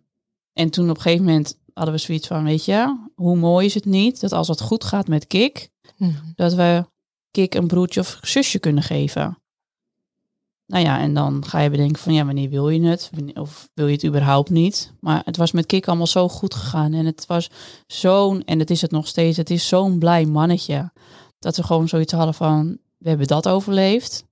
en 0.53 0.71
toen 0.71 0.91
op 0.91 0.97
een 0.97 1.03
gegeven 1.03 1.25
moment 1.25 1.59
hadden 1.75 1.95
we 1.95 2.01
zoiets 2.01 2.27
van, 2.27 2.45
weet 2.45 2.65
je, 2.65 3.09
hoe 3.15 3.37
mooi 3.37 3.67
is 3.67 3.75
het 3.75 3.85
niet 3.85 4.21
dat 4.21 4.33
als 4.33 4.49
het 4.49 4.61
goed 4.61 4.85
gaat 4.85 5.09
met 5.09 5.27
Kik, 5.27 5.71
Mhm. 5.97 6.13
dat 6.35 6.55
we 6.55 6.85
Kik 7.31 7.55
een 7.55 7.67
broertje 7.67 8.01
of 8.01 8.19
zusje 8.23 8.59
kunnen 8.59 8.83
geven. 8.83 9.39
Nou 10.67 10.85
ja, 10.85 11.01
en 11.01 11.15
dan 11.15 11.45
ga 11.47 11.59
je 11.59 11.71
bedenken 11.71 12.03
van, 12.03 12.13
ja, 12.15 12.25
wanneer 12.25 12.51
wil 12.51 12.69
je 12.69 12.81
het? 12.83 13.11
Of 13.35 13.69
wil 13.75 13.87
je 13.87 13.93
het 13.93 14.05
überhaupt 14.05 14.51
niet? 14.51 14.93
Maar 15.01 15.23
het 15.25 15.37
was 15.37 15.53
met 15.53 15.67
Kik 15.67 15.89
allemaal 15.89 16.07
zo 16.07 16.29
goed 16.29 16.55
gegaan. 16.55 16.93
En 16.93 17.07
het 17.07 17.27
was 17.27 17.51
zo'n, 17.87 18.45
en 18.45 18.59
het 18.59 18.71
is 18.71 18.81
het 18.81 18.91
nog 18.91 19.07
steeds, 19.07 19.37
het 19.37 19.51
is 19.51 19.69
zo'n 19.69 19.99
blij 19.99 20.25
mannetje. 20.25 20.93
Dat 21.39 21.57
we 21.57 21.63
gewoon 21.63 21.89
zoiets 21.89 22.13
hadden 22.13 22.35
van, 22.35 22.79
we 22.99 23.09
hebben 23.09 23.27
dat 23.27 23.49
overleefd 23.49 24.25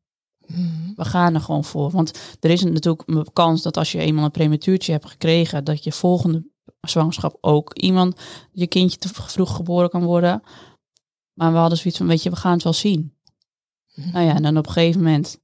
Mhm. 0.47 0.95
we 0.97 1.05
gaan 1.05 1.35
er 1.35 1.41
gewoon 1.41 1.65
voor. 1.65 1.91
Want 1.91 2.19
er 2.41 2.51
is 2.51 2.63
natuurlijk 2.63 3.03
een 3.09 3.33
kans 3.33 3.63
dat 3.63 3.77
als 3.77 3.93
je 3.93 3.99
eenmaal 3.99 4.25
een 4.25 4.31
prematuurtje 4.31 4.93
hebt 4.93 5.07
gekregen, 5.07 5.65
dat 5.65 5.85
je 5.85 5.93
volgende 5.93 6.45
zwangerschap 6.81 7.39
ook 7.41 7.75
iemand, 7.75 8.21
je 8.53 8.67
kindje 8.67 8.99
te 8.99 9.09
vroeg 9.09 9.57
geboren 9.57 9.91
kan 9.91 10.05
worden. 10.05 10.43
Maar 11.33 11.53
we 11.53 11.59
hadden 11.59 11.79
zoiets 11.79 11.99
van, 11.99 12.07
weet 12.07 12.23
je, 12.23 12.31
we 12.31 12.37
gaan 12.37 12.53
het 12.53 12.63
wel 12.63 12.73
zien. 12.73 13.15
Mhm. 13.95 14.11
Nou 14.13 14.27
ja, 14.27 14.35
en 14.35 14.43
dan 14.43 14.57
op 14.57 14.67
een 14.67 14.73
gegeven 14.73 15.03
moment 15.03 15.39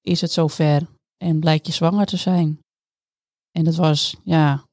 is 0.00 0.20
het 0.20 0.32
zover 0.32 0.86
en 1.16 1.40
blijkt 1.40 1.66
je 1.66 1.72
zwanger 1.72 2.06
te 2.06 2.16
zijn. 2.16 2.60
En 3.52 3.64
dat 3.64 3.74
was, 3.74 4.16
ja, 4.24 4.64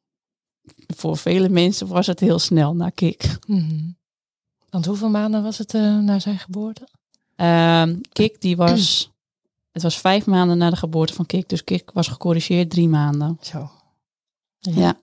voor 0.95 1.17
vele 1.17 1.49
mensen 1.49 1.87
was 1.87 2.07
het 2.07 2.19
heel 2.19 2.39
snel 2.39 2.75
na 2.75 2.89
Kik. 2.89 3.37
Mhm. 3.47 3.91
Want 4.69 4.85
hoeveel 4.85 5.09
maanden 5.09 5.43
was 5.43 5.57
het 5.57 5.73
eh, 5.73 5.97
na 5.97 6.19
zijn 6.19 6.39
geboorte? 6.39 6.87
Ehm, 7.35 7.99
Kik, 8.11 8.41
die 8.41 8.57
was, 8.65 9.11
het 9.71 9.81
was 9.81 9.97
vijf 9.97 10.25
maanden 10.25 10.57
na 10.57 10.69
de 10.69 10.75
geboorte 10.75 11.13
van 11.13 11.25
Kik, 11.25 11.49
dus 11.49 11.63
Kik 11.63 11.91
was 11.91 12.07
gecorrigeerd 12.07 12.69
drie 12.69 12.87
maanden. 12.89 13.37
Zo. 13.41 13.71
Ja. 14.59 14.99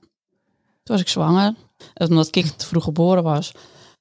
Toen 0.85 0.97
was 0.97 1.01
ik 1.01 1.09
zwanger. 1.09 1.55
En 1.95 2.09
Omdat 2.09 2.31
Kik 2.31 2.47
te 2.47 2.67
vroeg 2.67 2.85
geboren 2.85 3.23
was, 3.23 3.53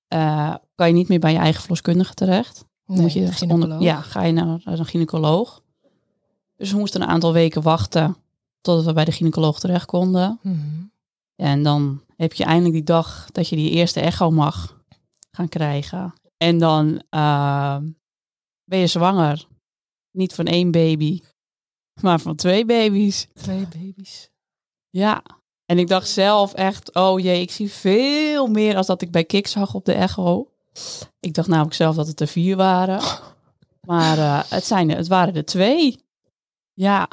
eh, 0.08 0.56
kan 0.76 0.88
je 0.88 0.93
niet 0.93 1.08
meer 1.08 1.19
bij 1.19 1.32
je 1.32 1.38
eigen 1.38 1.62
verloskundige 1.62 2.13
terecht. 2.13 2.65
Dan 2.86 2.96
Nee, 2.96 3.02
moet 3.06 3.13
je 3.13 3.48
onder- 3.48 3.82
ja, 3.82 4.02
ga 4.02 4.24
je 4.24 4.32
naar 4.32 4.62
een 4.63 4.86
gynaecoloog. 4.86 5.62
Dus 6.56 6.72
we 6.72 6.78
moesten 6.78 7.02
een 7.02 7.08
aantal 7.08 7.34
weken 7.34 7.62
wachten 7.62 8.17
totdat 8.62 8.86
we 8.86 8.93
bij 8.93 9.06
de 9.06 9.12
gynaecoloog 9.12 9.60
terecht 9.60 9.86
konden. 9.86 10.39
Mhm. 10.41 10.58
En 11.36 11.63
dan 11.63 12.04
heb 12.15 12.34
je 12.34 12.43
eindelijk 12.43 12.74
die 12.74 12.84
dag 12.84 13.28
dat 13.32 13.48
je 13.50 13.56
die 13.56 13.69
eerste 13.69 14.00
echo 14.00 14.32
mag 14.32 14.82
gaan 15.32 15.50
krijgen. 15.50 16.13
En 16.38 16.58
dan 16.58 17.04
eh, 17.10 17.78
ben 18.63 18.80
je 18.80 18.88
zwanger. 18.88 19.48
Niet 20.12 20.34
van 20.34 20.46
één 20.46 20.72
baby, 20.72 21.22
maar 22.02 22.19
van 22.19 22.36
twee 22.36 22.65
baby's. 22.65 23.28
Twee 23.34 23.67
baby's. 23.67 24.30
Ja. 24.89 25.24
En 25.65 25.80
ik 25.80 25.88
dacht 25.88 26.10
zelf 26.10 26.54
echt, 26.54 26.93
oh 26.93 27.19
jee, 27.19 27.41
ik 27.41 27.52
zie 27.52 27.71
veel 27.71 28.47
meer 28.47 28.76
als 28.76 28.88
dat 28.88 29.02
ik 29.02 29.12
bij 29.12 29.23
Kik 29.23 29.47
zag 29.47 29.73
op 29.73 29.86
de 29.86 29.93
echo. 29.93 30.52
Ik 31.19 31.34
dacht 31.34 31.47
namelijk 31.47 31.76
zelf 31.76 31.95
dat 31.95 32.08
het 32.08 32.19
er 32.19 32.28
vier 32.28 32.56
waren. 32.56 33.02
Maar 33.82 34.17
eh, 34.17 34.43
het, 34.49 34.65
zijn, 34.65 34.89
het 34.89 35.08
waren 35.08 35.36
er 35.36 35.45
twee. 35.45 36.06
Ja, 36.73 37.08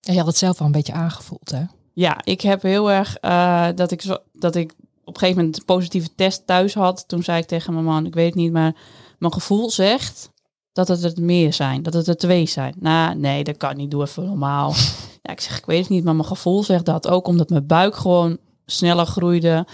En 0.00 0.12
je 0.12 0.18
had 0.18 0.26
het 0.26 0.36
zelf 0.36 0.60
al 0.60 0.66
een 0.66 0.72
beetje 0.72 0.92
aangevoeld, 0.92 1.50
hè? 1.50 1.62
ja 1.92 2.24
ik 2.24 2.40
heb 2.40 2.62
heel 2.62 2.90
erg 2.90 3.16
eh, 3.16 3.68
dat, 3.74 3.90
ik 3.90 4.02
zo, 4.02 4.16
dat 4.32 4.54
ik 4.54 4.74
op 5.04 5.14
een 5.14 5.20
gegeven 5.20 5.40
moment 5.40 5.58
een 5.58 5.64
positieve 5.64 6.14
test 6.14 6.46
thuis 6.46 6.74
had. 6.74 7.08
Toen 7.08 7.22
zei 7.22 7.40
ik 7.40 7.46
tegen 7.46 7.72
mijn 7.72 7.84
man, 7.84 8.06
ik 8.06 8.14
weet 8.14 8.26
het 8.26 8.34
niet, 8.34 8.52
maar 8.52 8.76
mijn 9.18 9.32
gevoel 9.32 9.70
zegt 9.70 10.30
dat 10.86 10.88
het 11.02 11.18
er 11.18 11.22
meer 11.24 11.52
zijn. 11.52 11.82
Dat 11.82 11.92
het 11.92 12.06
er 12.06 12.16
twee 12.16 12.46
zijn. 12.46 12.74
Nou, 12.78 13.14
nee, 13.14 13.44
dat 13.44 13.56
kan 13.56 13.76
niet. 13.76 13.90
Doe 13.90 14.02
even 14.02 14.24
normaal. 14.26 14.74
Ja, 15.22 15.34
ik 15.34 15.40
zeg, 15.40 15.58
ik 15.58 15.66
weet 15.66 15.80
het 15.80 15.88
niet, 15.88 16.04
maar 16.04 16.14
mijn 16.14 16.26
gevoel 16.28 16.62
zegt 16.62 16.84
dat 16.84 17.08
ook 17.08 17.26
omdat 17.26 17.48
mijn 17.48 17.66
buik 17.66 17.96
gewoon 17.96 18.38
sneller 18.66 19.06
groeide. 19.06 19.66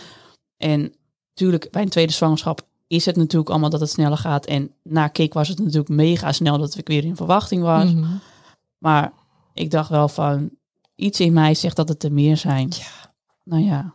En 0.56 0.92
natuurlijk, 1.28 1.68
bij 1.70 1.82
een 1.82 1.88
tweede 1.88 2.12
zwangerschap 2.12 2.60
is 2.86 3.04
het 3.06 3.16
natuurlijk 3.16 3.50
allemaal 3.50 3.70
dat 3.70 3.80
het 3.80 3.90
sneller 3.90 4.18
gaat. 4.18 4.46
En 4.46 4.70
na 4.82 5.08
Kik 5.08 5.32
was 5.34 5.48
het 5.48 5.58
natuurlijk 5.58 5.88
mega 5.88 6.32
snel 6.32 6.58
dat 6.58 6.76
ik 6.78 6.88
weer 6.88 7.04
in 7.04 7.16
verwachting 7.16 7.62
was. 7.62 7.92
Mhm. 7.92 8.04
Maar 8.78 9.12
ik 9.52 9.70
dacht 9.70 9.88
wel 9.88 10.08
van, 10.08 10.50
iets 10.94 11.20
in 11.20 11.32
mij 11.32 11.54
zegt 11.54 11.76
dat 11.76 11.88
het 11.88 12.02
er 12.04 12.12
meer 12.12 12.36
zijn. 12.36 12.72
Ja. 12.76 13.10
Nou 13.44 13.62
ja, 13.62 13.94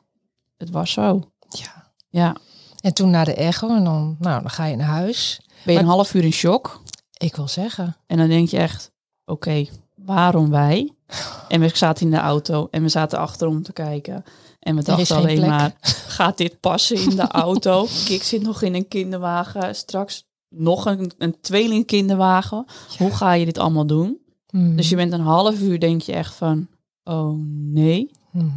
het 0.58 0.70
was 0.70 0.92
zo. 0.92 1.22
ja. 1.50 1.92
Ja. 2.10 2.36
En 2.82 2.94
toen 2.94 3.10
naar 3.10 3.26
de 3.26 3.34
echo 3.34 3.76
en 3.76 3.84
dan, 3.84 4.16
nou, 4.20 4.42
dan 4.42 4.50
ga 4.50 4.66
je 4.66 4.76
naar 4.76 4.88
huis. 4.88 5.40
Ben 5.48 5.58
je 5.66 5.74
Maar- 5.74 5.82
een 5.84 5.96
half 5.96 6.14
uur 6.14 6.24
in 6.24 6.32
shock. 6.34 6.82
Ik 7.20 7.36
wil 7.36 7.48
zeggen, 7.48 7.96
En 8.08 8.18
dan 8.18 8.28
denk 8.28 8.50
je 8.50 8.58
echt, 8.58 8.92
oké, 9.26 9.66
waarom 9.96 10.50
wij? 10.50 10.94
En 11.48 11.60
we 11.60 11.70
zaten 11.74 12.06
in 12.06 12.12
de 12.12 12.18
auto 12.18 12.68
en 12.72 12.82
we 12.82 12.90
zaten 12.90 13.20
achterom 13.20 13.64
te 13.64 13.74
kijken. 13.74 14.24
En 14.60 14.76
we 14.76 14.84
dachten 14.84 15.16
alleen 15.16 15.36
plek. 15.36 15.50
maar, 15.50 15.76
gaat 16.18 16.38
dit 16.38 16.60
passen 16.60 16.98
in 16.98 17.16
de 17.16 17.28
auto? 17.28 17.88
Ik 18.10 18.24
zit 18.24 18.42
nog 18.42 18.62
in 18.62 18.76
een 18.76 18.88
kinderwagen. 18.88 19.76
Straks 19.76 20.26
nog 20.50 20.86
een, 20.86 21.12
een 21.18 21.42
tweeling 21.42 21.86
kinderwagen. 21.86 22.66
Hoe 22.98 23.12
ga 23.12 23.34
je 23.34 23.46
dit 23.46 23.58
allemaal 23.58 23.86
doen? 23.86 24.18
mhm. 24.50 24.76
Dus 24.76 24.90
je 24.90 24.96
bent 24.96 25.14
een 25.14 25.22
half 25.22 25.60
uur 25.62 25.80
denk 25.80 26.02
je 26.02 26.14
echt 26.14 26.36
van, 26.36 26.68
oh 27.04 27.40
nee. 27.74 28.12
Mhm. 28.32 28.50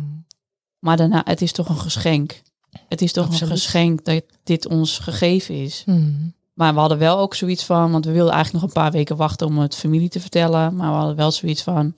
Maar 0.78 0.96
daarna, 0.96 1.22
het 1.24 1.42
is 1.42 1.52
toch 1.52 1.68
een 1.68 1.76
geschenk. 1.76 2.42
Het 2.88 3.02
is 3.02 3.12
toch 3.12 3.26
Absoluut. 3.26 3.50
een 3.50 3.56
geschenk 3.56 4.04
dat 4.04 4.24
dit 4.44 4.66
ons 4.66 4.98
gegeven 4.98 5.54
is. 5.54 5.82
Mhm. 5.86 6.28
Maar 6.52 6.74
we 6.74 6.80
hadden 6.80 6.98
wel 6.98 7.18
ook 7.18 7.34
zoiets 7.34 7.64
van, 7.64 7.92
want 7.92 8.04
we 8.04 8.12
wilden 8.12 8.32
eigenlijk 8.32 8.64
nog 8.64 8.74
een 8.74 8.82
paar 8.82 8.92
weken 8.92 9.16
wachten 9.16 9.46
om 9.46 9.58
het 9.58 9.76
familie 9.76 10.08
te 10.08 10.20
vertellen. 10.20 10.76
Maar 10.76 10.90
we 10.90 10.96
hadden 10.96 11.16
wel 11.16 11.30
zoiets 11.30 11.62
van, 11.62 11.94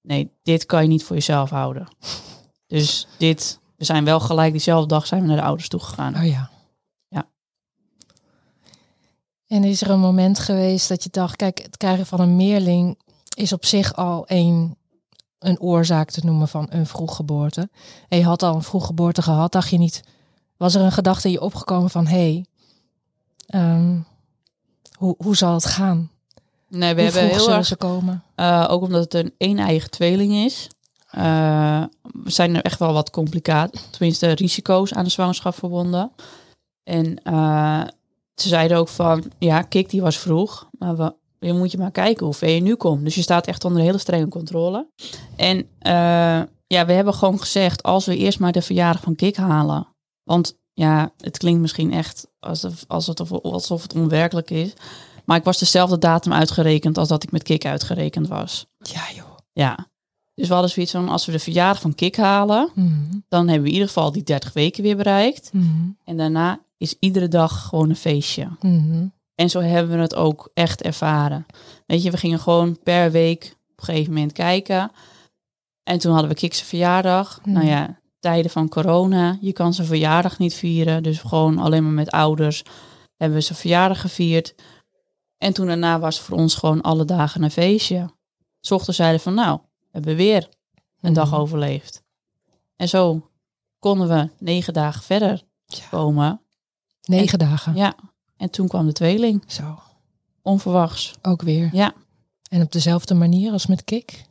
nee, 0.00 0.30
dit 0.42 0.66
kan 0.66 0.82
je 0.82 0.88
niet 0.88 1.04
voor 1.04 1.16
jezelf 1.16 1.50
houden. 1.50 1.88
Dus 2.66 3.06
dit, 3.18 3.58
we 3.76 3.84
zijn 3.84 4.04
wel 4.04 4.20
gelijk 4.20 4.52
diezelfde 4.52 4.88
dag 4.88 5.06
zijn 5.06 5.20
we 5.20 5.26
naar 5.26 5.36
de 5.36 5.42
ouders 5.42 5.68
toe 5.68 5.80
gegaan. 5.80 6.16
Oh 6.16 6.26
ja. 6.26 6.50
Ja. 7.08 7.28
En 9.46 9.64
is 9.64 9.82
er 9.82 9.90
een 9.90 10.00
moment 10.00 10.38
geweest 10.38 10.88
dat 10.88 11.02
je 11.02 11.10
dacht, 11.10 11.36
kijk, 11.36 11.62
het 11.62 11.76
krijgen 11.76 12.06
van 12.06 12.20
een 12.20 12.36
meerling 12.36 12.98
is 13.34 13.52
op 13.52 13.64
zich 13.64 13.94
al 13.96 14.24
een, 14.26 14.76
een 15.38 15.60
oorzaak 15.60 16.10
te 16.10 16.20
noemen 16.24 16.48
van 16.48 16.66
een 16.70 16.86
vroeggeboorte. 16.86 17.70
En 18.08 18.18
je 18.18 18.24
had 18.24 18.42
al 18.42 18.54
een 18.54 18.62
vroeggeboorte 18.62 19.22
gehad, 19.22 19.52
dacht 19.52 19.70
je 19.70 19.78
niet, 19.78 20.02
was 20.56 20.74
er 20.74 20.82
een 20.82 20.92
gedachte 20.92 21.26
in 21.26 21.32
je 21.32 21.40
opgekomen 21.40 21.90
van, 21.90 22.06
hé, 22.06 22.32
hey, 22.32 22.46
ehm, 23.52 23.98
hoe, 24.98 25.14
hoe 25.18 25.36
zal 25.36 25.54
het 25.54 25.64
gaan? 25.64 26.10
Nee, 26.68 26.94
we 26.94 27.02
hoe 27.02 27.10
hebben 27.10 27.36
heel 27.36 27.50
erg, 27.50 27.76
komen? 27.76 28.22
eh, 28.34 28.66
ook 28.68 28.82
omdat 28.82 29.04
het 29.04 29.14
een 29.14 29.34
een 29.38 29.58
eigen 29.58 29.90
tweeling 29.90 30.32
is, 30.32 30.68
eh, 31.10 31.82
zijn 32.24 32.56
er 32.56 32.62
echt 32.62 32.78
wel 32.78 32.92
wat 32.92 33.10
complicaties, 33.10 33.82
tenminste 33.90 34.30
risico's 34.30 34.92
aan 34.94 35.04
de 35.04 35.10
zwangerschap 35.10 35.54
verbonden. 35.54 36.12
En 36.84 37.22
eh, 37.22 37.82
ze 38.34 38.48
zeiden 38.48 38.76
ook 38.76 38.88
van, 38.88 39.24
ja, 39.38 39.62
Kik 39.62 39.90
die 39.90 40.02
was 40.02 40.18
vroeg, 40.18 40.68
maar 40.78 40.96
we, 40.96 41.14
je 41.38 41.52
moet 41.52 41.70
je 41.70 41.78
maar 41.78 41.90
kijken 41.90 42.26
hoe 42.26 42.34
ver 42.34 42.48
je 42.50 42.60
nu 42.60 42.74
komt. 42.74 43.04
Dus 43.04 43.14
je 43.14 43.22
staat 43.22 43.46
echt 43.46 43.64
onder 43.64 43.82
hele 43.82 43.98
strenge 43.98 44.28
controle. 44.28 44.88
En 45.36 45.68
ja, 46.66 46.86
we 46.86 46.92
hebben 46.92 47.14
gewoon 47.14 47.38
gezegd, 47.38 47.82
als 47.82 48.06
we 48.06 48.16
eerst 48.16 48.38
maar 48.38 48.52
de 48.52 48.62
verjaardag 48.62 49.02
van 49.02 49.14
Kik 49.14 49.36
halen. 49.36 49.86
Want 50.22 50.58
ja, 50.72 51.12
het 51.18 51.38
klinkt 51.38 51.60
misschien 51.60 51.92
echt 51.92 52.26
alsof, 52.40 52.84
alsof, 52.88 53.30
alsof 53.32 53.82
het 53.82 53.94
onwerkelijk 53.94 54.50
is. 54.50 54.72
Maar 55.24 55.36
ik 55.36 55.44
was 55.44 55.58
dezelfde 55.58 55.98
datum 55.98 56.32
uitgerekend 56.32 56.98
als 56.98 57.08
dat 57.08 57.22
ik 57.22 57.30
met 57.32 57.42
Kik 57.42 57.64
uitgerekend 57.66 58.28
was. 58.28 58.66
Ja 58.78 59.02
joh. 59.14 59.36
Ja. 59.52 59.90
Dus 60.34 60.46
we 60.48 60.52
hadden 60.52 60.70
zoiets 60.72 60.92
van, 60.92 61.08
als 61.08 61.26
we 61.26 61.32
de 61.32 61.38
verjaardag 61.38 61.80
van 61.82 61.94
Kik 61.94 62.16
halen, 62.16 62.70
Mhm. 62.74 62.90
dan 63.28 63.44
hebben 63.46 63.62
we 63.62 63.68
in 63.68 63.72
ieder 63.74 63.86
geval 63.88 64.12
die 64.12 64.22
30 64.22 64.52
weken 64.52 64.82
weer 64.82 64.96
bereikt. 64.96 65.50
Mhm. 65.52 65.90
En 66.04 66.16
daarna 66.16 66.60
is 66.76 66.94
iedere 66.98 67.28
dag 67.28 67.62
gewoon 67.68 67.90
een 67.90 67.96
feestje. 67.96 68.48
Mhm. 68.60 69.06
En 69.34 69.50
zo 69.50 69.60
hebben 69.60 69.96
we 69.96 70.02
het 70.02 70.14
ook 70.14 70.50
echt 70.54 70.82
ervaren. 70.82 71.46
Weet 71.86 72.02
je, 72.02 72.10
we 72.10 72.16
gingen 72.16 72.38
gewoon 72.38 72.78
per 72.82 73.10
week 73.10 73.56
op 73.72 73.78
een 73.78 73.84
gegeven 73.84 74.12
moment 74.12 74.32
kijken. 74.32 74.90
En 75.82 75.98
toen 75.98 76.12
hadden 76.12 76.30
we 76.30 76.36
Kikse 76.36 76.64
verjaardag. 76.64 77.40
Nou 77.44 77.66
ja, 77.66 78.00
tijden 78.22 78.50
van 78.50 78.68
corona. 78.68 79.38
Je 79.40 79.52
kan 79.52 79.74
zijn 79.74 79.86
verjaardag 79.86 80.38
niet 80.38 80.54
vieren. 80.54 81.02
Dus 81.02 81.18
gewoon 81.18 81.58
alleen 81.58 81.82
maar 81.82 81.92
met 81.92 82.10
ouders 82.10 82.62
hebben 83.16 83.38
we 83.38 83.44
zijn 83.44 83.58
verjaardag 83.58 84.00
gevierd. 84.00 84.54
En 85.38 85.52
toen 85.52 85.66
daarna 85.66 85.98
was 85.98 86.20
voor 86.20 86.38
ons 86.38 86.54
gewoon 86.54 86.80
alle 86.80 87.04
dagen 87.04 87.42
een 87.42 87.50
feestje. 87.50 88.10
S 88.60 88.70
ochtends 88.70 88.96
zeiden 88.98 89.20
van 89.20 89.34
nou, 89.34 89.58
we 89.78 89.88
hebben 89.90 90.16
weer 90.16 90.48
een 91.00 91.12
dag 91.12 91.30
Mhm. 91.30 91.40
overleefd. 91.40 92.02
En 92.76 92.88
zo 92.88 93.30
konden 93.78 94.08
we 94.08 94.28
negen 94.38 94.72
dagen 94.72 95.02
verder 95.02 95.42
komen. 95.90 96.40
Negen 97.02 97.38
dagen. 97.38 97.74
Ja, 97.74 97.94
en 98.36 98.50
toen 98.50 98.68
kwam 98.68 98.86
de 98.86 98.92
tweeling. 98.92 99.42
Zo, 99.46 99.78
Onverwachts. 100.42 101.14
ook 101.22 101.42
weer. 101.42 101.68
Ja. 101.72 101.94
En 102.50 102.62
op 102.62 102.72
dezelfde 102.72 103.14
manier 103.14 103.52
als 103.52 103.66
met 103.66 103.84
Kik? 103.84 104.24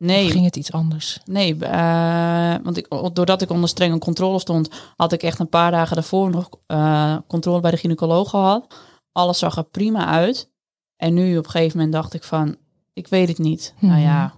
Of 0.00 0.06
Nee, 0.06 0.30
ging 0.30 0.44
het 0.44 0.56
iets 0.56 0.72
anders? 0.72 1.20
nee 1.24 1.56
eh, 1.64 2.54
want 2.62 2.76
ik, 2.76 2.86
doordat 3.12 3.42
ik 3.42 3.50
onder 3.50 3.68
strenge 3.68 3.98
controle 3.98 4.38
stond, 4.38 4.70
had 4.96 5.12
ik 5.12 5.22
echt 5.22 5.38
een 5.38 5.48
paar 5.48 5.70
dagen 5.70 5.94
daarvoor 5.94 6.30
nog 6.30 6.48
eh, 6.66 7.16
controle 7.26 7.60
bij 7.60 7.70
de 7.70 7.76
gynaecoloog 7.76 8.30
gehad. 8.30 8.74
Alles 9.12 9.38
zag 9.38 9.56
er 9.56 9.64
prima 9.64 10.06
uit. 10.06 10.50
En 10.96 11.14
nu 11.14 11.38
op 11.38 11.44
een 11.44 11.50
gegeven 11.50 11.76
moment 11.76 11.94
dacht 11.94 12.14
ik 12.14 12.22
van, 12.24 12.56
ik 12.92 13.08
weet 13.08 13.28
het 13.28 13.38
niet. 13.38 13.74
Nou 13.80 13.94
Mhm. 13.94 14.02
ja, 14.02 14.34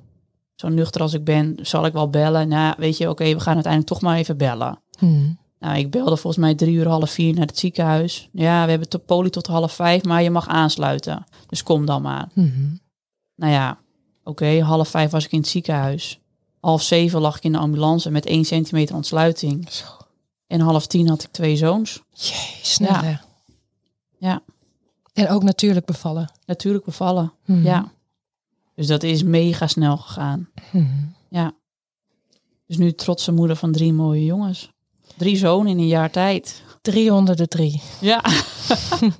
zo 0.54 0.68
nuchter 0.68 1.00
als 1.00 1.12
ik 1.14 1.24
ben, 1.24 1.58
zal 1.62 1.86
ik 1.86 1.92
wel 1.92 2.10
bellen. 2.10 2.48
Nou, 2.48 2.74
weet 2.78 2.96
je, 2.96 3.08
oké, 3.10 3.24
we 3.24 3.40
gaan 3.40 3.54
uiteindelijk 3.54 3.92
toch 3.92 4.00
maar 4.00 4.16
even 4.16 4.36
bellen. 4.36 4.78
Mhm. 5.00 5.32
Nou, 5.58 5.78
ik 5.78 5.90
belde 5.90 6.16
volgens 6.16 6.36
mij 6.36 6.54
drie 6.54 6.74
uur, 6.74 6.88
half 6.88 7.10
vier 7.10 7.34
naar 7.34 7.46
het 7.46 7.58
ziekenhuis. 7.58 8.28
Ja, 8.32 8.64
we 8.64 8.70
hebben 8.70 8.90
de 8.90 8.98
poli 8.98 9.30
tot 9.30 9.46
half 9.46 9.72
vijf, 9.72 10.04
maar 10.04 10.22
je 10.22 10.30
mag 10.30 10.48
aansluiten. 10.48 11.24
Dus 11.46 11.62
kom 11.62 11.86
dan 11.86 12.02
maar. 12.02 12.28
Mhm. 12.34 12.74
Nou 13.36 13.52
ja, 13.52 13.78
oké, 14.24 14.60
half 14.60 14.88
vijf 14.88 15.10
was 15.10 15.24
ik 15.24 15.32
in 15.32 15.38
het 15.38 15.48
ziekenhuis. 15.48 16.20
Half 16.60 16.82
zeven 16.82 17.20
lag 17.20 17.36
ik 17.36 17.44
in 17.44 17.52
de 17.52 17.58
ambulance 17.58 18.10
met 18.10 18.26
één 18.26 18.44
centimeter 18.44 18.94
ontsluiting. 18.94 19.72
Zo. 19.72 19.84
En 20.46 20.60
half 20.60 20.86
tien 20.86 21.08
had 21.08 21.22
ik 21.22 21.30
twee 21.30 21.56
zoons. 21.56 22.02
Jee, 22.12 22.58
snel 22.62 22.88
Ja. 22.90 23.02
hè? 23.04 23.14
Ja. 24.18 24.42
En 25.12 25.28
ook 25.28 25.42
natuurlijk 25.42 25.86
bevallen. 25.86 26.32
Natuurlijk 26.46 26.84
bevallen. 26.84 27.32
Mhm. 27.44 27.64
Ja. 27.64 27.92
Dus 28.74 28.86
dat 28.86 29.02
is 29.02 29.22
mega 29.22 29.66
snel 29.66 29.96
gegaan. 29.96 30.48
Mhm. 30.72 30.86
Ja. 31.28 31.52
Dus 32.66 32.76
nu 32.76 32.92
trotse 32.92 33.32
moeder 33.32 33.56
van 33.56 33.72
drie 33.72 33.92
mooie 33.92 34.24
jongens. 34.24 34.70
Drie 35.16 35.36
zonen 35.36 35.72
in 35.72 35.78
een 35.78 35.86
jaar 35.86 36.10
tijd. 36.10 36.62
Drie 36.82 37.12
onder 37.14 37.36
de 37.36 37.48
drie. 37.48 37.82
Ja. 38.00 38.24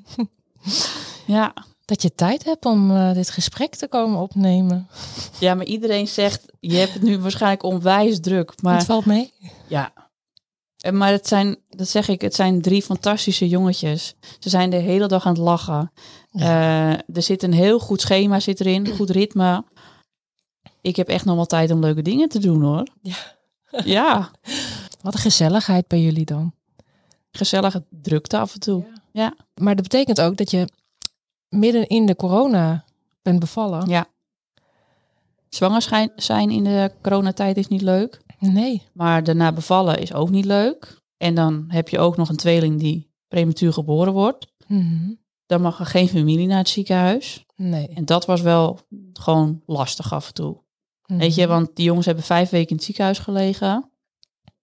ja. 1.27 1.55
Dat 1.90 2.03
je 2.03 2.14
tijd 2.14 2.44
hebt 2.44 2.64
om 2.64 2.90
eh, 2.90 3.12
dit 3.12 3.31
gesprek 3.31 3.74
te 3.74 3.88
komen 3.88 4.20
opnemen. 4.20 4.88
Ja, 5.38 5.55
maar 5.55 5.66
iedereen 5.66 6.09
zegt, 6.09 6.44
je 6.61 6.76
hebt 6.76 6.92
het 6.92 7.03
nu 7.03 7.18
waarschijnlijk 7.18 7.62
onwijs 7.62 8.20
druk. 8.20 8.62
Maar 8.62 8.76
Het 8.76 8.85
valt 8.85 9.05
mee. 9.05 9.33
Ja. 9.68 9.92
En 10.79 10.96
Maar 10.96 11.11
het 11.11 11.29
zijn, 11.29 11.57
dat 11.68 11.88
zeg 11.88 12.09
ik, 12.09 12.20
het 12.20 12.35
zijn 12.35 12.62
drie 12.62 12.83
fantastische 12.83 13.48
jongetjes. 13.48 14.14
Ze 14.38 14.48
zijn 14.48 14.70
de 14.70 14.76
hele 14.76 15.07
dag 15.07 15.26
aan 15.26 15.33
het 15.33 15.42
lachen. 15.42 15.92
Eh, 16.33 16.92
er 16.92 17.22
zit 17.22 17.42
een 17.42 17.53
heel 17.53 17.79
goed 17.79 18.00
schema 18.00 18.40
zit 18.40 18.61
erin, 18.61 18.88
goed 18.96 19.11
ritme. 19.11 19.64
Ik 20.81 20.96
heb 20.96 21.09
echt 21.09 21.24
nog 21.24 21.37
wel 21.37 21.46
tijd 21.46 21.70
om 21.70 21.81
leuke 21.81 22.03
dingen 22.03 22.29
te 22.29 22.38
doen 22.38 22.62
hoor. 22.62 22.87
Ja. 23.03 23.16
Ja, 23.85 24.31
Wat 25.03 25.14
een 25.14 25.20
gezelligheid 25.20 25.87
bij 25.87 26.00
jullie 26.00 26.24
dan. 26.24 26.53
gezellige 27.31 27.85
drukte 27.88 28.38
af 28.38 28.55
en 28.55 28.61
toe. 28.61 28.85
Ja. 29.12 29.35
Maar 29.55 29.74
dat 29.74 29.88
betekent 29.88 30.20
ook 30.20 30.37
dat 30.37 30.50
je 30.50 30.68
midden 31.51 31.87
in 31.87 32.07
de 32.07 32.17
corona 32.17 32.85
bent 33.23 33.39
bevallen. 33.41 33.89
Ja. 33.89 34.07
Zwanger 35.49 35.83
schijn- 35.83 36.13
zijn 36.17 36.51
in 36.51 36.65
de 36.65 36.93
coronatijd 37.03 37.57
is 37.57 37.69
niet 37.69 37.83
leuk. 37.83 38.21
Nee. 38.39 38.83
Maar 38.93 39.25
daarna 39.25 39.53
bevallen 39.53 39.99
is 40.01 40.13
ook 40.13 40.31
niet 40.31 40.45
leuk. 40.45 40.99
En 41.17 41.35
dan 41.35 41.65
heb 41.69 41.89
je 41.89 41.99
ook 41.99 42.17
nog 42.17 42.29
een 42.29 42.37
tweeling 42.37 42.81
die 42.81 43.11
prematuur 43.29 43.73
geboren 43.73 44.13
wordt. 44.13 44.47
Mhm. 44.67 45.13
Dan 45.47 45.61
mag 45.61 45.79
er 45.81 45.87
geen 45.87 46.09
familie 46.09 46.47
naar 46.47 46.59
het 46.59 46.69
ziekenhuis. 46.69 47.45
Nee. 47.57 47.89
En 47.89 48.05
dat 48.05 48.27
was 48.27 48.41
wel 48.41 48.79
gewoon 49.13 49.63
lastig 49.67 50.13
af 50.13 50.27
en 50.29 50.35
toe. 50.35 50.57
Weet 51.07 51.35
je, 51.35 51.41
Mhm. 51.47 51.51
want 51.51 51.77
die 51.77 51.85
jongens 51.85 52.07
hebben 52.07 52.25
vijf 52.25 52.51
weken 52.51 52.69
in 52.71 52.77
het 52.77 52.85
ziekenhuis 52.85 53.19
gelegen. 53.19 53.91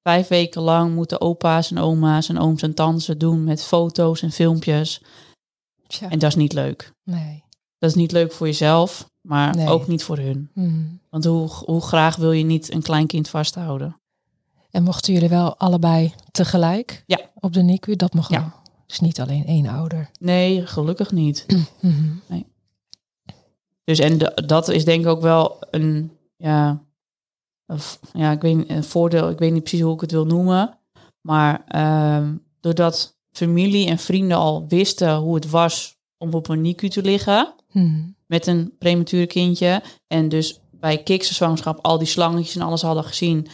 Vijf 0.04 0.28
weken 0.28 0.62
lang 0.62 0.96
moeten 0.96 1.22
opa's 1.22 1.72
en 1.72 1.78
oma's 1.78 2.30
en 2.30 2.40
ooms 2.40 2.62
en 2.62 2.74
tantes 2.74 3.06
doen 3.18 3.44
met 3.44 3.64
foto's 3.64 4.22
en 4.22 4.32
filmpjes. 4.32 5.02
Tja. 5.88 6.10
En 6.10 6.20
dat 6.20 6.30
is 6.30 6.36
niet 6.36 6.54
leuk. 6.54 6.94
Nee. 7.04 7.44
Dat 7.78 7.90
is 7.90 7.96
niet 7.96 8.12
leuk 8.12 8.32
voor 8.32 8.48
jezelf, 8.48 9.10
maar 9.22 9.56
Nee. 9.56 9.68
ook 9.68 9.88
niet 9.88 10.04
voor 10.04 10.18
hun. 10.18 10.50
Mhm. 10.54 10.86
Want 11.10 11.26
hoe, 11.26 11.48
hoe 11.50 11.82
graag 11.82 12.16
wil 12.16 12.32
je 12.32 12.44
niet 12.44 12.74
een 12.74 12.82
klein 12.82 13.08
kind 13.08 13.30
vasthouden? 13.30 14.00
En 14.72 14.84
mochten 14.84 15.14
jullie 15.14 15.30
wel 15.30 15.58
allebei 15.58 16.14
tegelijk 16.32 17.04
Ja. 17.06 17.20
op 17.40 17.54
de 17.54 17.62
NICU? 17.62 17.96
Dat 17.96 18.14
mag 18.14 18.30
Ja. 18.30 18.40
wel. 18.40 18.52
Dus 18.86 19.00
niet 19.00 19.20
alleen 19.20 19.46
één 19.46 19.66
ouder. 19.68 20.10
Nee, 20.20 20.66
gelukkig 20.68 21.12
niet. 21.12 21.46
Mhm. 21.82 22.12
Dus 23.84 24.00
en 24.00 24.18
de- 24.18 24.44
dat 24.46 24.68
is 24.68 24.86
denk 24.86 25.02
ik 25.02 25.08
ook 25.08 25.22
wel 25.22 25.58
een 25.72 26.12
ja, 26.38 26.82
ja, 28.14 28.32
ik 28.32 28.42
weet 28.42 28.70
een 28.70 28.84
voordeel, 28.84 29.30
ik 29.30 29.40
weet 29.40 29.52
niet 29.54 29.64
precies 29.64 29.82
hoe 29.82 29.94
ik 29.94 30.02
het 30.02 30.12
wil 30.12 30.26
noemen. 30.26 30.78
Maar 31.22 31.64
ehm, 31.68 32.36
doordat 32.60 33.17
familie 33.38 33.88
en 33.88 33.98
vrienden 33.98 34.38
al 34.38 34.66
wisten 34.68 35.16
hoe 35.16 35.36
het 35.36 35.50
was 35.50 35.96
om 36.18 36.34
op 36.34 36.50
een 36.50 36.62
NICU 36.62 36.90
te 36.90 37.02
liggen 37.02 37.54
Mhm. 37.72 38.00
met 38.26 38.48
een 38.48 38.74
premature 38.80 39.26
kindje. 39.28 39.82
En 40.08 40.30
dus 40.30 40.60
bij 40.72 40.98
Kikse 41.04 41.34
zwangerschap 41.34 41.80
al 41.82 41.98
die 41.98 42.08
slangetjes 42.08 42.56
en 42.56 42.62
alles 42.62 42.82
hadden 42.82 43.04
gezien 43.04 43.48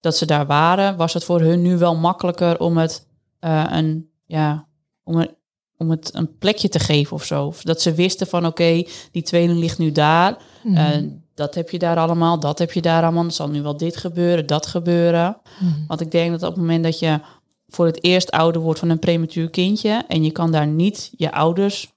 dat 0.00 0.16
ze 0.16 0.26
daar 0.26 0.46
waren, 0.46 0.96
was 0.96 1.14
het 1.14 1.24
voor 1.24 1.40
hun 1.40 1.62
nu 1.62 1.78
wel 1.78 1.96
makkelijker 1.96 2.60
om 2.60 2.76
het 2.76 3.06
eh, 3.38 3.64
een 3.68 4.10
ja, 4.26 4.66
om, 5.04 5.16
een, 5.16 5.30
om 5.76 5.90
het 5.90 6.10
een 6.14 6.38
plekje 6.38 6.68
te 6.68 6.78
geven 6.78 7.16
of 7.16 7.24
zo. 7.24 7.46
Of 7.46 7.62
dat 7.62 7.80
ze 7.82 7.94
wisten 7.94 8.26
van 8.26 8.46
oké, 8.46 8.82
die 9.12 9.22
tweeling 9.22 9.58
ligt 9.58 9.78
nu 9.78 9.92
daar. 9.92 10.36
Mhm. 10.62 10.76
eh, 10.76 11.02
dat 11.34 11.54
heb 11.54 11.70
je 11.70 11.78
daar 11.78 11.96
allemaal, 11.96 12.40
dat 12.40 12.58
heb 12.58 12.72
je 12.72 12.80
daar 12.80 13.02
allemaal. 13.02 13.24
Er 13.24 13.32
zal 13.32 13.48
nu 13.48 13.62
wel 13.62 13.76
dit 13.76 13.96
gebeuren, 13.96 14.46
dat 14.46 14.66
gebeuren. 14.66 15.36
Mhm. 15.60 15.86
Want 15.86 16.00
ik 16.00 16.10
denk 16.10 16.30
dat 16.30 16.42
op 16.42 16.48
het 16.48 16.60
moment 16.60 16.84
dat 16.84 16.98
je 16.98 17.20
voor 17.70 17.86
het 17.86 18.04
eerst 18.04 18.30
ouder 18.30 18.62
wordt 18.62 18.78
van 18.80 18.88
een 18.88 18.98
prematuur 18.98 19.50
kindje 19.50 20.04
en 20.08 20.24
je 20.24 20.30
kan 20.30 20.52
daar 20.52 20.66
niet 20.66 21.10
je 21.16 21.32
ouders 21.32 21.92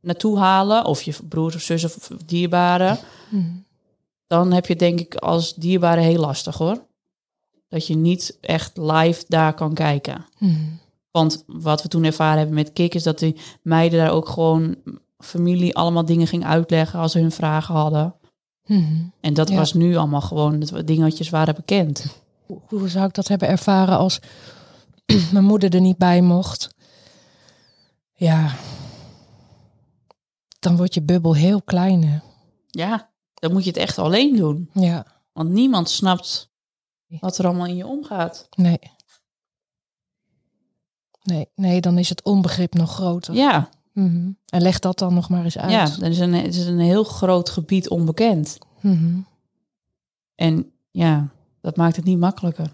naartoe 0.00 0.38
halen 0.38 0.84
of 0.84 1.02
je 1.02 1.14
broers 1.28 1.54
of 1.54 1.60
zussen 1.60 1.90
of 1.96 2.10
dierbaren, 2.26 2.98
Mhm. 3.30 3.42
dan 4.26 4.52
heb 4.52 4.66
je 4.66 4.76
denk 4.76 5.00
ik 5.00 5.14
als 5.14 5.54
dierbare 5.54 6.00
heel 6.00 6.20
lastig 6.20 6.56
hoor. 6.56 6.84
Dat 7.68 7.86
je 7.86 7.96
niet 7.96 8.38
echt 8.40 8.76
live 8.76 9.24
daar 9.28 9.54
kan 9.54 9.74
kijken. 9.74 10.26
Mhm. 10.38 10.52
Want 11.10 11.44
wat 11.46 11.82
we 11.82 11.88
toen 11.88 12.04
ervaren 12.04 12.38
hebben 12.38 12.54
met 12.54 12.72
Kik 12.72 12.94
is 12.94 13.02
dat 13.02 13.18
die 13.18 13.36
meiden 13.62 13.98
daar 13.98 14.10
ook 14.10 14.28
gewoon 14.28 14.76
familie 15.18 15.76
allemaal 15.76 16.04
dingen 16.04 16.26
ging 16.26 16.44
uitleggen 16.44 16.98
als 17.00 17.12
ze 17.12 17.18
hun 17.18 17.30
vragen 17.32 17.74
hadden. 17.74 18.14
Mhm. 18.66 18.84
En 19.20 19.34
dat 19.34 19.48
Ja. 19.48 19.56
was 19.56 19.72
nu 19.72 19.96
allemaal 19.96 20.20
gewoon 20.20 20.60
dat 20.60 20.70
we 20.70 20.84
dingetjes 20.84 21.30
waren 21.30 21.54
bekend. 21.54 22.06
Hoe 22.66 22.88
zou 22.88 23.06
ik 23.06 23.14
dat 23.14 23.28
hebben 23.28 23.48
ervaren 23.48 23.98
als 23.98 24.20
mijn 25.32 25.44
moeder 25.44 25.74
er 25.74 25.80
niet 25.80 25.98
bij 25.98 26.22
mocht? 26.22 26.74
Ja, 28.12 28.54
dan 30.58 30.76
wordt 30.76 30.94
je 30.94 31.02
bubbel 31.02 31.34
heel 31.34 31.62
klein. 31.62 32.04
hè. 32.04 32.18
Ja, 32.66 33.10
dan 33.34 33.52
moet 33.52 33.62
je 33.64 33.70
het 33.70 33.78
echt 33.78 33.98
alleen 33.98 34.36
doen. 34.36 34.70
Ja, 34.72 35.06
Want 35.32 35.50
niemand 35.50 35.90
snapt 35.90 36.50
wat 37.20 37.38
er 37.38 37.46
allemaal 37.46 37.66
in 37.66 37.76
je 37.76 37.86
omgaat. 37.86 38.48
nee. 38.56 38.78
Nee, 41.22 41.48
nee, 41.54 41.80
dan 41.80 41.98
is 41.98 42.08
het 42.08 42.22
onbegrip 42.22 42.74
nog 42.74 42.92
groter. 42.94 43.34
Ja, 43.34 43.68
Mhm. 43.92 44.30
En 44.48 44.62
leg 44.62 44.78
dat 44.78 44.98
dan 44.98 45.14
nog 45.14 45.28
maar 45.28 45.44
eens 45.44 45.58
uit. 45.58 45.70
ja 45.70 45.86
dan 45.98 46.10
is 46.10 46.18
een, 46.18 46.32
het 46.34 46.54
is 46.54 46.66
een 46.66 46.78
heel 46.78 47.04
groot 47.04 47.48
gebied 47.50 47.88
onbekend. 47.88 48.58
Mhm. 48.80 49.18
En 50.34 50.72
ja, 50.90 51.28
dat 51.60 51.76
maakt 51.76 51.96
het 51.96 52.04
niet 52.04 52.18
makkelijker. 52.18 52.72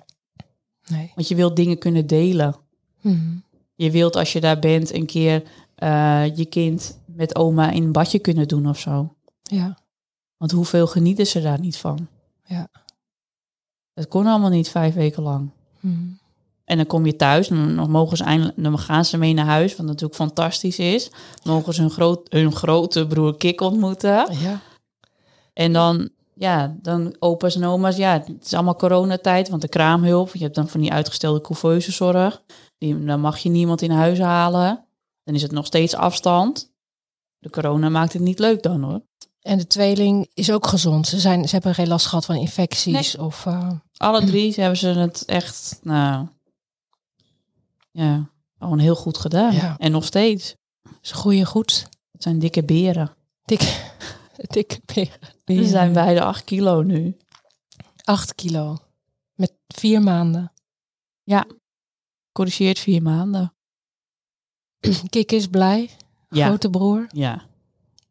Nee. 0.91 1.13
Want 1.15 1.29
je 1.29 1.35
wilt 1.35 1.57
dingen 1.57 1.79
kunnen 1.79 2.07
delen. 2.07 2.57
Mhm. 3.01 3.37
Je 3.75 3.91
wilt 3.91 4.17
als 4.17 4.33
je 4.33 4.41
daar 4.41 4.59
bent 4.59 4.93
een 4.93 5.07
keer 5.07 5.43
eh, 5.75 6.37
je 6.37 6.45
kind 6.45 6.99
met 7.07 7.35
oma 7.37 7.71
in 7.71 7.83
een 7.83 7.93
badje 7.93 8.19
kunnen 8.19 8.49
doen 8.49 8.69
of 8.69 8.79
zo. 8.79 9.15
Ja, 9.43 9.79
Want 10.37 10.51
hoeveel 10.51 10.87
genieten 10.87 11.27
ze 11.27 11.41
daar 11.41 11.61
niet 11.61 11.77
van? 11.77 12.09
Ja. 12.45 12.69
Dat 13.95 14.09
kon 14.09 14.27
allemaal 14.27 14.51
niet 14.51 14.69
vijf 14.69 14.95
weken 14.95 15.23
lang. 15.23 15.51
Mhm. 15.81 15.97
En 16.65 16.77
dan 16.77 16.87
kom 16.87 17.07
je 17.07 17.17
thuis 17.17 17.51
en 17.51 17.77
dan 17.77 17.91
mogen 17.91 18.17
ze 18.17 18.25
eindelijk, 18.25 18.63
dan 18.63 18.79
gaan 18.79 19.05
ze 19.05 19.17
mee 19.17 19.35
naar 19.35 19.47
huis, 19.47 19.77
wat 19.77 19.87
natuurlijk 19.87 20.15
fantastisch 20.15 20.79
is. 20.79 21.11
Mogen 21.45 21.75
ze 21.75 21.81
hun, 21.81 21.91
groot, 21.91 22.33
hun 22.33 22.53
grote 22.53 23.07
broer 23.07 23.37
Kik 23.37 23.61
ontmoeten. 23.61 24.37
ja. 24.39 24.61
En 25.53 25.73
dan, 25.73 26.11
ja, 26.41 26.77
dan 26.83 27.17
opa's 27.19 27.57
en 27.57 27.65
oma's, 27.65 27.97
ja, 27.97 28.13
het 28.13 28.45
is 28.45 28.55
allemaal 28.55 28.77
coronatijd, 28.77 29.49
want 29.49 29.63
de 29.63 29.69
kraamhulp, 29.69 30.35
je 30.35 30.43
hebt 30.43 30.55
dan 30.55 30.69
van 30.69 30.81
die 30.81 30.93
uitgestelde 30.93 31.41
couveusezorg, 31.41 32.43
die, 32.79 33.05
dan 33.05 33.21
mag 33.21 33.39
je 33.39 33.49
niemand 33.49 33.83
in 33.83 33.91
huis 33.91 34.19
halen. 34.19 34.85
Dan 35.25 35.35
is 35.35 35.43
het 35.43 35.53
nog 35.53 35.67
steeds 35.67 35.95
afstand. 35.95 36.73
De 37.39 37.51
corona 37.51 37.89
maakt 37.89 38.13
het 38.13 38.23
niet 38.23 38.39
leuk 38.39 38.63
dan 38.63 38.83
hoor. 38.83 39.03
En 39.41 39.59
de 39.59 39.67
tweeling 39.67 40.31
is 40.35 40.53
ook 40.53 40.67
gezond. 40.67 41.07
Ze, 41.07 41.21
zijn, 41.21 41.49
ze 41.49 41.55
hebben 41.55 41.75
geen 41.75 41.89
last 41.89 42.07
gehad 42.07 42.25
van 42.25 42.37
infecties. 42.37 43.17
Of, 43.17 43.47
eh, 43.47 43.71
Alle 43.97 44.25
drie 44.25 44.55
hebben 44.61 44.79
ze 44.79 44.89
het 44.89 45.25
echt, 45.25 45.79
nou, 45.83 46.27
ja, 47.91 48.29
gewoon 48.59 48.79
heel 48.79 48.97
goed 48.97 49.19
gedaan. 49.19 49.55
Ja. 49.55 49.77
En 49.79 49.93
nog 49.93 50.05
steeds. 50.05 50.55
ze 51.01 51.15
groeien 51.15 51.47
goed. 51.47 51.89
Het 52.13 52.23
zijn 52.23 52.39
dikke 52.39 52.65
beren. 52.65 53.15
Dikke, 53.45 53.73
dikke 54.55 54.81
beren. 54.85 55.65
Ze 55.65 55.71
zijn 55.71 55.93
beide 55.93 56.23
acht 56.23 56.45
kilo 56.45 56.83
nu. 56.83 57.17
Acht 58.05 58.35
kilo. 58.35 58.79
Met 59.35 59.53
vier 59.69 60.03
maanden. 60.03 60.53
Corrigeert 62.33 62.79
vier 62.79 63.03
maanden. 63.03 63.53
Kik 65.11 65.33
is 65.33 65.47
blij. 65.47 65.91
Ja. 66.29 66.47
Grote 66.47 66.71
broer. 66.71 67.07
Ja, 67.09 67.43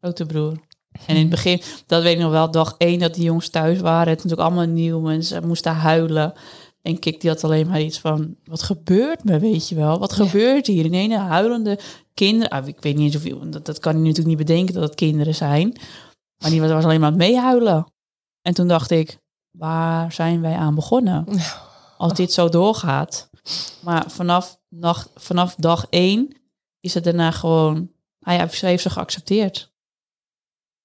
grote 0.00 0.26
broer. 0.26 0.60
En 1.06 1.14
in 1.14 1.20
het 1.20 1.30
begin, 1.30 1.60
dat 1.86 2.02
weet 2.02 2.14
ik 2.14 2.20
nog 2.20 2.30
wel, 2.30 2.50
dag 2.50 2.74
één 2.78 2.98
dat 2.98 3.14
die 3.14 3.24
jongens 3.24 3.48
thuis 3.48 3.80
waren. 3.80 4.08
Het 4.08 4.16
natuurlijk 4.22 4.48
allemaal 4.48 4.66
nieuw. 4.66 5.00
Mensen 5.00 5.46
moesten 5.46 5.74
huilen. 5.74 6.32
En 6.82 6.98
Kik 6.98 7.20
die 7.20 7.30
had 7.30 7.44
alleen 7.44 7.66
maar 7.66 7.80
iets 7.80 7.98
van, 7.98 8.36
wat 8.44 8.62
gebeurt 8.62 9.24
me, 9.24 9.38
weet 9.38 9.68
je 9.68 9.74
wel? 9.74 9.98
Wat 9.98 10.16
Ja. 10.16 10.24
gebeurt 10.24 10.66
hier? 10.66 10.84
In 10.84 10.94
ene 10.94 11.18
huilende 11.18 11.78
kinderen. 12.14 12.50
Ah, 12.50 12.66
ik 12.66 12.80
weet 12.80 12.96
niet 12.96 13.14
eens 13.14 13.22
hoeveel, 13.22 13.50
dat, 13.50 13.66
dat 13.66 13.78
kan 13.78 13.92
hij 13.92 14.00
natuurlijk 14.00 14.28
niet 14.36 14.46
bedenken 14.46 14.74
dat 14.74 14.82
het 14.82 14.94
kinderen 14.94 15.34
zijn. 15.34 15.76
Maar 16.40 16.50
die 16.50 16.60
was, 16.60 16.70
alleen 16.70 17.00
maar 17.00 17.10
aan 17.10 17.18
het 17.18 17.28
meehuilen. 17.28 17.92
En 18.42 18.54
toen 18.54 18.68
dacht 18.68 18.90
ik, 18.90 19.18
waar 19.50 20.12
zijn 20.12 20.40
wij 20.40 20.54
aan 20.56 20.74
begonnen? 20.74 21.26
Als 21.98 22.12
dit 22.12 22.32
zo 22.32 22.48
doorgaat. 22.48 23.30
Maar 23.82 24.10
vanaf, 24.10 24.60
nacht, 24.68 25.10
vanaf 25.14 25.54
dag 25.54 25.86
één 25.90 26.36
is 26.80 26.94
het 26.94 27.04
daarna 27.04 27.30
gewoon, 27.30 27.90
hij 28.18 28.38
heeft, 28.38 28.82
ze 28.82 28.90
geaccepteerd. 28.90 29.72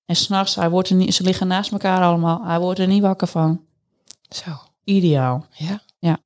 En 0.05 0.15
s'nachts, 0.15 0.55
hij 0.55 0.69
wordt 0.69 0.89
er 0.89 0.95
niet, 0.95 1.13
ze 1.15 1.23
liggen 1.23 1.47
naast 1.47 1.71
elkaar 1.71 2.01
allemaal. 2.01 2.45
Hij 2.45 2.59
wordt 2.59 2.79
er 2.79 2.87
niet 2.87 3.01
wakker 3.01 3.27
van. 3.27 3.65
Zo. 4.29 4.51
Ideaal. 4.83 5.45
Ja. 5.51 5.81
Ja. 5.99 6.19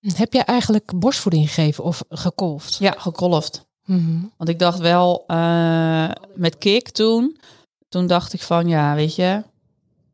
Heb 0.00 0.32
jij 0.32 0.44
eigenlijk 0.44 0.98
borstvoeding 0.98 1.46
gegeven 1.46 1.84
of 1.84 2.04
gekolfd? 2.08 2.78
Ja, 2.78 2.94
gekolfd. 2.98 3.66
Mhm. 3.84 4.20
Want 4.36 4.50
ik 4.50 4.58
dacht 4.58 4.78
wel, 4.78 5.24
eh, 5.26 6.10
met 6.34 6.58
Kik 6.58 6.88
toen, 6.88 7.38
toen 7.88 8.06
dacht 8.06 8.32
ik 8.32 8.42
van, 8.42 8.68
ja, 8.68 8.94
weet 8.94 9.14
je, 9.14 9.44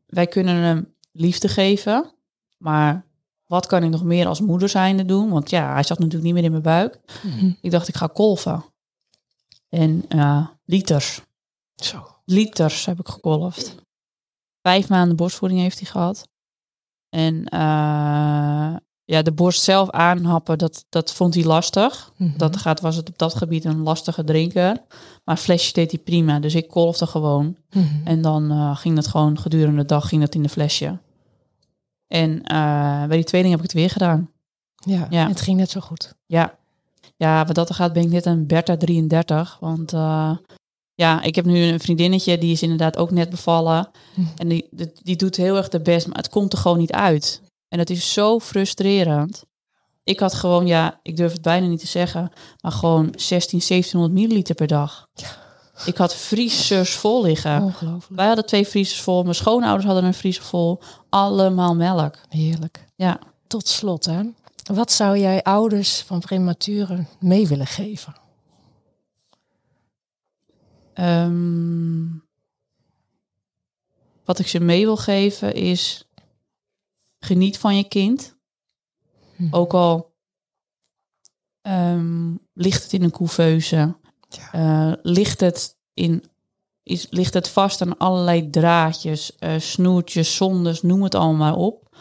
wij 0.05 0.27
kunnen 0.27 0.55
hem 0.55 0.95
liefde 1.11 1.47
geven, 1.47 2.13
maar 2.57 3.05
wat 3.45 3.65
kan 3.65 3.83
ik 3.83 3.89
nog 3.89 4.03
meer 4.03 4.27
als 4.27 4.41
moeder 4.41 4.69
zijnde 4.69 5.05
doen? 5.05 5.29
Want 5.29 5.49
ja, 5.49 5.73
hij 5.73 5.83
zat 5.83 5.97
natuurlijk 5.97 6.23
niet 6.23 6.33
meer 6.33 6.43
in 6.43 6.51
mijn 6.51 6.63
buik. 6.63 6.99
Mhm. 7.23 7.51
Ik 7.61 7.71
dacht, 7.71 7.87
ik 7.87 7.95
ga 7.95 8.07
kolven. 8.07 8.65
En 9.69 10.05
ja, 10.09 10.59
liters. 10.65 11.21
Zo. 11.75 12.07
liters 12.25 12.85
heb 12.85 12.99
ik 12.99 13.07
gekolfd. 13.07 13.75
Vijf 14.61 14.89
maanden 14.89 15.15
borstvoeding 15.15 15.59
heeft 15.59 15.79
hij 15.79 15.89
gehad. 15.89 16.27
En 17.09 17.45
eh, 17.45 18.75
ja, 19.05 19.21
de 19.21 19.31
borst 19.31 19.61
zelf 19.61 19.89
aanhappen, 19.89 20.57
dat, 20.57 20.85
dat 20.89 21.13
vond 21.13 21.33
hij 21.33 21.43
lastig. 21.43 22.11
Mhm. 22.17 22.37
Dat 22.37 22.57
gaat, 22.57 22.81
was 22.81 22.95
het 22.95 23.09
op 23.09 23.17
dat 23.17 23.35
gebied 23.35 23.65
een 23.65 23.81
lastige 23.81 24.23
drinker. 24.23 24.81
Maar 25.23 25.37
flesje 25.37 25.73
deed 25.73 25.91
hij 25.91 25.99
prima. 25.99 26.39
Dus 26.39 26.55
ik 26.55 26.67
kolfde 26.67 27.07
gewoon. 27.07 27.55
Mhm. 27.73 27.85
En 28.03 28.21
dan 28.21 28.51
eh, 28.51 28.77
ging 28.77 28.95
dat 28.95 29.07
gewoon 29.07 29.39
gedurende 29.39 29.81
de 29.81 29.85
dag 29.85 30.07
ging 30.07 30.21
dat 30.21 30.35
in 30.35 30.43
de 30.43 30.49
flesje. 30.49 30.97
En 32.07 32.43
eh, 32.43 33.05
bij 33.05 33.15
die 33.15 33.25
tweeling 33.25 33.53
heb 33.53 33.63
ik 33.63 33.71
het 33.71 33.79
weer 33.79 33.89
gedaan. 33.89 34.29
ja. 34.75 35.07
ja. 35.09 35.27
het 35.27 35.41
ging 35.41 35.57
net 35.57 35.69
zo 35.69 35.79
goed. 35.79 36.13
Ja, 36.25 36.57
ja 37.17 37.45
wat 37.45 37.55
dat 37.55 37.69
er 37.69 37.75
gaat 37.75 37.93
ben 37.93 38.03
ik 38.03 38.09
net 38.09 38.25
een 38.25 38.47
Bertha 38.47 38.77
33. 38.77 39.57
Want 39.59 39.93
eh, 39.93 40.31
ja, 40.93 41.21
ik 41.21 41.35
heb 41.35 41.45
nu 41.45 41.63
een 41.63 41.79
vriendinnetje, 41.79 42.37
die 42.37 42.51
is 42.51 42.61
inderdaad 42.61 42.97
ook 42.97 43.11
net 43.11 43.29
bevallen. 43.29 43.89
Mhm. 44.15 44.27
En 44.35 44.47
die, 44.47 44.67
die, 44.71 44.91
die 45.03 45.15
doet 45.15 45.35
heel 45.35 45.57
erg 45.57 45.69
de 45.69 45.81
best, 45.81 46.07
maar 46.07 46.17
het 46.17 46.29
komt 46.29 46.53
er 46.53 46.59
gewoon 46.59 46.77
niet 46.77 46.91
uit. 46.91 47.41
En 47.75 47.81
dat 47.81 47.89
is 47.89 48.13
zo 48.13 48.39
frustrerend. 48.39 49.43
Ik 50.03 50.19
had 50.19 50.33
gewoon, 50.33 50.67
ja, 50.67 50.99
ik 51.03 51.17
durf 51.17 51.31
het 51.31 51.41
bijna 51.41 51.67
niet 51.67 51.79
te 51.79 51.87
zeggen, 51.87 52.31
maar 52.61 52.71
gewoon 52.71 53.13
16, 53.15 53.59
1700 53.67 54.13
milliliter 54.13 54.55
per 54.55 54.67
dag. 54.67 55.07
Ik 55.85 55.97
had 55.97 56.15
vriezers 56.15 56.93
vol 56.93 57.21
liggen. 57.21 57.61
Ongelooflijk. 57.61 58.15
Wij 58.15 58.25
hadden 58.27 58.45
twee 58.45 58.67
vriezers 58.67 59.01
vol, 59.01 59.23
mijn 59.23 59.35
schoonouders 59.35 59.85
hadden 59.85 60.03
een 60.03 60.13
vriezer 60.13 60.43
vol. 60.43 60.81
Allemaal 61.09 61.75
melk. 61.75 62.17
Heerlijk. 62.29 62.85
Ja. 62.95 63.19
Tot 63.47 63.67
slot, 63.67 64.05
hè. 64.05 64.21
Wat 64.73 64.91
zou 64.91 65.17
jij 65.17 65.43
ouders 65.43 66.01
van 66.01 66.19
prematuren 66.19 67.07
mee 67.19 67.47
willen 67.47 67.67
geven? 67.67 68.15
Ehm, 70.93 72.05
wat 74.25 74.39
ik 74.39 74.47
ze 74.47 74.59
mee 74.59 74.85
wil 74.85 74.97
geven 74.97 75.53
is 75.53 76.04
geniet 77.25 77.57
van 77.57 77.77
je 77.77 77.83
kind. 77.87 78.35
Mhm. 79.35 79.55
Ook 79.55 79.73
al 79.73 80.13
ehm, 81.61 82.33
ligt 82.53 82.83
het 82.83 82.93
in 82.93 83.03
een 83.03 83.11
couveuse, 83.11 83.95
Ja. 84.29 84.51
eh, 84.51 84.93
ligt 85.01 85.39
het 85.39 85.77
in 85.93 86.23
is, 86.83 87.07
ligt 87.09 87.33
het 87.33 87.49
vast 87.49 87.81
aan 87.81 87.97
allerlei 87.97 88.49
draadjes, 88.49 89.35
eh, 89.35 89.59
snoertjes, 89.59 90.35
zondes, 90.35 90.81
noem 90.81 91.03
het 91.03 91.15
allemaal 91.15 91.51
maar 91.51 91.55
op. 91.57 91.95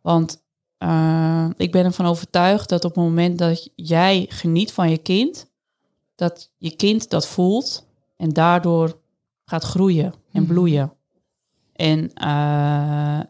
Want 0.00 0.44
uh, 0.78 1.48
ik 1.56 1.72
ben 1.72 1.84
ervan 1.84 2.06
overtuigd 2.06 2.68
dat 2.68 2.84
op 2.84 2.94
het 2.94 3.04
moment 3.04 3.38
dat 3.38 3.70
jij 3.74 4.26
geniet 4.28 4.72
van 4.72 4.90
je 4.90 4.98
kind, 4.98 5.50
dat 6.14 6.52
je 6.56 6.76
kind 6.76 7.10
dat 7.10 7.26
voelt 7.26 7.86
en 8.16 8.28
daardoor 8.28 8.98
gaat 9.44 9.64
groeien 9.64 10.14
en 10.32 10.42
Mhm. 10.42 10.52
bloeien. 10.52 10.92
En 11.72 12.10
uh, 12.24 13.20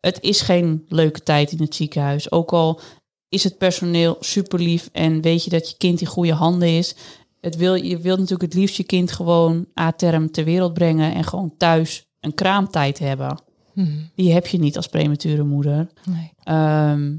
het 0.00 0.20
is 0.20 0.40
geen 0.40 0.84
leuke 0.88 1.22
tijd 1.22 1.52
in 1.52 1.60
het 1.60 1.74
ziekenhuis. 1.74 2.32
Ook 2.32 2.52
al 2.52 2.80
is 3.28 3.44
het 3.44 3.58
personeel 3.58 4.16
super 4.20 4.60
lief 4.60 4.88
en 4.92 5.20
weet 5.20 5.44
je 5.44 5.50
dat 5.50 5.70
je 5.70 5.76
kind 5.76 6.00
in 6.00 6.06
goede 6.06 6.32
handen 6.32 6.76
is. 6.76 6.94
Het 7.40 7.56
wil, 7.56 7.74
je 7.74 7.98
wilt 7.98 8.18
natuurlijk 8.18 8.52
het 8.52 8.60
liefst 8.60 8.76
je 8.76 8.84
kind 8.84 9.12
gewoon 9.12 9.66
a-term 9.80 10.30
ter 10.30 10.44
wereld 10.44 10.74
brengen 10.74 11.14
en 11.14 11.24
gewoon 11.24 11.54
thuis 11.56 12.08
een 12.20 12.34
kraamtijd 12.34 12.98
hebben. 12.98 13.42
Mhm. 13.74 13.98
Die 14.14 14.32
heb 14.32 14.46
je 14.46 14.58
niet 14.58 14.76
als 14.76 14.86
premature 14.86 15.42
moeder. 15.42 15.90
Nee. 16.04 16.32
Ehm, 16.42 17.16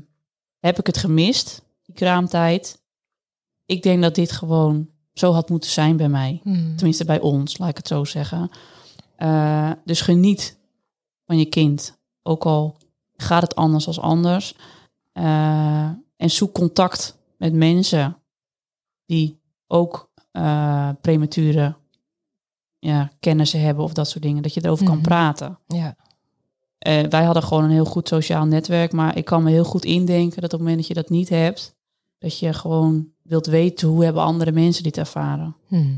heb 0.60 0.80
ik 0.80 0.88
het 0.88 0.98
gemist, 0.98 1.62
die 1.84 1.96
kraamtijd? 1.96 2.82
Ik 3.65 3.84
denk 3.84 4.02
dat 4.02 4.15
dit 4.15 4.32
gewoon 4.32 4.89
zo 5.13 5.32
had 5.32 5.50
moeten 5.50 5.70
zijn 5.70 5.98
bij 5.98 6.10
mij. 6.10 6.41
Mhm. 6.44 6.76
Tenminste 6.76 7.06
bij 7.06 7.20
ons, 7.20 7.58
laat 7.58 7.70
ik 7.70 7.78
het 7.78 7.88
zo 7.88 8.04
zeggen. 8.04 8.50
Uh, 9.17 9.72
dus 9.86 10.02
geniet 10.02 10.58
van 11.26 11.38
je 11.38 11.46
kind. 11.46 12.00
Ook 12.24 12.44
al 12.46 12.78
gaat 13.16 13.42
het 13.42 13.56
anders 13.56 13.88
als 13.88 14.00
anders. 14.00 14.56
Uh, 15.14 15.84
en 16.16 16.30
zoek 16.30 16.54
contact 16.54 17.18
met 17.38 17.54
mensen 17.54 18.18
die 19.06 19.40
ook 19.68 20.10
uh, 20.32 20.90
premature 21.02 21.76
ja, 22.80 23.12
kennissen 23.20 23.62
hebben 23.62 23.84
of 23.84 23.94
dat 23.94 24.10
soort 24.10 24.24
dingen. 24.24 24.44
Dat 24.44 24.54
je 24.54 24.64
erover 24.66 24.84
Mhm. 24.84 24.94
kan 24.94 25.02
praten. 25.02 25.60
Ja. 25.68 25.96
Uh, 26.88 27.04
wij 27.08 27.24
hadden 27.24 27.44
gewoon 27.44 27.64
een 27.64 27.70
heel 27.72 27.86
goed 27.86 28.08
sociaal 28.08 28.46
netwerk, 28.46 28.92
maar 28.92 29.18
ik 29.18 29.26
kan 29.26 29.44
me 29.44 29.50
heel 29.50 29.64
goed 29.64 29.86
indenken 29.86 30.42
dat 30.42 30.54
op 30.54 30.60
het 30.60 30.60
moment 30.60 30.78
dat 30.78 30.88
je 30.88 30.94
dat 30.94 31.10
niet 31.10 31.30
hebt, 31.30 31.76
dat 32.18 32.40
je 32.40 32.54
gewoon 32.54 33.08
wilt 33.22 33.46
weten 33.46 33.88
hoe 33.88 34.04
hebben 34.04 34.24
andere 34.24 34.52
mensen 34.52 34.84
dit 34.84 34.98
ervaren. 34.98 35.56
Mhm. 35.68 35.94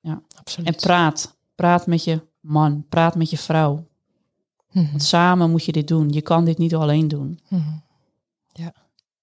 Ja. 0.00 0.22
Absoluut. 0.38 0.68
En 0.68 0.74
praat. 0.74 1.36
Praat 1.54 1.86
met 1.86 2.04
je 2.04 2.20
man, 2.40 2.84
praat 2.88 3.14
met 3.14 3.30
je 3.30 3.38
vrouw. 3.38 3.86
Mhm. 4.72 4.86
Want 4.90 5.02
samen 5.02 5.50
moet 5.50 5.64
je 5.64 5.72
dit 5.72 5.88
doen. 5.88 6.10
Je 6.10 6.22
kan 6.22 6.44
dit 6.44 6.58
niet 6.58 6.74
alleen 6.74 7.08
doen. 7.08 7.40
Mhm. 7.48 7.62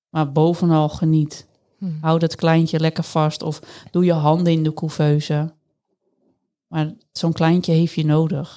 Maar 0.09 0.31
bovenal 0.31 0.89
geniet. 0.89 1.47
Mhm. 1.77 1.91
Hou 2.01 2.19
dat 2.19 2.35
kleintje 2.35 2.79
lekker 2.79 3.03
vast 3.03 3.43
of 3.43 3.61
doe 3.91 4.05
je 4.05 4.13
handen 4.13 4.53
in 4.53 4.63
de 4.63 4.73
couveuse. 4.73 5.53
Maar 6.67 6.93
zo'n 7.11 7.33
kleintje 7.33 7.71
heeft 7.71 7.93
je 7.93 8.05
nodig. 8.05 8.55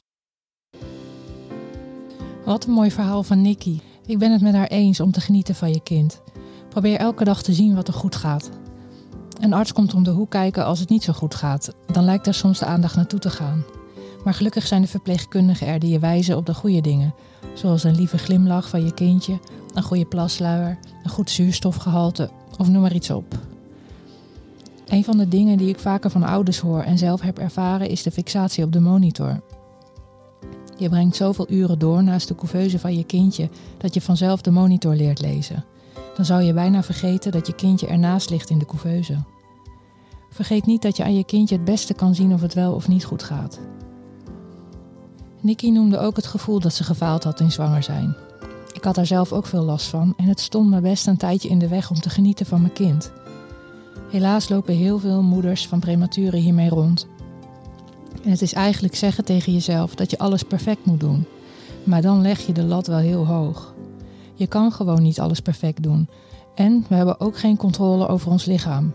Wat 2.44 2.64
een 2.64 2.72
mooi 2.72 2.90
verhaal 2.90 3.22
van 3.22 3.42
Nikki. 3.42 3.82
Ik 4.06 4.18
ben 4.18 4.32
het 4.32 4.40
met 4.40 4.54
haar 4.54 4.66
eens 4.66 5.00
om 5.00 5.12
te 5.12 5.20
genieten 5.20 5.54
van 5.54 5.70
je 5.70 5.82
kind. 5.82 6.20
Probeer 6.68 6.98
elke 6.98 7.24
dag 7.24 7.42
te 7.42 7.52
zien 7.52 7.74
wat 7.74 7.88
er 7.88 7.94
goed 7.94 8.16
gaat. 8.16 8.50
Een 9.40 9.52
arts 9.52 9.72
komt 9.72 9.94
om 9.94 10.02
de 10.02 10.10
hoek 10.10 10.30
kijken 10.30 10.64
als 10.64 10.78
het 10.80 10.88
niet 10.88 11.02
zo 11.02 11.12
goed 11.12 11.34
gaat. 11.34 11.74
Dan 11.86 12.04
lijkt 12.04 12.26
er 12.26 12.34
soms 12.34 12.58
de 12.58 12.66
aandacht 12.66 12.96
naartoe 12.96 13.18
te 13.18 13.30
gaan. 13.30 13.64
Maar 14.28 14.36
gelukkig 14.36 14.66
zijn 14.66 14.82
de 14.82 14.88
verpleegkundigen 14.88 15.66
er 15.66 15.78
die 15.78 15.90
je 15.90 15.98
wijzen 15.98 16.36
op 16.36 16.46
de 16.46 16.54
goede 16.54 16.80
dingen. 16.80 17.14
Zoals 17.54 17.84
een 17.84 17.94
lieve 17.94 18.18
glimlach 18.18 18.68
van 18.68 18.84
je 18.84 18.94
kindje, 18.94 19.38
een 19.74 19.82
goede 19.82 20.04
plasluier, 20.04 20.78
een 21.02 21.10
goed 21.10 21.30
zuurstofgehalte 21.30 22.30
of 22.58 22.68
noem 22.68 22.82
maar 22.82 22.94
iets 22.94 23.10
op. 23.10 23.38
Een 24.86 25.04
van 25.04 25.18
de 25.18 25.28
dingen 25.28 25.58
die 25.58 25.68
ik 25.68 25.78
vaker 25.78 26.10
van 26.10 26.22
ouders 26.22 26.58
hoor 26.58 26.82
en 26.82 26.98
zelf 26.98 27.20
heb 27.20 27.38
ervaren 27.38 27.88
is 27.88 28.02
de 28.02 28.10
fixatie 28.10 28.64
op 28.64 28.72
de 28.72 28.80
monitor. 28.80 29.40
Je 30.76 30.88
brengt 30.88 31.16
zoveel 31.16 31.50
uren 31.50 31.78
door 31.78 32.02
naast 32.02 32.28
de 32.28 32.34
couveuse 32.34 32.78
van 32.78 32.96
je 32.96 33.04
kindje 33.04 33.48
dat 33.78 33.94
je 33.94 34.00
vanzelf 34.00 34.40
de 34.40 34.50
monitor 34.50 34.94
leert 34.94 35.20
lezen. 35.20 35.64
Dan 36.16 36.24
zou 36.24 36.42
je 36.42 36.52
bijna 36.52 36.82
vergeten 36.82 37.32
dat 37.32 37.46
je 37.46 37.54
kindje 37.54 37.86
ernaast 37.86 38.30
ligt 38.30 38.50
in 38.50 38.58
de 38.58 38.66
couveuse. 38.66 39.16
Vergeet 40.30 40.66
niet 40.66 40.82
dat 40.82 40.96
je 40.96 41.04
aan 41.04 41.16
je 41.16 41.24
kindje 41.24 41.54
het 41.54 41.64
beste 41.64 41.94
kan 41.94 42.14
zien 42.14 42.32
of 42.32 42.40
het 42.40 42.54
wel 42.54 42.72
of 42.72 42.88
niet 42.88 43.04
goed 43.04 43.22
gaat. 43.22 43.58
Nikki 45.40 45.70
noemde 45.70 45.98
ook 45.98 46.16
het 46.16 46.26
gevoel 46.26 46.60
dat 46.60 46.74
ze 46.74 46.84
gefaald 46.84 47.24
had 47.24 47.40
in 47.40 47.52
zwanger 47.52 47.82
zijn. 47.82 48.16
Ik 48.72 48.84
had 48.84 48.94
daar 48.94 49.06
zelf 49.06 49.32
ook 49.32 49.46
veel 49.46 49.62
last 49.62 49.86
van 49.86 50.14
en 50.16 50.24
het 50.24 50.40
stond 50.40 50.70
me 50.70 50.80
best 50.80 51.06
een 51.06 51.16
tijdje 51.16 51.48
in 51.48 51.58
de 51.58 51.68
weg 51.68 51.90
om 51.90 52.00
te 52.00 52.10
genieten 52.10 52.46
van 52.46 52.60
mijn 52.60 52.72
kind. 52.72 53.12
Helaas 54.10 54.48
lopen 54.48 54.74
heel 54.74 54.98
veel 54.98 55.22
moeders 55.22 55.66
van 55.66 55.80
prematuren 55.80 56.40
hiermee 56.40 56.68
rond. 56.68 57.06
En 58.24 58.30
het 58.30 58.42
is 58.42 58.52
eigenlijk 58.52 58.94
zeggen 58.94 59.24
tegen 59.24 59.52
jezelf 59.52 59.94
dat 59.94 60.10
je 60.10 60.18
alles 60.18 60.42
perfect 60.42 60.84
moet 60.84 61.00
doen. 61.00 61.26
Maar 61.84 62.02
dan 62.02 62.20
leg 62.20 62.46
je 62.46 62.52
de 62.52 62.64
lat 62.64 62.86
wel 62.86 62.98
heel 62.98 63.26
hoog. 63.26 63.74
Je 64.34 64.46
kan 64.46 64.72
gewoon 64.72 65.02
niet 65.02 65.20
alles 65.20 65.40
perfect 65.40 65.82
doen. 65.82 66.08
En 66.54 66.84
we 66.88 66.94
hebben 66.94 67.20
ook 67.20 67.38
geen 67.38 67.56
controle 67.56 68.08
over 68.08 68.30
ons 68.30 68.44
lichaam. 68.44 68.92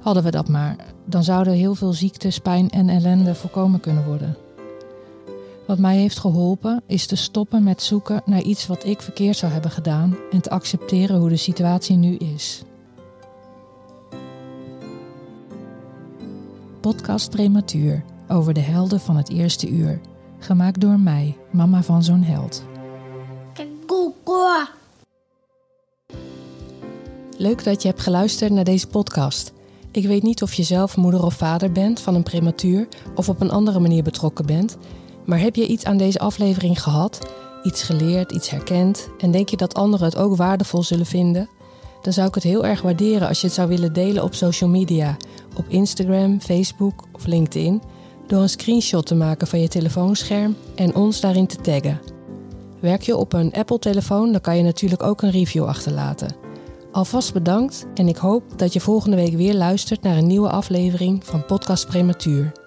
Hadden 0.00 0.22
we 0.22 0.30
dat 0.30 0.48
maar, 0.48 0.76
dan 1.04 1.24
zouden 1.24 1.52
heel 1.52 1.74
veel 1.74 1.92
ziektes, 1.92 2.38
pijn 2.38 2.70
en 2.70 2.88
ellende 2.88 3.34
voorkomen 3.34 3.80
kunnen 3.80 4.04
worden. 4.04 4.36
Wat 5.68 5.78
mij 5.78 5.96
heeft 5.96 6.18
geholpen 6.18 6.82
is 6.86 7.06
te 7.06 7.16
stoppen 7.16 7.62
met 7.62 7.82
zoeken 7.82 8.22
naar 8.24 8.42
iets 8.42 8.66
wat 8.66 8.84
ik 8.84 9.02
verkeerd 9.02 9.36
zou 9.36 9.52
hebben 9.52 9.70
gedaan 9.70 10.16
en 10.30 10.40
te 10.40 10.50
accepteren 10.50 11.18
hoe 11.18 11.28
de 11.28 11.36
situatie 11.36 11.96
nu 11.96 12.16
is. 12.16 12.62
Podcast 16.80 17.30
Prematuur 17.30 18.04
over 18.28 18.54
de 18.54 18.60
helden 18.60 19.00
van 19.00 19.16
het 19.16 19.30
eerste 19.30 19.68
uur. 19.68 20.00
Gemaakt 20.38 20.80
door 20.80 20.98
mij, 21.00 21.36
mama 21.50 21.82
van 21.82 22.02
zo'n 22.02 22.22
held. 22.22 22.64
Leuk 27.36 27.64
dat 27.64 27.82
je 27.82 27.88
hebt 27.88 28.00
geluisterd 28.00 28.52
naar 28.52 28.64
deze 28.64 28.86
podcast. 28.86 29.52
Ik 29.90 30.06
weet 30.06 30.22
niet 30.22 30.42
of 30.42 30.54
je 30.54 30.62
zelf 30.62 30.96
moeder 30.96 31.24
of 31.24 31.34
vader 31.34 31.72
bent 31.72 32.00
van 32.00 32.14
een 32.14 32.22
prematuur 32.22 32.88
of 33.14 33.28
op 33.28 33.40
een 33.40 33.50
andere 33.50 33.78
manier 33.78 34.02
betrokken 34.02 34.46
bent, 34.46 34.76
maar 35.28 35.40
heb 35.40 35.56
je 35.56 35.66
iets 35.66 35.84
aan 35.84 35.96
deze 35.96 36.18
aflevering 36.18 36.82
gehad, 36.82 37.18
iets 37.62 37.82
geleerd, 37.82 38.32
iets 38.32 38.50
herkend 38.50 39.08
en 39.18 39.30
denk 39.30 39.48
je 39.48 39.56
dat 39.56 39.74
anderen 39.74 40.06
het 40.06 40.16
ook 40.16 40.36
waardevol 40.36 40.82
zullen 40.82 41.06
vinden? 41.06 41.48
Dan 42.02 42.12
zou 42.12 42.28
ik 42.28 42.34
het 42.34 42.42
heel 42.42 42.64
erg 42.64 42.82
waarderen 42.82 43.28
als 43.28 43.40
je 43.40 43.46
het 43.46 43.56
zou 43.56 43.68
willen 43.68 43.92
delen 43.92 44.22
op 44.22 44.34
social 44.34 44.70
media, 44.70 45.16
op 45.56 45.64
Instagram, 45.68 46.40
Facebook 46.40 47.04
of 47.12 47.26
LinkedIn, 47.26 47.82
door 48.26 48.42
een 48.42 48.48
screenshot 48.48 49.06
te 49.06 49.14
maken 49.14 49.46
van 49.46 49.60
je 49.60 49.68
telefoonscherm 49.68 50.56
en 50.74 50.94
ons 50.94 51.20
daarin 51.20 51.46
te 51.46 51.56
taggen. 51.56 52.00
Werk 52.80 53.02
je 53.02 53.16
op 53.16 53.32
een 53.32 53.52
Apple-telefoon, 53.52 54.32
dan 54.32 54.40
kan 54.40 54.56
je 54.56 54.62
natuurlijk 54.62 55.02
ook 55.02 55.22
een 55.22 55.30
review 55.30 55.64
achterlaten. 55.64 56.36
Alvast 56.92 57.32
bedankt 57.32 57.86
en 57.94 58.08
ik 58.08 58.16
hoop 58.16 58.42
dat 58.56 58.72
je 58.72 58.80
volgende 58.80 59.16
week 59.16 59.34
weer 59.34 59.54
luistert 59.54 60.02
naar 60.02 60.16
een 60.16 60.26
nieuwe 60.26 60.50
aflevering 60.50 61.24
van 61.24 61.44
Podcast 61.44 61.86
Prematuur. 61.86 62.57